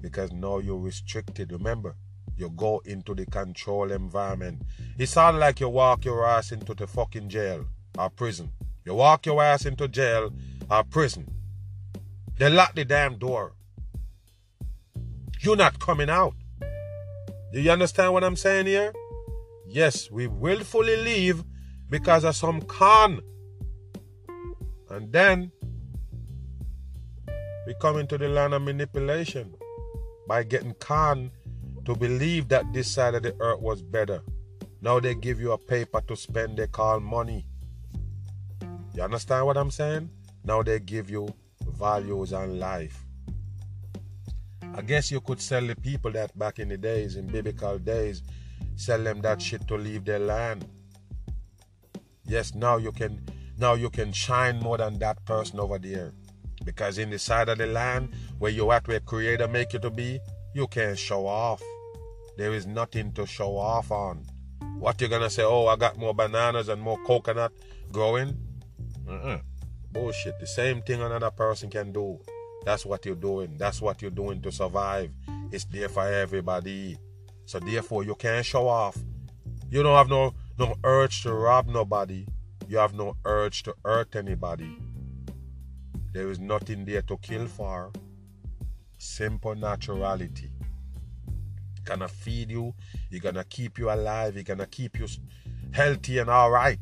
because 0.00 0.30
now 0.30 0.58
you're 0.58 0.78
restricted. 0.78 1.50
Remember, 1.50 1.96
you 2.36 2.48
go 2.50 2.80
into 2.84 3.12
the 3.12 3.26
control 3.26 3.90
environment. 3.90 4.62
It 4.96 5.08
sounds 5.08 5.38
like 5.38 5.58
you 5.58 5.68
walk 5.68 6.04
your 6.04 6.24
ass 6.24 6.52
into 6.52 6.74
the 6.74 6.86
fucking 6.86 7.28
jail 7.28 7.66
or 7.98 8.08
prison. 8.08 8.52
You 8.84 8.94
walk 8.94 9.26
your 9.26 9.42
ass 9.42 9.66
into 9.66 9.88
jail 9.88 10.32
or 10.70 10.84
prison. 10.84 11.28
They 12.38 12.50
lock 12.50 12.76
the 12.76 12.84
damn 12.84 13.18
door. 13.18 13.54
You're 15.40 15.56
not 15.56 15.80
coming 15.80 16.08
out. 16.08 16.34
Do 17.52 17.60
you 17.60 17.70
understand 17.70 18.12
what 18.12 18.24
I'm 18.24 18.36
saying 18.36 18.66
here? 18.66 18.92
Yes, 19.66 20.10
we 20.10 20.26
willfully 20.26 20.96
leave 20.96 21.44
because 21.88 22.24
of 22.24 22.36
some 22.36 22.60
con. 22.62 23.20
And 24.90 25.12
then 25.12 25.52
we 27.66 27.74
come 27.80 27.98
into 27.98 28.18
the 28.18 28.28
land 28.28 28.54
of 28.54 28.62
manipulation 28.62 29.54
by 30.28 30.42
getting 30.42 30.74
con 30.74 31.30
to 31.84 31.94
believe 31.94 32.48
that 32.48 32.72
this 32.72 32.90
side 32.90 33.14
of 33.14 33.22
the 33.22 33.34
earth 33.40 33.60
was 33.60 33.82
better. 33.82 34.22
Now 34.80 35.00
they 35.00 35.14
give 35.14 35.40
you 35.40 35.52
a 35.52 35.58
paper 35.58 36.00
to 36.02 36.16
spend, 36.16 36.58
they 36.58 36.66
call 36.66 37.00
money. 37.00 37.46
You 38.94 39.02
understand 39.02 39.46
what 39.46 39.56
I'm 39.56 39.70
saying? 39.70 40.10
Now 40.44 40.62
they 40.62 40.80
give 40.80 41.10
you 41.10 41.28
values 41.78 42.32
and 42.32 42.58
life. 42.58 43.05
I 44.76 44.82
guess 44.82 45.10
you 45.10 45.22
could 45.22 45.40
sell 45.40 45.66
the 45.66 45.74
people 45.74 46.10
that 46.12 46.38
back 46.38 46.58
in 46.58 46.68
the 46.68 46.76
days, 46.76 47.16
in 47.16 47.26
biblical 47.26 47.78
days, 47.78 48.22
sell 48.76 49.02
them 49.02 49.22
that 49.22 49.40
shit 49.40 49.66
to 49.68 49.76
leave 49.76 50.04
their 50.04 50.18
land. 50.18 50.66
Yes, 52.26 52.54
now 52.54 52.76
you 52.76 52.92
can 52.92 53.24
now 53.56 53.72
you 53.72 53.88
can 53.88 54.12
shine 54.12 54.60
more 54.60 54.76
than 54.76 54.98
that 54.98 55.24
person 55.24 55.60
over 55.60 55.78
there. 55.78 56.12
Because 56.62 56.98
in 56.98 57.08
the 57.08 57.18
side 57.18 57.48
of 57.48 57.56
the 57.56 57.66
land 57.66 58.14
where 58.38 58.50
you 58.50 58.70
at 58.70 58.86
where 58.86 59.00
creator 59.00 59.48
make 59.48 59.72
you 59.72 59.78
to 59.78 59.88
be, 59.88 60.20
you 60.54 60.66
can't 60.66 60.98
show 60.98 61.26
off. 61.26 61.62
There 62.36 62.52
is 62.52 62.66
nothing 62.66 63.12
to 63.12 63.24
show 63.24 63.56
off 63.56 63.90
on. 63.90 64.26
What 64.78 65.00
you 65.00 65.08
gonna 65.08 65.30
say? 65.30 65.42
Oh, 65.42 65.68
I 65.68 65.76
got 65.76 65.96
more 65.96 66.12
bananas 66.12 66.68
and 66.68 66.82
more 66.82 66.98
coconut 67.06 67.52
growing? 67.92 68.36
uh 69.08 69.38
Bullshit. 69.90 70.38
The 70.38 70.46
same 70.46 70.82
thing 70.82 71.00
another 71.00 71.30
person 71.30 71.70
can 71.70 71.92
do. 71.92 72.20
That's 72.66 72.84
what 72.84 73.06
you're 73.06 73.14
doing. 73.14 73.56
That's 73.56 73.80
what 73.80 74.02
you're 74.02 74.10
doing 74.10 74.42
to 74.42 74.50
survive. 74.50 75.10
It's 75.52 75.64
there 75.66 75.88
for 75.88 76.06
everybody. 76.06 76.98
So 77.44 77.60
therefore, 77.60 78.02
you 78.04 78.16
can't 78.16 78.44
show 78.44 78.66
off. 78.66 78.98
You 79.70 79.82
don't 79.84 79.96
have 79.96 80.08
no 80.08 80.34
no 80.58 80.74
urge 80.82 81.22
to 81.22 81.32
rob 81.32 81.68
nobody. 81.68 82.26
You 82.68 82.78
have 82.78 82.92
no 82.92 83.16
urge 83.24 83.62
to 83.62 83.74
hurt 83.84 84.16
anybody. 84.16 84.76
There 86.12 86.28
is 86.28 86.40
nothing 86.40 86.84
there 86.84 87.02
to 87.02 87.16
kill 87.18 87.46
for. 87.46 87.92
Simple 88.98 89.54
naturality 89.54 90.50
gonna 91.86 92.08
feed 92.08 92.50
you, 92.50 92.74
You're 93.08 93.20
gonna 93.20 93.44
keep 93.44 93.78
you 93.78 93.90
alive, 93.90 94.34
You're 94.34 94.42
gonna 94.42 94.66
keep 94.66 94.98
you 94.98 95.06
healthy 95.70 96.18
and 96.18 96.28
all 96.28 96.50
right. 96.50 96.80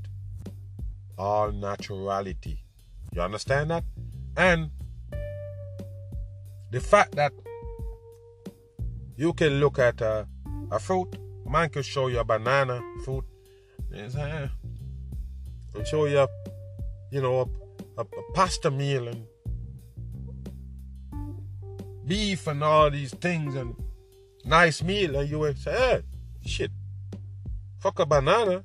All 1.16 1.53
naturality. 1.53 2.59
You 3.12 3.20
understand 3.20 3.70
that? 3.70 3.85
And 4.37 4.70
the 6.75 6.81
fact 6.81 7.14
that 7.14 7.33
you 9.16 9.33
can 9.33 9.61
look 9.61 9.79
at 9.79 10.01
a, 10.01 10.27
a 10.72 10.81
fruit, 10.81 11.16
man 11.49 11.68
can 11.68 11.85
show 11.85 12.09
you 12.09 12.18
a 12.18 12.25
banana 12.25 12.83
fruit, 13.05 13.25
and 13.93 14.11
show 15.87 16.07
you, 16.07 16.18
a, 16.18 16.29
you 17.12 17.22
know, 17.22 17.49
a, 17.97 18.01
a, 18.03 18.05
pasta 18.35 18.72
meal 18.72 19.07
and 19.07 19.25
beef 22.07 22.49
and 22.49 22.64
all 22.64 22.91
these 22.91 23.14
things 23.14 23.55
and 23.55 23.77
nice 24.45 24.83
meal 24.83 25.14
and 25.14 25.31
you 25.31 25.55
say, 25.55 25.70
hey, 25.70 26.03
shit, 26.45 26.72
fuck 27.79 28.01
a 28.01 28.07
banana. 28.07 28.64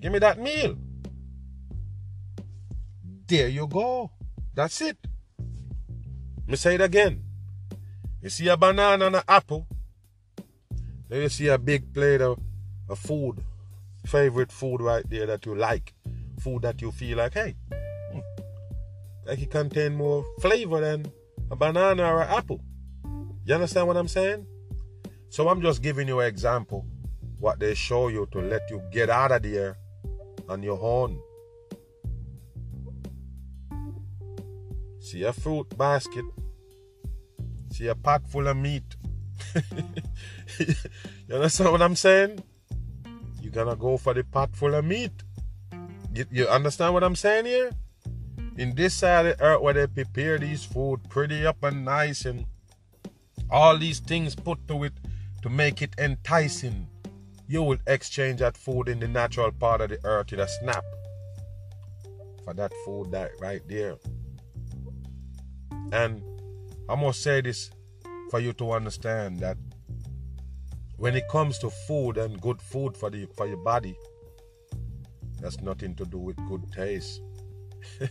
Give 0.00 0.10
me 0.10 0.18
that 0.18 0.40
meal. 0.40 0.76
There 3.28 3.46
you 3.46 3.68
go. 3.68 4.10
That's 4.52 4.80
it. 4.80 4.98
Let 6.46 6.50
me 6.52 6.56
say 6.58 6.74
it 6.76 6.80
again. 6.80 7.24
You 8.22 8.30
see 8.30 8.46
a 8.46 8.56
banana 8.56 9.06
and 9.06 9.16
an 9.16 9.22
apple. 9.26 9.66
Then 11.08 11.22
you 11.22 11.28
see 11.28 11.48
a 11.48 11.58
big 11.58 11.92
plate 11.92 12.20
of, 12.20 12.38
of 12.88 13.00
food. 13.00 13.42
Favorite 14.06 14.52
food 14.52 14.80
right 14.80 15.02
there 15.10 15.26
that 15.26 15.44
you 15.44 15.56
like. 15.56 15.92
Food 16.38 16.62
that 16.62 16.80
you 16.80 16.92
feel 16.92 17.18
like, 17.18 17.34
hey, 17.34 17.56
hmm, 18.12 18.20
like 19.26 19.40
it 19.40 19.50
contain 19.50 19.96
more 19.96 20.24
flavor 20.40 20.80
than 20.80 21.10
a 21.50 21.56
banana 21.56 22.04
or 22.04 22.22
an 22.22 22.28
apple. 22.28 22.60
You 23.44 23.54
understand 23.54 23.88
what 23.88 23.96
I'm 23.96 24.06
saying? 24.06 24.46
So 25.30 25.48
I'm 25.48 25.60
just 25.60 25.82
giving 25.82 26.06
you 26.06 26.20
an 26.20 26.28
example 26.28 26.86
what 27.40 27.58
they 27.58 27.74
show 27.74 28.06
you 28.06 28.28
to 28.30 28.38
let 28.38 28.70
you 28.70 28.80
get 28.92 29.10
out 29.10 29.32
of 29.32 29.42
there 29.42 29.76
on 30.48 30.62
your 30.62 30.78
own. 30.80 31.18
See 35.06 35.22
a 35.22 35.32
fruit 35.32 35.68
basket. 35.78 36.24
See 37.70 37.86
a 37.86 37.94
pot 37.94 38.28
full 38.28 38.48
of 38.48 38.56
meat. 38.56 38.82
you 40.58 41.32
understand 41.32 41.70
what 41.70 41.80
I'm 41.80 41.94
saying? 41.94 42.42
You're 43.40 43.52
gonna 43.52 43.76
go 43.76 43.98
for 43.98 44.14
the 44.14 44.24
pot 44.24 44.56
full 44.56 44.74
of 44.74 44.84
meat. 44.84 45.12
You, 46.12 46.24
you 46.32 46.48
understand 46.48 46.92
what 46.92 47.04
I'm 47.04 47.14
saying 47.14 47.44
here? 47.44 47.70
In 48.56 48.74
this 48.74 48.94
side 48.94 49.26
of 49.26 49.38
the 49.38 49.44
earth 49.44 49.62
where 49.62 49.74
they 49.74 49.86
prepare 49.86 50.38
these 50.38 50.64
food 50.64 51.08
pretty 51.08 51.46
up 51.46 51.62
and 51.62 51.84
nice 51.84 52.24
and 52.24 52.44
all 53.48 53.78
these 53.78 54.00
things 54.00 54.34
put 54.34 54.66
to 54.66 54.82
it 54.82 54.94
to 55.42 55.48
make 55.48 55.82
it 55.82 55.94
enticing 55.98 56.88
you 57.46 57.62
will 57.62 57.78
exchange 57.86 58.40
that 58.40 58.56
food 58.56 58.88
in 58.88 58.98
the 58.98 59.06
natural 59.06 59.52
part 59.52 59.82
of 59.82 59.90
the 59.90 60.00
earth 60.02 60.32
in 60.32 60.40
a 60.40 60.48
snap 60.48 60.84
for 62.42 62.54
that 62.54 62.72
food 62.84 63.12
that 63.12 63.30
right 63.40 63.62
there. 63.68 63.98
And 65.92 66.22
I 66.88 66.94
must 66.94 67.22
say 67.22 67.40
this 67.40 67.70
for 68.30 68.40
you 68.40 68.52
to 68.54 68.72
understand 68.72 69.40
that 69.40 69.56
when 70.96 71.14
it 71.14 71.28
comes 71.28 71.58
to 71.58 71.70
food 71.70 72.16
and 72.16 72.40
good 72.40 72.60
food 72.60 72.96
for 72.96 73.10
the 73.10 73.26
for 73.36 73.46
your 73.46 73.58
body, 73.58 73.96
that's 75.40 75.60
nothing 75.60 75.94
to 75.96 76.04
do 76.04 76.18
with 76.18 76.36
good 76.48 76.72
taste. 76.72 77.20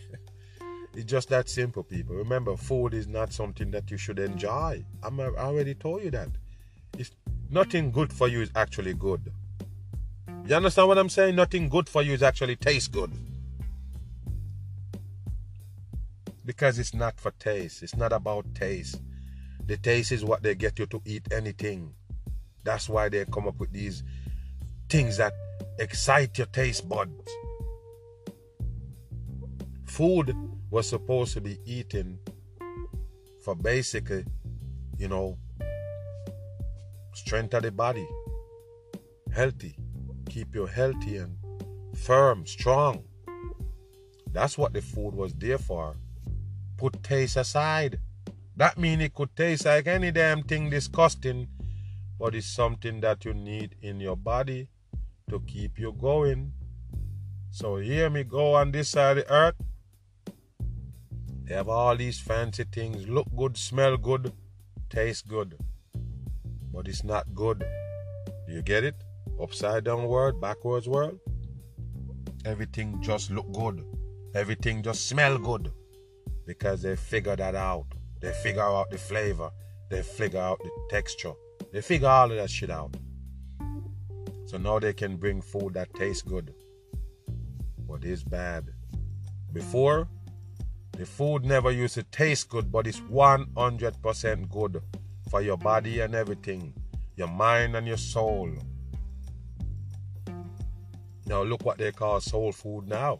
it's 0.94 1.06
just 1.06 1.30
that 1.30 1.50
simple, 1.50 1.84
people. 1.84 2.16
Remember, 2.16 2.56
food 2.56 2.94
is 2.94 3.08
not 3.08 3.34
something 3.34 3.72
that 3.72 3.90
you 3.92 3.98
should 3.98 4.20
enjoy. 4.20 4.86
I'm, 5.04 5.20
I 5.20 5.26
already 5.38 5.74
told 5.74 6.04
you 6.04 6.12
that. 6.12 6.30
It's 6.98 7.12
nothing 7.50 7.92
good 7.92 8.14
for 8.14 8.28
you 8.28 8.42
is 8.42 8.52
actually 8.56 8.94
good. 8.94 9.32
You 10.48 10.56
understand 10.56 10.88
what 10.88 10.98
I'm 10.98 11.10
saying? 11.10 11.36
Nothing 11.36 11.70
good 11.70 11.90
for 11.90 12.04
you 12.04 12.14
is 12.14 12.24
actually 12.24 12.56
taste 12.56 12.92
good. 12.92 13.12
Because 16.46 16.78
it's 16.80 16.94
not 16.94 17.20
for 17.20 17.32
taste. 17.32 17.82
It's 17.84 17.96
not 17.96 18.14
about 18.14 18.54
taste. 18.54 19.02
The 19.66 19.78
taste 19.78 20.12
is 20.12 20.24
what 20.24 20.44
they 20.44 20.54
get 20.54 20.78
you 20.78 20.86
to 20.88 21.02
eat 21.06 21.28
anything. 21.34 21.94
That's 22.64 22.88
why 22.88 23.10
they 23.10 23.26
come 23.26 23.48
up 23.48 23.60
with 23.60 23.72
these 23.72 24.04
things 24.90 25.18
that 25.18 25.34
excite 25.80 26.38
your 26.38 26.48
taste 26.48 26.88
buds. 26.88 27.30
Food 29.86 30.36
was 30.70 30.88
supposed 30.90 31.34
to 31.34 31.42
be 31.42 31.58
eaten 31.66 32.20
for 33.44 33.56
basically, 33.56 34.26
you 34.98 35.08
know, 35.08 35.38
strength 37.14 37.54
of 37.54 37.64
the 37.64 37.72
body, 37.72 38.08
healthy, 39.34 39.78
keep 40.30 40.54
you 40.54 40.66
healthy 40.66 41.18
and 41.18 41.38
firm, 41.96 42.46
strong. 42.46 43.04
That's 44.32 44.58
what 44.58 44.74
the 44.74 44.82
food 44.82 45.16
was 45.16 45.34
there 45.34 45.58
for. 45.58 45.96
Put 46.78 47.04
taste 47.04 47.38
aside. 47.38 48.00
That 48.56 48.78
means 48.78 49.02
it 49.02 49.14
could 49.14 49.36
taste 49.36 49.66
like 49.66 49.88
any 49.88 50.12
damn 50.12 50.44
thing 50.44 50.70
disgusting, 50.70 51.48
but 52.20 52.36
it's 52.36 52.48
something 52.48 53.02
that 53.02 53.26
you 53.26 53.34
need 53.34 53.76
in 53.82 54.00
your 54.00 54.16
body 54.16 54.68
to 55.30 55.40
keep 55.42 55.78
you 55.80 55.92
going. 55.94 56.54
So 57.52 57.78
hear 57.78 58.10
me 58.10 58.24
go 58.24 58.56
on 58.56 58.72
this 58.72 58.90
side 58.90 59.18
of 59.18 59.26
the 59.26 59.34
earth. 59.34 59.56
They 61.44 61.54
have 61.54 61.70
all 61.70 61.96
these 61.96 62.20
fancy 62.20 62.64
things, 62.64 63.08
look 63.08 63.28
good, 63.36 63.56
smell 63.58 63.98
good, 63.98 64.34
taste 64.90 65.28
good 65.28 65.56
but 66.76 66.90
it's 66.90 67.06
not 67.06 67.34
good. 67.34 67.60
Do 68.46 68.54
you 68.54 68.62
get 68.62 68.84
it? 68.84 68.96
Upside 69.42 69.86
down 69.86 70.08
world, 70.08 70.42
backwards 70.42 70.90
world. 70.90 71.18
Everything 72.44 73.02
just 73.02 73.32
look 73.32 73.50
good. 73.54 73.84
Everything 74.36 74.84
just 74.84 75.08
smell 75.08 75.38
good. 75.38 75.72
Because 76.46 76.82
they 76.82 76.96
figure 76.96 77.36
that 77.36 77.56
out. 77.56 77.86
They 78.22 78.32
figure 78.32 78.62
out 78.62 78.90
the 78.92 78.98
flavor. 78.98 79.52
They 79.90 80.02
figure 80.02 80.40
out 80.40 80.60
the 80.60 80.72
texture. 80.90 81.34
They 81.72 81.82
figure 81.82 82.08
all 82.08 82.32
of 82.32 82.38
that 82.38 82.50
shit 82.50 82.70
out. 82.70 82.96
So 84.46 84.58
now 84.58 84.80
they 84.80 84.94
can 84.94 85.18
bring 85.18 85.42
food 85.42 85.74
that 85.74 85.94
tastes 85.94 86.22
good. 86.22 86.54
But 87.88 88.04
it's 88.04 88.24
bad. 88.24 88.72
Before, 89.52 90.08
the 90.92 91.06
food 91.06 91.46
never 91.46 91.72
used 91.72 91.96
to 91.96 92.04
taste 92.04 92.50
good, 92.50 92.72
but 92.72 92.88
it's 92.88 93.00
100% 93.02 94.50
good 94.50 94.82
for 95.30 95.42
your 95.42 95.58
body 95.58 96.00
and 96.00 96.16
everything, 96.16 96.74
your 97.16 97.28
mind 97.28 97.76
and 97.76 97.88
your 97.88 97.98
soul. 97.98 98.50
Now 101.26 101.44
look 101.44 101.66
what 101.66 101.78
they 101.80 101.92
call 101.92 102.22
soul 102.22 102.52
food 102.52 102.88
now. 102.88 103.20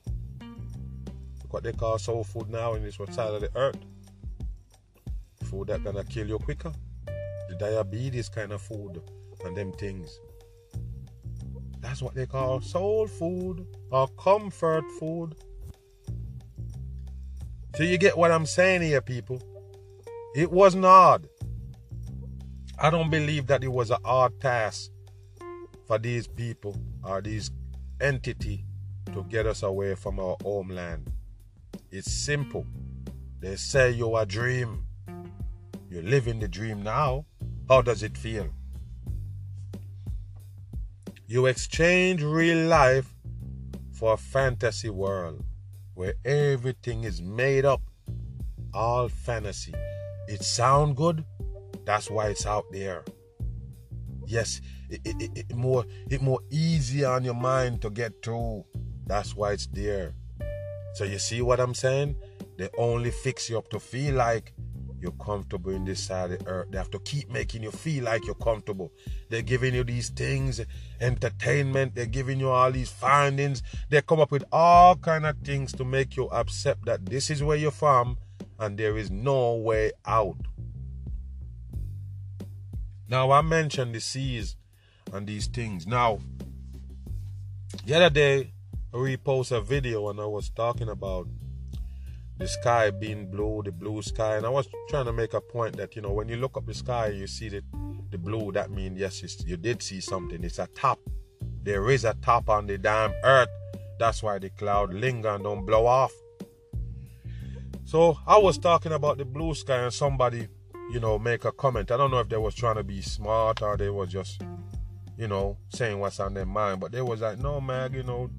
What 1.56 1.64
they 1.64 1.72
call 1.72 1.98
soul 1.98 2.26
food 2.26 2.50
now 2.50 2.74
in 2.74 2.84
this 2.84 2.96
side 3.12 3.34
of 3.34 3.40
the 3.40 3.50
earth. 3.56 3.78
Food 5.46 5.70
that 5.70 5.86
gonna 5.86 6.04
kill 6.04 6.28
you 6.28 6.38
quicker. 6.38 6.74
The 7.48 7.56
diabetes 7.58 8.28
kind 8.28 8.52
of 8.52 8.62
food 8.62 9.02
and 9.46 9.56
them 9.56 9.72
things. 9.72 10.20
That's 11.80 12.02
what 12.02 12.14
they 12.14 12.26
call 12.26 12.60
soul 12.60 13.08
food 13.08 13.66
or 13.90 14.10
comfort 14.20 14.84
food. 15.00 15.36
So 17.78 17.84
you 17.84 17.98
get 17.98 18.18
what 18.18 18.32
I'm 18.32 18.46
saying 18.46 18.82
here, 18.82 19.00
people. 19.00 19.42
It 20.36 20.52
wasn't 20.52 20.84
hard. 20.84 21.26
I 22.78 22.90
don't 22.90 23.10
believe 23.10 23.48
that 23.48 23.64
it 23.64 23.72
was 23.72 23.92
a 23.92 24.00
hard 24.04 24.42
task 24.42 24.92
for 25.88 26.00
these 26.00 26.28
people 26.28 26.76
or 27.02 27.22
these 27.22 27.50
entity 28.02 28.66
to 29.14 29.24
get 29.30 29.46
us 29.46 29.64
away 29.64 29.96
from 29.96 30.20
our 30.20 30.36
homeland. 30.44 31.14
It's 31.98 32.12
simple. 32.12 32.66
They 33.40 33.56
say 33.56 33.92
you're 33.92 34.22
a 34.22 34.26
dream. 34.26 34.86
You're 35.90 36.04
living 36.04 36.40
the 36.40 36.48
dream 36.50 36.84
now. 36.84 37.26
How 37.70 37.82
does 37.82 38.04
it 38.04 38.18
feel? 38.18 38.50
You 41.26 41.46
exchange 41.46 42.22
real 42.22 42.68
life 42.68 43.14
for 43.94 44.12
a 44.14 44.18
fantasy 44.18 44.90
world 44.90 45.42
where 45.94 46.16
everything 46.26 47.06
is 47.06 47.22
made 47.22 47.64
up, 47.64 47.82
all 48.74 49.08
fantasy. 49.08 49.74
It 50.28 50.44
sound 50.44 50.98
good, 50.98 51.24
that's 51.86 52.10
why 52.12 52.28
it's 52.28 52.46
out 52.46 52.66
there. 52.74 53.06
Yes, 54.28 54.60
it, 54.90 55.00
it, 55.06 55.16
it, 55.22 55.46
it 55.50 55.56
more 55.56 55.86
it 56.10 56.22
more 56.22 56.42
easy 56.50 57.06
on 57.06 57.24
your 57.24 57.36
mind 57.36 57.82
to 57.84 57.90
get 57.90 58.22
through. 58.22 58.66
That's 59.06 59.34
why 59.34 59.54
it's 59.54 59.68
there. 59.68 60.14
So 60.96 61.04
you 61.04 61.20
see 61.20 61.42
what 61.42 61.60
I'm 61.60 61.74
saying? 61.74 62.16
They 62.58 62.70
only 62.78 63.12
fix 63.12 63.50
you 63.50 63.58
up 63.58 63.68
to 63.72 63.80
feel 63.82 64.16
like 64.16 64.54
you're 65.02 65.12
comfortable 65.12 65.72
in 65.72 65.84
this 65.84 66.00
side 66.00 66.32
of 66.32 66.40
the 66.40 66.48
earth. 66.48 66.72
They 66.72 66.78
have 66.78 66.90
to 66.92 67.00
keep 67.00 67.30
making 67.30 67.64
you 67.64 67.72
feel 67.72 68.06
like 68.06 68.26
you're 68.26 68.34
comfortable. 68.36 68.94
They're 69.30 69.42
giving 69.42 69.76
you 69.76 69.84
these 69.84 70.08
things, 70.08 70.62
entertainment. 71.02 71.96
They're 71.96 72.06
giving 72.06 72.40
you 72.40 72.50
all 72.50 72.72
these 72.72 72.90
findings. 72.90 73.62
They 73.90 74.02
come 74.02 74.22
up 74.22 74.32
with 74.32 74.46
all 74.54 74.96
kind 74.96 75.26
of 75.26 75.38
things 75.40 75.74
to 75.74 75.84
make 75.84 76.16
you 76.16 76.28
accept 76.30 76.86
that 76.86 77.06
this 77.06 77.30
is 77.30 77.44
where 77.44 77.58
you're 77.58 77.72
from 77.72 78.18
and 78.58 78.78
there 78.78 78.98
is 78.98 79.12
no 79.12 79.56
way 79.56 79.92
out. 80.06 80.38
Now, 83.10 83.32
I 83.32 83.42
mentioned 83.42 83.94
the 83.94 84.00
seas 84.00 84.56
and 85.12 85.28
these 85.28 85.48
things. 85.48 85.86
Now, 85.86 86.20
the 87.86 87.96
other 87.96 88.10
day, 88.10 88.54
I 88.96 88.98
reposted 88.98 89.58
a 89.58 89.62
video 89.62 90.08
and 90.08 90.22
I 90.22 90.26
was 90.26 90.50
talking 90.50 90.88
about 90.88 91.28
the 92.38 92.48
sky 92.48 92.92
being 92.92 93.30
blue, 93.30 93.62
the 93.62 93.74
blue 93.74 94.02
sky, 94.02 94.38
and 94.38 94.46
I 94.46 94.50
was 94.50 94.70
trying 94.88 95.04
to 95.04 95.12
make 95.12 95.34
a 95.34 95.42
point 95.42 95.76
that 95.76 95.98
you 95.98 96.02
know 96.02 96.14
when 96.14 96.30
you 96.30 96.38
look 96.38 96.56
up 96.56 96.66
the 96.66 96.74
sky, 96.74 97.08
you 97.08 97.28
see 97.28 97.50
the 97.50 97.62
the 98.12 98.18
blue. 98.18 98.54
That 98.54 98.72
means 98.72 98.98
yes, 98.98 99.44
you 99.46 99.58
did 99.58 99.84
see 99.84 100.00
something. 100.00 100.42
It's 100.46 100.60
a 100.60 100.68
top. 100.68 101.00
There 101.64 101.90
is 101.90 102.06
a 102.06 102.14
top 102.22 102.50
on 102.50 102.68
the 102.68 102.78
damn 102.78 103.12
earth. 103.26 103.50
That's 104.00 104.24
why 104.24 104.40
the 104.40 104.50
cloud 104.52 104.94
linger 104.94 105.28
and 105.28 105.44
don't 105.44 105.66
blow 105.66 105.88
off. 105.88 106.14
So 107.84 108.18
I 108.26 108.38
was 108.38 108.58
talking 108.58 108.94
about 108.94 109.18
the 109.18 109.26
blue 109.26 109.54
sky, 109.56 109.80
and 109.80 109.94
somebody 109.94 110.48
you 110.90 111.02
know, 111.02 111.20
make 111.20 111.44
a 111.44 111.52
comment. 111.52 111.92
I 111.92 111.98
don't 111.98 112.12
know 112.12 112.20
if 112.20 112.30
they 112.30 112.38
was 112.38 112.56
trying 112.56 112.76
to 112.76 112.84
be 112.84 113.02
smart 113.02 113.62
or 113.62 113.76
they 113.76 113.90
was 113.90 114.10
just, 114.10 114.42
you 115.18 115.28
know, 115.28 115.58
saying 115.70 116.00
what's 116.00 116.20
on 116.20 116.34
their 116.34 116.46
mind. 116.46 116.80
But 116.80 116.92
they 116.92 117.02
was 117.02 117.22
like, 117.22 117.40
no, 117.40 117.60
man, 117.60 117.92
you 117.94 118.04
know, 118.04 118.30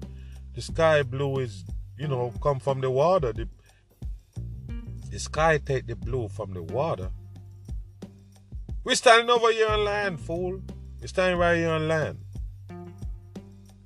the 0.57 0.63
sky 0.63 1.03
blue 1.03 1.37
is, 1.37 1.63
you 1.99 2.07
know, 2.07 2.33
come 2.41 2.59
from 2.59 2.81
the 2.81 2.89
water. 2.89 3.31
The, 3.31 3.47
The 5.11 5.19
sky 5.19 5.59
take 5.59 5.85
the 5.85 5.95
blue 5.95 6.27
from 6.29 6.51
the 6.51 6.63
water. 6.63 7.11
We're 8.83 8.95
standing 8.95 9.29
over 9.29 9.51
here 9.51 9.67
on 9.67 9.83
land, 9.85 10.19
fool. 10.19 10.59
We're 10.99 11.07
standing 11.07 11.37
right 11.37 11.57
here 11.57 11.69
on 11.69 11.87
land. 11.87 12.17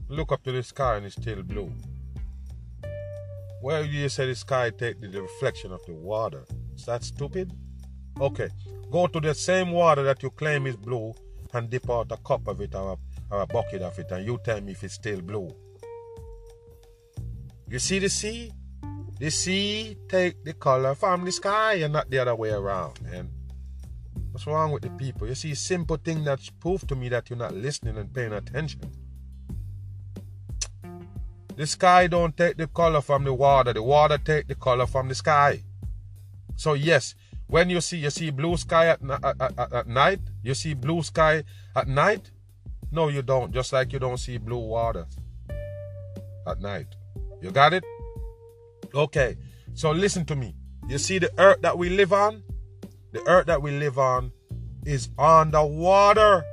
Look 0.07 0.32
up 0.32 0.43
to 0.43 0.53
the 0.53 0.63
sky 0.63 0.95
and 0.95 1.05
it's 1.05 1.15
still 1.15 1.43
blue. 1.43 1.74
Where 3.61 3.84
you 3.84 4.07
say 4.07 4.28
the 4.28 4.36
sky 4.36 4.69
take 4.69 5.01
the 5.01 5.22
reflection 5.22 5.74
of 5.74 5.86
the 5.86 5.93
water? 5.93 6.45
Is 6.74 6.86
that 6.86 7.03
stupid? 7.03 7.51
Okay, 8.17 8.49
go 8.89 9.07
to 9.07 9.19
the 9.19 9.36
same 9.36 9.72
water 9.72 10.03
that 10.03 10.24
you 10.24 10.30
claim 10.30 10.67
is 10.67 10.78
blue 10.78 11.13
and 11.53 11.69
dip 11.69 11.89
out 11.89 12.13
a 12.13 12.17
cup 12.17 12.47
of 12.47 12.61
it 12.61 12.74
or 12.76 12.93
a, 12.93 13.36
or 13.36 13.41
a 13.41 13.47
bucket 13.47 13.82
of 13.82 13.99
it 13.99 14.09
and 14.11 14.26
you 14.26 14.39
tell 14.45 14.61
me 14.61 14.72
if 14.72 14.86
it's 14.86 14.93
still 14.93 15.22
blue. 15.22 15.53
You 17.72 17.80
see 17.80 17.99
the 17.99 18.09
sea? 18.09 18.51
The 19.17 19.30
sea 19.30 19.95
take 20.09 20.43
the 20.43 20.51
color 20.51 20.93
from 20.93 21.24
the 21.24 21.32
sky 21.32 21.76
and 21.76 21.93
not 21.93 22.09
the 22.09 22.19
other 22.19 22.36
way 22.36 22.49
around, 22.49 23.01
man. 23.01 23.30
What's 24.32 24.45
wrong 24.45 24.74
with 24.74 24.84
the 24.84 24.89
people? 24.89 25.26
You 25.26 25.36
see, 25.36 25.55
simple 25.55 25.95
thing 25.95 26.26
that's 26.26 26.49
proof 26.49 26.86
to 26.88 26.97
me 26.97 27.07
that 27.07 27.30
you're 27.30 27.39
not 27.39 27.53
listening 27.53 27.95
and 27.95 28.13
paying 28.13 28.34
attention. 28.34 28.82
The 31.55 31.65
sky 31.65 32.07
don't 32.07 32.36
take 32.36 32.57
the 32.57 32.67
color 32.67 32.99
from 32.99 33.24
the 33.24 33.34
water. 33.34 33.72
The 33.72 33.84
water 33.84 34.17
take 34.17 34.49
the 34.49 34.55
color 34.55 34.86
from 34.86 35.07
the 35.07 35.15
sky. 35.15 35.63
So 36.57 36.74
yes, 36.74 37.15
when 37.47 37.69
you 37.69 37.80
see 37.80 37.99
you 37.99 38.09
see 38.09 38.32
blue 38.32 38.57
sky 38.57 38.88
at, 38.88 38.99
at, 39.24 39.41
at, 39.41 39.74
at 39.74 39.88
night, 39.88 40.19
you 40.43 40.55
see 40.55 40.74
blue 40.74 41.03
sky 41.03 41.45
at 41.74 41.88
night. 41.88 42.32
No, 42.91 43.07
you 43.07 43.22
don't. 43.22 43.53
Just 43.53 43.72
like 43.72 43.93
you 43.93 43.99
don't 43.99 44.17
see 44.17 44.38
blue 44.38 44.59
water 44.59 45.05
at 46.45 46.59
night. 46.59 46.88
You 47.41 47.51
got 47.51 47.73
it? 47.73 47.83
Okay. 48.93 49.37
So 49.73 49.91
listen 49.91 50.25
to 50.25 50.35
me. 50.35 50.55
You 50.87 50.97
see 50.97 51.19
the 51.19 51.31
earth 51.37 51.61
that 51.61 51.77
we 51.77 51.89
live 51.89 52.13
on? 52.13 52.43
The 53.11 53.27
earth 53.27 53.47
that 53.47 53.61
we 53.61 53.71
live 53.71 53.97
on 53.97 54.31
is 54.85 55.09
underwater. 55.17 56.43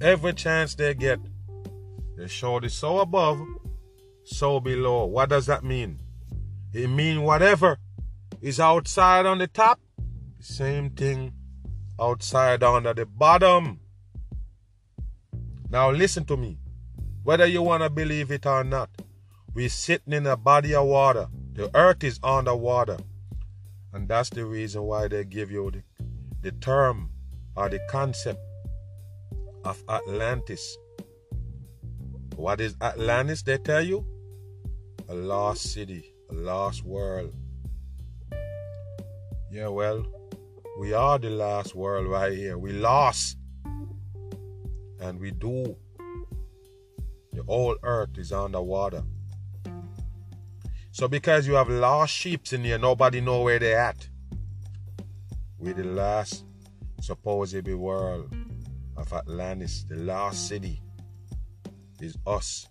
Every 0.00 0.32
chance 0.32 0.74
they 0.74 0.94
get, 0.94 1.18
they 2.16 2.26
show 2.26 2.58
the 2.58 2.70
so 2.70 3.00
above, 3.00 3.38
so 4.24 4.58
below. 4.58 5.04
What 5.04 5.28
does 5.28 5.46
that 5.46 5.62
mean? 5.62 6.00
It 6.72 6.88
means 6.88 7.18
whatever 7.18 7.78
is 8.40 8.58
outside 8.58 9.26
on 9.26 9.38
the 9.38 9.46
top, 9.46 9.78
same 10.38 10.90
thing 10.90 11.34
outside 12.00 12.62
under 12.62 12.94
the 12.94 13.04
bottom. 13.04 13.80
Now 15.68 15.90
listen 15.90 16.24
to 16.26 16.36
me. 16.36 16.59
Whether 17.22 17.46
you 17.46 17.62
want 17.62 17.82
to 17.82 17.90
believe 17.90 18.30
it 18.30 18.46
or 18.46 18.64
not, 18.64 18.90
we're 19.54 19.68
sitting 19.68 20.12
in 20.12 20.26
a 20.26 20.36
body 20.36 20.74
of 20.74 20.86
water. 20.86 21.28
The 21.52 21.70
earth 21.76 22.02
is 22.02 22.18
underwater. 22.22 22.98
And 23.92 24.08
that's 24.08 24.30
the 24.30 24.46
reason 24.46 24.82
why 24.82 25.08
they 25.08 25.24
give 25.24 25.50
you 25.50 25.70
the, 25.70 25.82
the 26.40 26.52
term 26.52 27.10
or 27.56 27.68
the 27.68 27.80
concept 27.90 28.40
of 29.64 29.82
Atlantis. 29.88 30.78
What 32.36 32.60
is 32.60 32.74
Atlantis? 32.80 33.42
They 33.42 33.58
tell 33.58 33.82
you? 33.84 34.06
A 35.08 35.14
lost 35.14 35.72
city, 35.74 36.14
a 36.30 36.34
lost 36.34 36.84
world. 36.84 37.34
Yeah, 39.50 39.68
well, 39.68 40.06
we 40.78 40.94
are 40.94 41.18
the 41.18 41.30
last 41.30 41.74
world 41.74 42.06
right 42.06 42.32
here. 42.32 42.56
We 42.56 42.72
lost. 42.72 43.36
And 45.00 45.20
we 45.20 45.32
do. 45.32 45.76
The 47.32 47.42
whole 47.44 47.76
earth 47.82 48.18
is 48.18 48.32
underwater. 48.32 49.02
So 50.92 51.08
because 51.08 51.46
you 51.46 51.54
have 51.54 51.68
lost 51.68 52.12
sheep 52.12 52.52
in 52.52 52.64
here, 52.64 52.78
nobody 52.78 53.20
know 53.20 53.42
where 53.42 53.58
they 53.58 53.74
at. 53.74 54.08
We 55.58 55.72
the 55.72 55.84
last 55.84 56.44
supposed 57.00 57.68
world 57.68 58.34
of 58.96 59.12
Atlantis, 59.12 59.84
the 59.88 59.96
last 59.96 60.48
city, 60.48 60.82
is 62.00 62.16
us. 62.26 62.68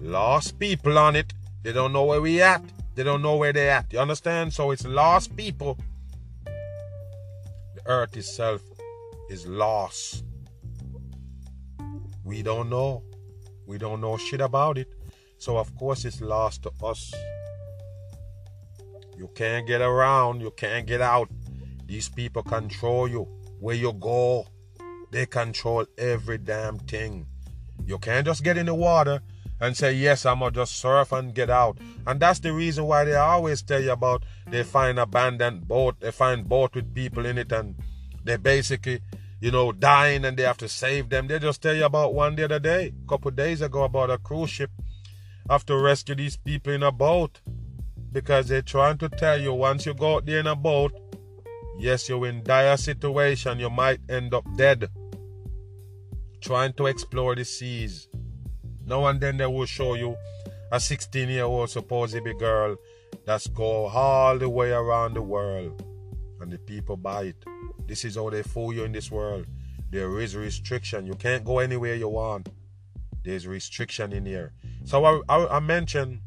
Lost 0.00 0.58
people 0.58 0.98
on 0.98 1.16
it. 1.16 1.32
They 1.62 1.72
don't 1.72 1.92
know 1.92 2.04
where 2.04 2.20
we 2.20 2.42
at. 2.42 2.62
They 2.94 3.02
don't 3.02 3.22
know 3.22 3.36
where 3.36 3.52
they 3.52 3.70
at. 3.70 3.92
You 3.92 3.98
understand? 3.98 4.52
So 4.52 4.70
it's 4.70 4.86
lost 4.86 5.36
people. 5.36 5.78
The 6.44 7.82
earth 7.86 8.16
itself 8.16 8.62
is 9.28 9.46
lost. 9.46 10.24
We 12.24 12.42
don't 12.42 12.70
know. 12.70 13.02
We 13.66 13.78
don't 13.78 14.00
know 14.00 14.16
shit 14.16 14.40
about 14.40 14.78
it. 14.78 14.88
So 15.38 15.56
of 15.56 15.74
course 15.76 16.04
it's 16.04 16.20
lost 16.20 16.62
to 16.64 16.72
us. 16.82 17.12
You 19.16 19.28
can't 19.34 19.66
get 19.66 19.80
around. 19.80 20.40
You 20.40 20.50
can't 20.50 20.86
get 20.86 21.00
out. 21.00 21.28
These 21.86 22.08
people 22.08 22.42
control 22.42 23.08
you. 23.08 23.28
Where 23.60 23.76
you 23.76 23.92
go, 23.92 24.46
they 25.10 25.26
control 25.26 25.86
every 25.96 26.38
damn 26.38 26.78
thing. 26.78 27.26
You 27.86 27.98
can't 27.98 28.26
just 28.26 28.42
get 28.42 28.56
in 28.56 28.66
the 28.66 28.74
water 28.74 29.20
and 29.60 29.76
say, 29.76 29.92
Yes, 29.92 30.26
I'm 30.26 30.40
gonna 30.40 30.50
just 30.50 30.76
surf 30.76 31.12
and 31.12 31.34
get 31.34 31.50
out. 31.50 31.78
And 32.06 32.20
that's 32.20 32.40
the 32.40 32.52
reason 32.52 32.84
why 32.84 33.04
they 33.04 33.14
always 33.14 33.62
tell 33.62 33.82
you 33.82 33.92
about 33.92 34.24
they 34.46 34.62
find 34.62 34.98
abandoned 34.98 35.66
boat, 35.68 36.00
they 36.00 36.10
find 36.10 36.48
boat 36.48 36.74
with 36.74 36.94
people 36.94 37.26
in 37.26 37.38
it, 37.38 37.52
and 37.52 37.74
they 38.24 38.36
basically, 38.36 39.00
you 39.44 39.50
know, 39.50 39.72
dying 39.72 40.24
and 40.24 40.38
they 40.38 40.42
have 40.42 40.56
to 40.56 40.66
save 40.66 41.10
them. 41.10 41.26
They 41.26 41.38
just 41.38 41.60
tell 41.60 41.74
you 41.74 41.84
about 41.84 42.14
one 42.14 42.34
the 42.34 42.46
other 42.46 42.58
day, 42.58 42.94
a 43.04 43.08
couple 43.10 43.30
days 43.30 43.60
ago, 43.60 43.82
about 43.82 44.08
a 44.08 44.16
cruise 44.16 44.48
ship 44.48 44.70
have 45.50 45.66
to 45.66 45.76
rescue 45.76 46.14
these 46.14 46.38
people 46.38 46.72
in 46.72 46.82
a 46.82 46.90
boat 46.90 47.42
because 48.10 48.48
they're 48.48 48.62
trying 48.62 48.96
to 48.96 49.10
tell 49.10 49.38
you 49.38 49.52
once 49.52 49.84
you 49.84 49.92
go 49.92 50.14
out 50.14 50.24
there 50.24 50.40
in 50.40 50.46
a 50.46 50.56
boat, 50.56 50.94
yes, 51.78 52.08
you're 52.08 52.26
in 52.26 52.42
dire 52.42 52.78
situation, 52.78 53.60
you 53.60 53.68
might 53.68 54.00
end 54.08 54.32
up 54.32 54.46
dead 54.56 54.88
trying 56.40 56.72
to 56.72 56.86
explore 56.86 57.34
the 57.34 57.44
seas. 57.44 58.08
Now 58.86 59.04
and 59.08 59.20
then 59.20 59.36
they 59.36 59.44
will 59.44 59.66
show 59.66 59.92
you 59.92 60.16
a 60.72 60.80
16 60.80 61.28
year 61.28 61.44
old 61.44 61.68
supposedly 61.68 62.32
girl 62.32 62.76
that's 63.26 63.46
go 63.48 63.88
all 63.88 64.38
the 64.38 64.48
way 64.48 64.70
around 64.70 65.12
the 65.12 65.22
world 65.22 65.84
and 66.40 66.50
the 66.50 66.56
people 66.56 66.96
buy 66.96 67.24
it. 67.24 67.44
This 67.86 68.04
is 68.04 68.16
how 68.16 68.30
they 68.30 68.42
fool 68.42 68.72
you 68.72 68.84
in 68.84 68.92
this 68.92 69.10
world. 69.10 69.46
There 69.90 70.18
is 70.20 70.34
restriction. 70.34 71.06
You 71.06 71.14
can't 71.14 71.44
go 71.44 71.58
anywhere 71.58 71.94
you 71.94 72.08
want. 72.08 72.48
There's 73.22 73.46
restriction 73.46 74.12
in 74.12 74.26
here. 74.26 74.52
So 74.84 75.04
I, 75.04 75.20
I, 75.28 75.56
I 75.56 75.60
mentioned 75.60 76.20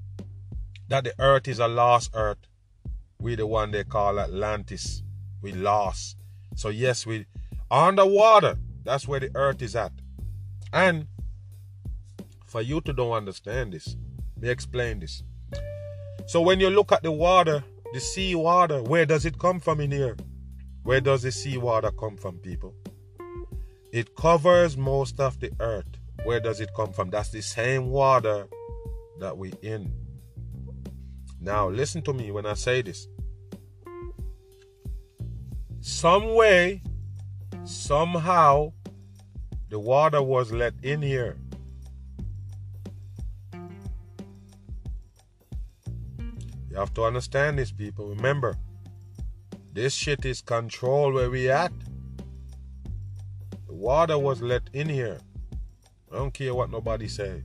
that 0.87 1.03
the 1.03 1.13
earth 1.19 1.47
is 1.47 1.59
a 1.59 1.67
lost 1.67 2.11
earth. 2.13 2.37
We 3.19 3.35
the 3.35 3.47
one 3.47 3.71
they 3.71 3.83
call 3.83 4.19
Atlantis. 4.19 5.03
We 5.41 5.51
lost. 5.51 6.17
So 6.55 6.69
yes, 6.69 7.05
we 7.05 7.25
underwater. 7.69 8.57
That's 8.83 9.07
where 9.07 9.19
the 9.19 9.31
earth 9.35 9.61
is 9.61 9.75
at. 9.75 9.91
And 10.71 11.07
for 12.45 12.61
you 12.61 12.81
to 12.81 12.93
don't 12.93 13.11
understand 13.11 13.73
this, 13.73 13.97
me 14.39 14.49
explain 14.49 14.99
this. 14.99 15.23
So 16.25 16.41
when 16.41 16.59
you 16.59 16.69
look 16.69 16.91
at 16.91 17.03
the 17.03 17.11
water, 17.11 17.63
the 17.93 17.99
sea 17.99 18.35
water, 18.35 18.81
where 18.81 19.05
does 19.05 19.25
it 19.25 19.39
come 19.39 19.59
from 19.59 19.81
in 19.81 19.91
here? 19.91 20.15
Where 20.87 21.01
does 21.01 21.23
the 21.23 21.33
seawater 21.33 21.91
come 21.91 22.15
from, 22.15 22.37
people? 22.37 22.73
It 23.91 24.15
covers 24.15 24.77
most 24.77 25.19
of 25.19 25.37
the 25.41 25.51
earth. 25.59 25.99
Where 26.23 26.39
does 26.39 26.61
it 26.61 26.69
come 26.77 26.93
from? 26.93 27.09
That's 27.09 27.29
the 27.29 27.41
same 27.41 27.89
water 27.89 28.47
that 29.19 29.37
we 29.37 29.51
in. 29.61 29.91
Now 31.41 31.67
listen 31.67 32.03
to 32.03 32.13
me 32.13 32.31
when 32.31 32.45
I 32.45 32.53
say 32.53 32.81
this. 32.83 33.05
Some 35.81 36.35
way, 36.35 36.81
somehow, 37.65 38.71
the 39.67 39.79
water 39.79 40.23
was 40.23 40.53
let 40.53 40.73
in 40.83 41.01
here. 41.01 41.37
You 46.69 46.77
have 46.77 46.93
to 46.93 47.03
understand 47.03 47.59
this, 47.59 47.73
people. 47.73 48.07
Remember, 48.07 48.57
this 49.77 49.93
shit 49.93 50.25
is 50.25 50.41
control 50.41 51.13
where 51.13 51.29
we 51.29 51.51
at. 51.51 51.71
The 53.67 53.73
water 53.73 54.17
was 54.17 54.41
let 54.41 54.63
in 54.73 54.89
here. 54.89 55.19
I 56.11 56.15
don't 56.15 56.33
care 56.33 56.55
what 56.55 56.71
nobody 56.71 57.07
say. 57.07 57.43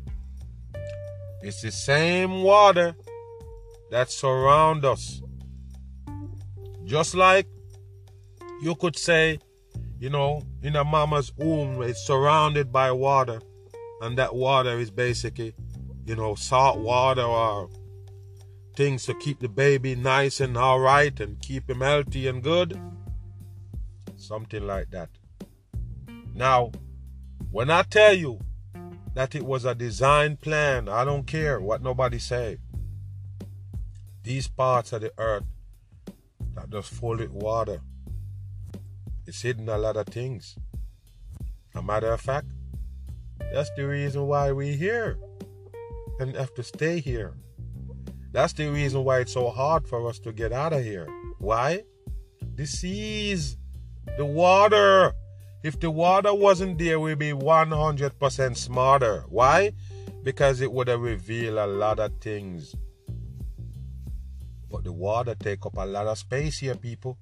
It's 1.43 1.61
the 1.61 1.71
same 1.71 2.43
water 2.43 2.97
that 3.91 4.11
surround 4.11 4.87
us. 4.87 5.21
Just 6.87 7.15
like 7.15 7.47
you 8.63 8.77
could 8.77 8.97
say 8.97 9.39
you 10.03 10.11
know, 10.11 10.43
in 10.63 10.75
a 10.75 10.83
mama's 10.83 11.33
womb, 11.37 11.81
it's 11.83 12.05
surrounded 12.05 12.73
by 12.73 12.91
water, 12.91 13.41
and 14.01 14.19
that 14.19 14.35
water 14.35 14.81
is 14.81 14.91
basically, 14.91 15.55
you 16.07 16.17
know, 16.17 16.35
salt 16.35 16.81
water 16.81 17.23
or 17.23 17.69
things 18.75 19.07
to 19.07 19.15
keep 19.15 19.41
the 19.41 19.49
baby 19.49 19.95
nice 19.95 20.41
and 20.41 20.57
all 20.57 20.81
right 20.81 21.19
and 21.21 21.41
keep 21.41 21.69
him 21.69 21.81
healthy 21.81 22.29
and 22.29 22.43
good. 22.43 22.81
Something 24.17 24.67
like 24.67 24.91
that. 24.91 25.11
Now, 26.35 26.73
when 27.51 27.71
I 27.71 27.83
tell 27.83 28.15
you 28.15 28.41
that 29.15 29.35
it 29.35 29.45
was 29.45 29.65
a 29.65 29.75
design 29.75 30.37
plan, 30.37 30.89
I 30.89 31.05
don't 31.05 31.27
care 31.27 31.61
what 31.61 31.83
nobody 31.83 32.19
say. 32.19 32.59
these 34.23 34.49
parts 34.49 34.93
of 34.93 35.01
the 35.01 35.13
earth 35.19 35.45
that 36.55 36.71
just 36.71 37.03
with 37.03 37.31
water. 37.31 37.81
It's 39.27 39.43
hidden 39.43 39.69
a 39.69 39.79
lot 39.79 39.97
of 39.97 40.07
things. 40.07 40.57
A 41.75 41.83
matter 41.83 42.13
of 42.13 42.21
fact, 42.21 42.49
that's 43.53 43.71
the 43.77 43.87
reason 43.87 44.27
why 44.27 44.53
we're 44.53 44.77
here 44.77 45.19
and 46.21 46.35
have 46.37 46.55
to 46.55 46.63
stay 46.63 47.01
here. 47.01 47.35
That's 48.33 48.55
the 48.55 48.69
reason 48.71 49.05
why 49.05 49.21
it's 49.21 49.35
so 49.35 49.51
hard 49.51 49.87
for 49.87 50.09
us 50.09 50.19
to 50.21 50.33
get 50.33 50.53
out 50.53 50.73
of 50.73 50.83
here. 50.83 51.07
Why? 51.39 51.85
The 52.55 52.67
seas, 52.67 53.59
the 54.17 54.25
water. 54.25 55.13
If 55.63 55.79
the 55.79 55.91
water 55.91 56.35
wasn't 56.35 56.79
there, 56.79 56.99
we'd 56.99 57.19
be 57.19 57.33
100% 57.33 58.57
smarter. 58.57 59.25
Why? 59.29 59.73
Because 60.23 60.63
it 60.63 60.73
would 60.73 60.89
have 60.89 61.01
revealed 61.01 61.59
a 61.59 61.67
lot 61.67 61.99
of 61.99 62.21
things. 62.21 62.75
But 64.71 64.85
the 64.85 64.93
water 64.93 65.35
take 65.35 65.67
up 65.67 65.77
a 65.77 65.85
lot 65.85 66.07
of 66.07 66.17
space 66.17 66.59
here, 66.61 66.75
people. 66.75 67.19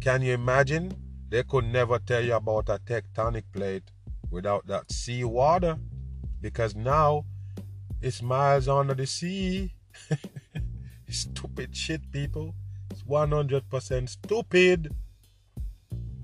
Can 0.00 0.22
you 0.22 0.34
imagine? 0.34 0.94
They 1.28 1.42
could 1.42 1.64
never 1.64 1.98
tell 1.98 2.24
you 2.24 2.34
about 2.34 2.68
a 2.68 2.78
tectonic 2.78 3.44
plate 3.52 3.90
without 4.30 4.66
that 4.68 4.92
sea 4.92 5.24
water. 5.24 5.76
Because 6.40 6.76
now 6.76 7.24
it's 8.02 8.20
miles 8.20 8.68
under 8.68 8.94
the 8.94 9.06
sea. 9.06 9.74
stupid 11.08 11.76
shit, 11.76 12.10
people. 12.10 12.54
It's 12.90 13.02
100% 13.02 14.08
stupid. 14.08 14.94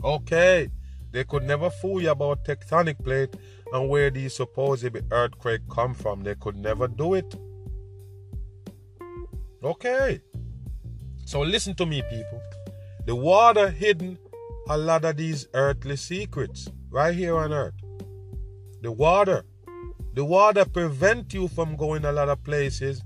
Okay. 0.02 0.70
They 1.10 1.24
could 1.24 1.44
never 1.44 1.70
fool 1.70 2.02
you 2.02 2.10
about 2.10 2.44
tectonic 2.44 3.02
plate 3.02 3.34
and 3.72 3.88
where 3.88 4.10
these 4.10 4.36
supposed 4.36 4.96
earthquake 5.10 5.62
come 5.70 5.94
from. 5.94 6.22
They 6.22 6.34
could 6.34 6.56
never 6.56 6.88
do 6.88 7.14
it. 7.14 7.34
Okay. 9.62 10.20
So 11.24 11.40
listen 11.40 11.74
to 11.76 11.86
me, 11.86 12.02
people. 12.10 12.40
The 13.06 13.14
water 13.14 13.70
hidden 13.70 14.18
a 14.68 14.76
lot 14.76 15.04
of 15.04 15.16
these 15.16 15.46
earthly 15.54 15.96
secrets 15.96 16.68
right 16.90 17.14
here 17.14 17.36
on 17.36 17.52
earth. 17.52 17.74
The 18.82 18.92
water. 18.92 19.44
The 20.18 20.24
water 20.24 20.64
prevent 20.64 21.32
you 21.32 21.46
from 21.46 21.76
going 21.76 22.04
a 22.04 22.10
lot 22.10 22.28
of 22.28 22.42
places 22.42 23.04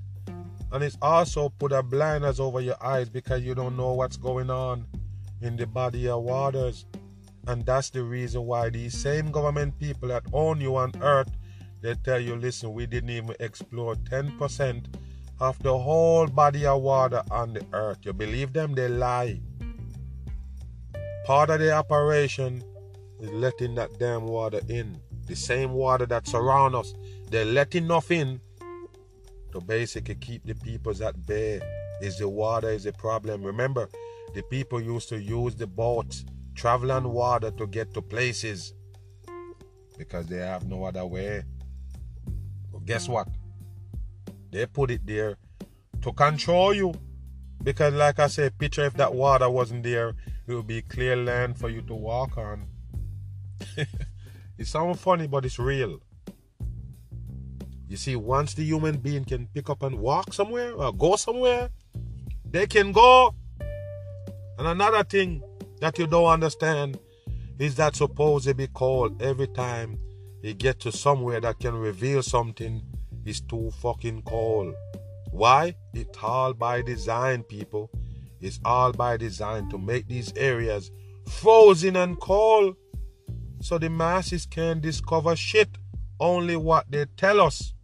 and 0.72 0.82
it's 0.82 0.96
also 1.02 1.50
put 1.50 1.70
a 1.70 1.82
blinders 1.82 2.40
over 2.40 2.58
your 2.62 2.82
eyes 2.82 3.10
because 3.10 3.42
you 3.42 3.54
don't 3.54 3.76
know 3.76 3.92
what's 3.92 4.16
going 4.16 4.48
on 4.48 4.86
in 5.42 5.58
the 5.58 5.66
body 5.66 6.08
of 6.08 6.22
waters. 6.22 6.86
And 7.46 7.66
that's 7.66 7.90
the 7.90 8.02
reason 8.02 8.46
why 8.46 8.70
these 8.70 8.96
same 8.96 9.30
government 9.30 9.78
people 9.78 10.08
that 10.08 10.22
own 10.32 10.58
you 10.62 10.74
on 10.76 10.90
earth, 11.02 11.28
they 11.82 11.96
tell 11.96 12.18
you, 12.18 12.34
listen, 12.34 12.72
we 12.72 12.86
didn't 12.86 13.10
even 13.10 13.36
explore 13.40 13.94
10% 13.94 14.86
of 15.38 15.62
the 15.62 15.78
whole 15.78 16.26
body 16.26 16.64
of 16.64 16.80
water 16.80 17.22
on 17.30 17.52
the 17.52 17.66
earth. 17.74 17.98
You 18.04 18.14
believe 18.14 18.54
them? 18.54 18.72
They 18.72 18.88
lie. 18.88 19.38
Part 21.26 21.50
of 21.50 21.60
the 21.60 21.72
operation 21.72 22.64
is 23.20 23.28
letting 23.32 23.74
that 23.74 23.98
damn 23.98 24.24
water 24.24 24.62
in. 24.70 24.98
The 25.33 25.37
same 25.37 25.72
water 25.72 26.05
that 26.05 26.26
surround 26.26 26.74
us. 26.74 26.93
They're 27.30 27.47
letting 27.47 27.87
nothing 27.87 28.39
to 29.53 29.62
basically 29.62 30.16
keep 30.16 30.45
the 30.45 30.55
peoples 30.55 31.01
at 31.01 31.24
bay. 31.26 31.59
Is 32.03 32.18
the 32.18 32.28
water 32.28 32.68
is 32.68 32.85
the 32.85 32.93
problem? 32.93 33.43
Remember, 33.43 33.89
the 34.35 34.43
people 34.43 34.78
used 34.78 35.09
to 35.09 35.18
use 35.18 35.55
the 35.55 35.66
boats 35.66 36.26
travel 36.55 36.93
on 36.93 37.11
water 37.11 37.51
to 37.53 37.66
get 37.66 37.95
to 37.95 38.03
places 38.03 38.74
because 39.97 40.26
they 40.26 40.37
have 40.37 40.68
no 40.68 40.85
other 40.85 41.07
way. 41.07 41.45
But 42.70 42.85
guess 42.85 43.09
what? 43.09 43.28
They 44.51 44.66
put 44.66 44.91
it 44.91 45.07
there 45.07 45.39
to 46.03 46.12
control 46.12 46.74
you. 46.74 46.93
Because, 47.62 47.95
like 47.95 48.18
I 48.18 48.26
said, 48.26 48.59
picture 48.59 48.85
if 48.85 48.93
that 48.99 49.14
water 49.14 49.49
wasn't 49.49 49.85
there, 49.85 50.11
it 50.47 50.53
would 50.53 50.66
be 50.66 50.83
clear 50.83 51.16
land 51.16 51.57
for 51.57 51.70
you 51.70 51.80
to 51.80 51.95
walk 51.95 52.37
on. 52.37 52.66
it 54.62 54.68
sounds 54.68 55.00
funny, 55.00 55.26
but 55.26 55.44
it's 55.44 55.58
real. 55.58 56.00
You 57.88 57.96
see, 57.96 58.16
once 58.16 58.54
the 58.54 58.64
human 58.64 58.96
being 58.96 59.24
can 59.24 59.48
pick 59.54 59.68
up 59.68 59.82
and 59.82 59.98
walk 59.98 60.32
somewhere 60.32 60.72
or 60.72 60.92
go 60.92 61.16
somewhere, 61.16 61.68
they 62.50 62.66
can 62.66 62.92
go. 62.92 63.34
And 64.58 64.66
another 64.66 65.04
thing, 65.04 65.42
that 65.82 65.98
you 65.98 66.06
don't 66.06 66.26
understand 66.26 66.96
is 67.58 67.74
that 67.74 67.96
supposed 67.96 68.46
to 68.46 68.54
be 68.54 68.68
called 68.68 69.20
every 69.20 69.48
time 69.48 69.98
you 70.40 70.54
get 70.54 70.78
to 70.78 70.92
somewhere 70.92 71.40
that 71.40 71.58
can 71.58 71.74
reveal 71.74 72.22
something 72.22 72.80
is 73.24 73.40
too 73.40 73.68
fucking 73.82 74.22
cold. 74.22 74.74
Why? 75.32 75.74
It's 75.92 76.16
all 76.22 76.54
by 76.54 76.82
design, 76.82 77.42
people. 77.42 77.90
It's 78.40 78.60
all 78.64 78.92
by 78.92 79.16
design 79.16 79.68
to 79.70 79.78
make 79.78 80.06
these 80.06 80.32
areas 80.36 80.92
frozen 81.26 81.96
and 81.96 82.18
cold 82.20 82.76
so 83.62 83.78
the 83.78 83.88
masses 83.88 84.46
can 84.46 84.80
discover 84.80 85.36
shit 85.36 85.70
only 86.18 86.56
what 86.56 86.90
they 86.90 87.06
tell 87.16 87.40
us. 87.40 87.74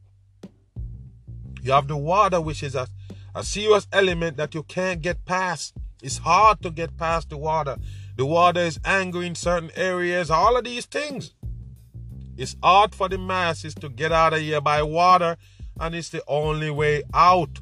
You 1.62 1.72
have 1.72 1.88
the 1.88 1.96
water, 1.96 2.40
which 2.40 2.62
is 2.62 2.74
a, 2.74 2.86
a 3.34 3.42
serious 3.42 3.86
element 3.92 4.36
that 4.36 4.54
you 4.54 4.62
can't 4.62 5.02
get 5.02 5.24
past. 5.24 5.74
It's 6.02 6.18
hard 6.18 6.62
to 6.62 6.70
get 6.70 6.96
past 6.96 7.30
the 7.30 7.36
water. 7.36 7.76
The 8.16 8.26
water 8.26 8.60
is 8.60 8.78
angry 8.84 9.26
in 9.26 9.34
certain 9.34 9.70
areas, 9.76 10.30
all 10.30 10.56
of 10.56 10.64
these 10.64 10.86
things. 10.86 11.34
It's 12.36 12.56
hard 12.62 12.94
for 12.94 13.08
the 13.08 13.18
masses 13.18 13.74
to 13.76 13.88
get 13.88 14.12
out 14.12 14.32
of 14.32 14.40
here 14.40 14.60
by 14.60 14.82
water, 14.82 15.36
and 15.80 15.94
it's 15.94 16.10
the 16.10 16.22
only 16.28 16.70
way 16.70 17.02
out. 17.12 17.60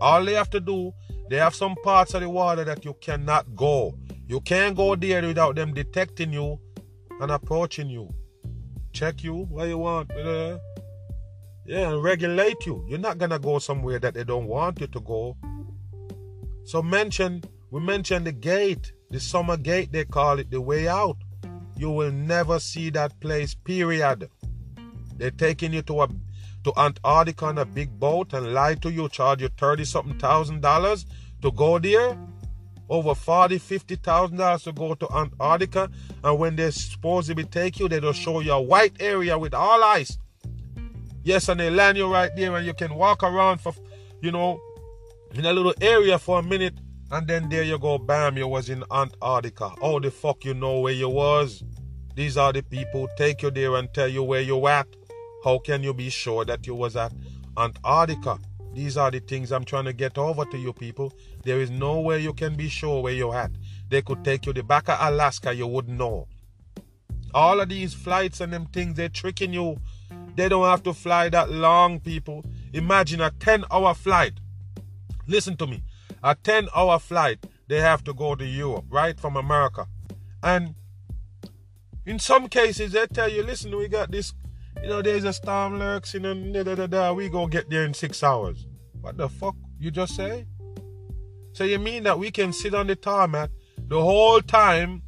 All 0.00 0.24
they 0.24 0.34
have 0.34 0.50
to 0.50 0.60
do, 0.60 0.92
they 1.28 1.36
have 1.36 1.54
some 1.54 1.76
parts 1.84 2.14
of 2.14 2.22
the 2.22 2.28
water 2.28 2.64
that 2.64 2.84
you 2.84 2.94
cannot 3.00 3.54
go. 3.54 3.94
You 4.26 4.40
can't 4.40 4.76
go 4.76 4.94
there 4.94 5.22
without 5.22 5.56
them 5.56 5.72
detecting 5.72 6.32
you 6.32 6.60
and 7.20 7.30
approaching 7.30 7.88
you. 7.88 8.12
Check 8.92 9.22
you 9.22 9.44
where 9.50 9.68
you 9.68 9.78
want. 9.78 10.10
Yeah, 11.66 11.90
and 11.90 12.02
regulate 12.02 12.64
you. 12.64 12.84
You're 12.88 12.98
not 12.98 13.18
gonna 13.18 13.38
go 13.38 13.58
somewhere 13.58 13.98
that 13.98 14.14
they 14.14 14.24
don't 14.24 14.46
want 14.46 14.80
you 14.80 14.86
to 14.86 15.00
go. 15.00 15.36
So 16.64 16.82
mention 16.82 17.44
we 17.70 17.80
mentioned 17.80 18.26
the 18.26 18.32
gate, 18.32 18.92
the 19.10 19.20
summer 19.20 19.56
gate 19.56 19.92
they 19.92 20.04
call 20.04 20.38
it, 20.38 20.50
the 20.50 20.60
way 20.60 20.88
out. 20.88 21.16
You 21.76 21.90
will 21.90 22.10
never 22.10 22.58
see 22.58 22.90
that 22.90 23.20
place, 23.20 23.54
period. 23.54 24.30
They're 25.16 25.30
taking 25.30 25.72
you 25.72 25.82
to 25.82 26.02
a 26.02 26.08
to 26.64 26.72
Antarctica 26.76 27.46
on 27.46 27.58
a 27.58 27.64
big 27.64 27.98
boat 28.00 28.32
and 28.32 28.52
lie 28.52 28.74
to 28.76 28.90
you, 28.90 29.08
charge 29.08 29.42
you 29.42 29.48
thirty 29.48 29.84
something 29.84 30.18
thousand 30.18 30.62
dollars 30.62 31.06
to 31.42 31.52
go 31.52 31.78
there. 31.78 32.18
Over 32.88 33.14
forty, 33.14 33.58
fifty 33.58 33.96
thousand 33.96 34.38
dollars 34.38 34.62
to 34.62 34.72
go 34.72 34.94
to 34.94 35.08
Antarctica, 35.14 35.90
and 36.24 36.38
when 36.38 36.56
they're 36.56 36.70
supposed 36.70 37.28
to 37.28 37.34
be 37.34 37.44
take 37.44 37.78
you, 37.78 37.88
they 37.88 38.00
just 38.00 38.20
show 38.20 38.40
you 38.40 38.52
a 38.52 38.60
white 38.60 38.96
area 39.00 39.38
with 39.38 39.52
all 39.52 39.84
ice. 39.84 40.18
Yes, 41.22 41.48
and 41.50 41.60
they 41.60 41.68
land 41.68 41.98
you 41.98 42.10
right 42.10 42.30
there, 42.34 42.56
and 42.56 42.64
you 42.64 42.72
can 42.72 42.94
walk 42.94 43.22
around 43.22 43.60
for, 43.60 43.74
you 44.22 44.32
know, 44.32 44.58
in 45.34 45.44
a 45.44 45.52
little 45.52 45.74
area 45.82 46.18
for 46.18 46.38
a 46.38 46.42
minute, 46.42 46.78
and 47.10 47.28
then 47.28 47.50
there 47.50 47.62
you 47.62 47.78
go, 47.78 47.98
bam, 47.98 48.38
you 48.38 48.48
was 48.48 48.70
in 48.70 48.82
Antarctica. 48.90 49.72
How 49.82 49.98
the 49.98 50.10
fuck 50.10 50.46
you 50.46 50.54
know 50.54 50.80
where 50.80 50.94
you 50.94 51.10
was? 51.10 51.62
These 52.14 52.38
are 52.38 52.52
the 52.52 52.62
people 52.62 53.08
take 53.18 53.42
you 53.42 53.50
there 53.50 53.76
and 53.76 53.92
tell 53.92 54.08
you 54.08 54.22
where 54.22 54.40
you 54.40 54.66
at. 54.66 54.86
How 55.44 55.58
can 55.58 55.82
you 55.82 55.92
be 55.92 56.08
sure 56.08 56.46
that 56.46 56.66
you 56.66 56.74
was 56.74 56.96
at 56.96 57.12
Antarctica? 57.58 58.38
These 58.74 58.96
are 58.96 59.10
the 59.10 59.20
things 59.20 59.52
I'm 59.52 59.64
trying 59.64 59.84
to 59.86 59.92
get 59.92 60.18
over 60.18 60.44
to 60.46 60.56
you 60.56 60.72
people. 60.72 61.12
There 61.48 61.60
is 61.60 61.70
no 61.70 62.00
way 62.00 62.20
you 62.20 62.32
can 62.32 62.54
be 62.56 62.68
sure 62.68 63.02
where 63.02 63.12
you're 63.12 63.34
at. 63.34 63.50
They 63.88 64.02
could 64.02 64.24
take 64.24 64.46
you 64.46 64.52
the 64.52 64.62
back 64.62 64.88
of 64.88 64.98
Alaska, 65.00 65.54
you 65.54 65.66
wouldn't 65.66 65.98
know. 65.98 66.28
All 67.34 67.60
of 67.60 67.68
these 67.68 67.94
flights 67.94 68.40
and 68.40 68.52
them 68.52 68.66
things, 68.66 68.94
they're 68.96 69.08
tricking 69.08 69.52
you. 69.52 69.78
They 70.36 70.48
don't 70.48 70.68
have 70.68 70.82
to 70.84 70.94
fly 70.94 71.28
that 71.30 71.50
long, 71.50 72.00
people. 72.00 72.44
Imagine 72.72 73.20
a 73.20 73.30
10 73.30 73.64
hour 73.70 73.94
flight 73.94 74.34
Listen 75.28 75.56
to 75.58 75.66
me. 75.66 75.84
A 76.24 76.34
10 76.34 76.68
hour 76.74 76.98
flight, 76.98 77.46
they 77.68 77.80
have 77.80 78.02
to 78.04 78.14
go 78.14 78.34
to 78.34 78.44
Europe, 78.44 78.86
right? 78.88 79.20
From 79.20 79.36
America. 79.36 79.86
And 80.42 80.74
in 82.06 82.18
some 82.18 82.48
cases, 82.48 82.92
they 82.92 83.06
tell 83.06 83.30
you, 83.30 83.42
listen, 83.42 83.76
we 83.76 83.88
got 83.88 84.10
this, 84.10 84.32
you 84.82 84.88
know, 84.88 85.02
there's 85.02 85.24
a 85.24 85.34
storm 85.34 85.78
lurks, 85.78 86.14
you 86.14 86.20
know, 86.20 86.34
da, 86.34 86.62
da, 86.62 86.74
da, 86.74 86.86
da, 86.86 87.12
we 87.12 87.28
go 87.28 87.46
get 87.46 87.68
there 87.68 87.84
in 87.84 87.92
six 87.92 88.22
hours. 88.22 88.66
What 89.02 89.18
the 89.18 89.28
fuck 89.28 89.54
you 89.78 89.90
just 89.90 90.16
say? 90.16 90.46
So 91.58 91.64
you 91.64 91.80
mean 91.80 92.04
that 92.04 92.16
we 92.16 92.30
can 92.30 92.52
sit 92.52 92.72
on 92.72 92.86
the 92.86 92.94
tarmac 92.94 93.50
the 93.88 94.00
whole 94.00 94.40
time, 94.40 95.02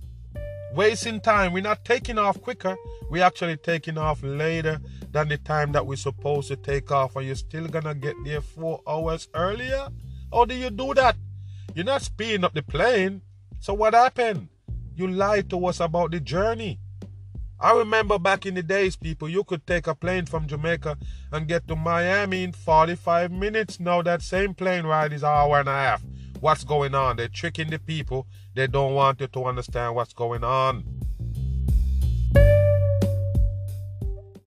wasting 0.74 1.20
time? 1.20 1.52
We're 1.52 1.62
not 1.62 1.84
taking 1.84 2.18
off 2.18 2.40
quicker. 2.40 2.76
We're 3.08 3.22
actually 3.22 3.56
taking 3.56 3.96
off 3.96 4.20
later 4.24 4.80
than 5.12 5.28
the 5.28 5.38
time 5.38 5.70
that 5.70 5.86
we're 5.86 5.94
supposed 5.94 6.48
to 6.48 6.56
take 6.56 6.90
off. 6.90 7.14
Are 7.14 7.22
you 7.22 7.36
still 7.36 7.68
gonna 7.68 7.94
get 7.94 8.16
there 8.24 8.40
four 8.40 8.80
hours 8.84 9.28
earlier? 9.32 9.90
How 10.32 10.44
do 10.44 10.56
you 10.56 10.70
do 10.70 10.92
that? 10.94 11.14
You're 11.76 11.84
not 11.84 12.02
speeding 12.02 12.42
up 12.42 12.52
the 12.52 12.64
plane. 12.64 13.22
So 13.60 13.72
what 13.72 13.94
happened? 13.94 14.48
You 14.96 15.06
lied 15.06 15.50
to 15.50 15.66
us 15.66 15.78
about 15.78 16.10
the 16.10 16.18
journey. 16.18 16.80
I 17.60 17.78
remember 17.78 18.18
back 18.18 18.44
in 18.44 18.54
the 18.54 18.64
days, 18.64 18.96
people, 18.96 19.28
you 19.28 19.44
could 19.44 19.64
take 19.68 19.86
a 19.86 19.94
plane 19.94 20.26
from 20.26 20.48
Jamaica 20.48 20.98
and 21.30 21.46
get 21.46 21.68
to 21.68 21.76
Miami 21.76 22.42
in 22.42 22.50
45 22.50 23.30
minutes. 23.30 23.78
Now 23.78 24.02
that 24.02 24.20
same 24.20 24.52
plane 24.52 24.84
ride 24.84 25.12
is 25.12 25.22
an 25.22 25.28
hour 25.28 25.60
and 25.60 25.68
a 25.68 25.72
half. 25.72 26.02
What's 26.40 26.64
going 26.64 26.94
on? 26.94 27.16
They're 27.16 27.28
tricking 27.28 27.68
the 27.68 27.78
people. 27.78 28.26
They 28.54 28.66
don't 28.66 28.94
want 28.94 29.20
you 29.20 29.26
to 29.26 29.44
understand 29.44 29.94
what's 29.94 30.14
going 30.14 30.42
on. 30.42 30.84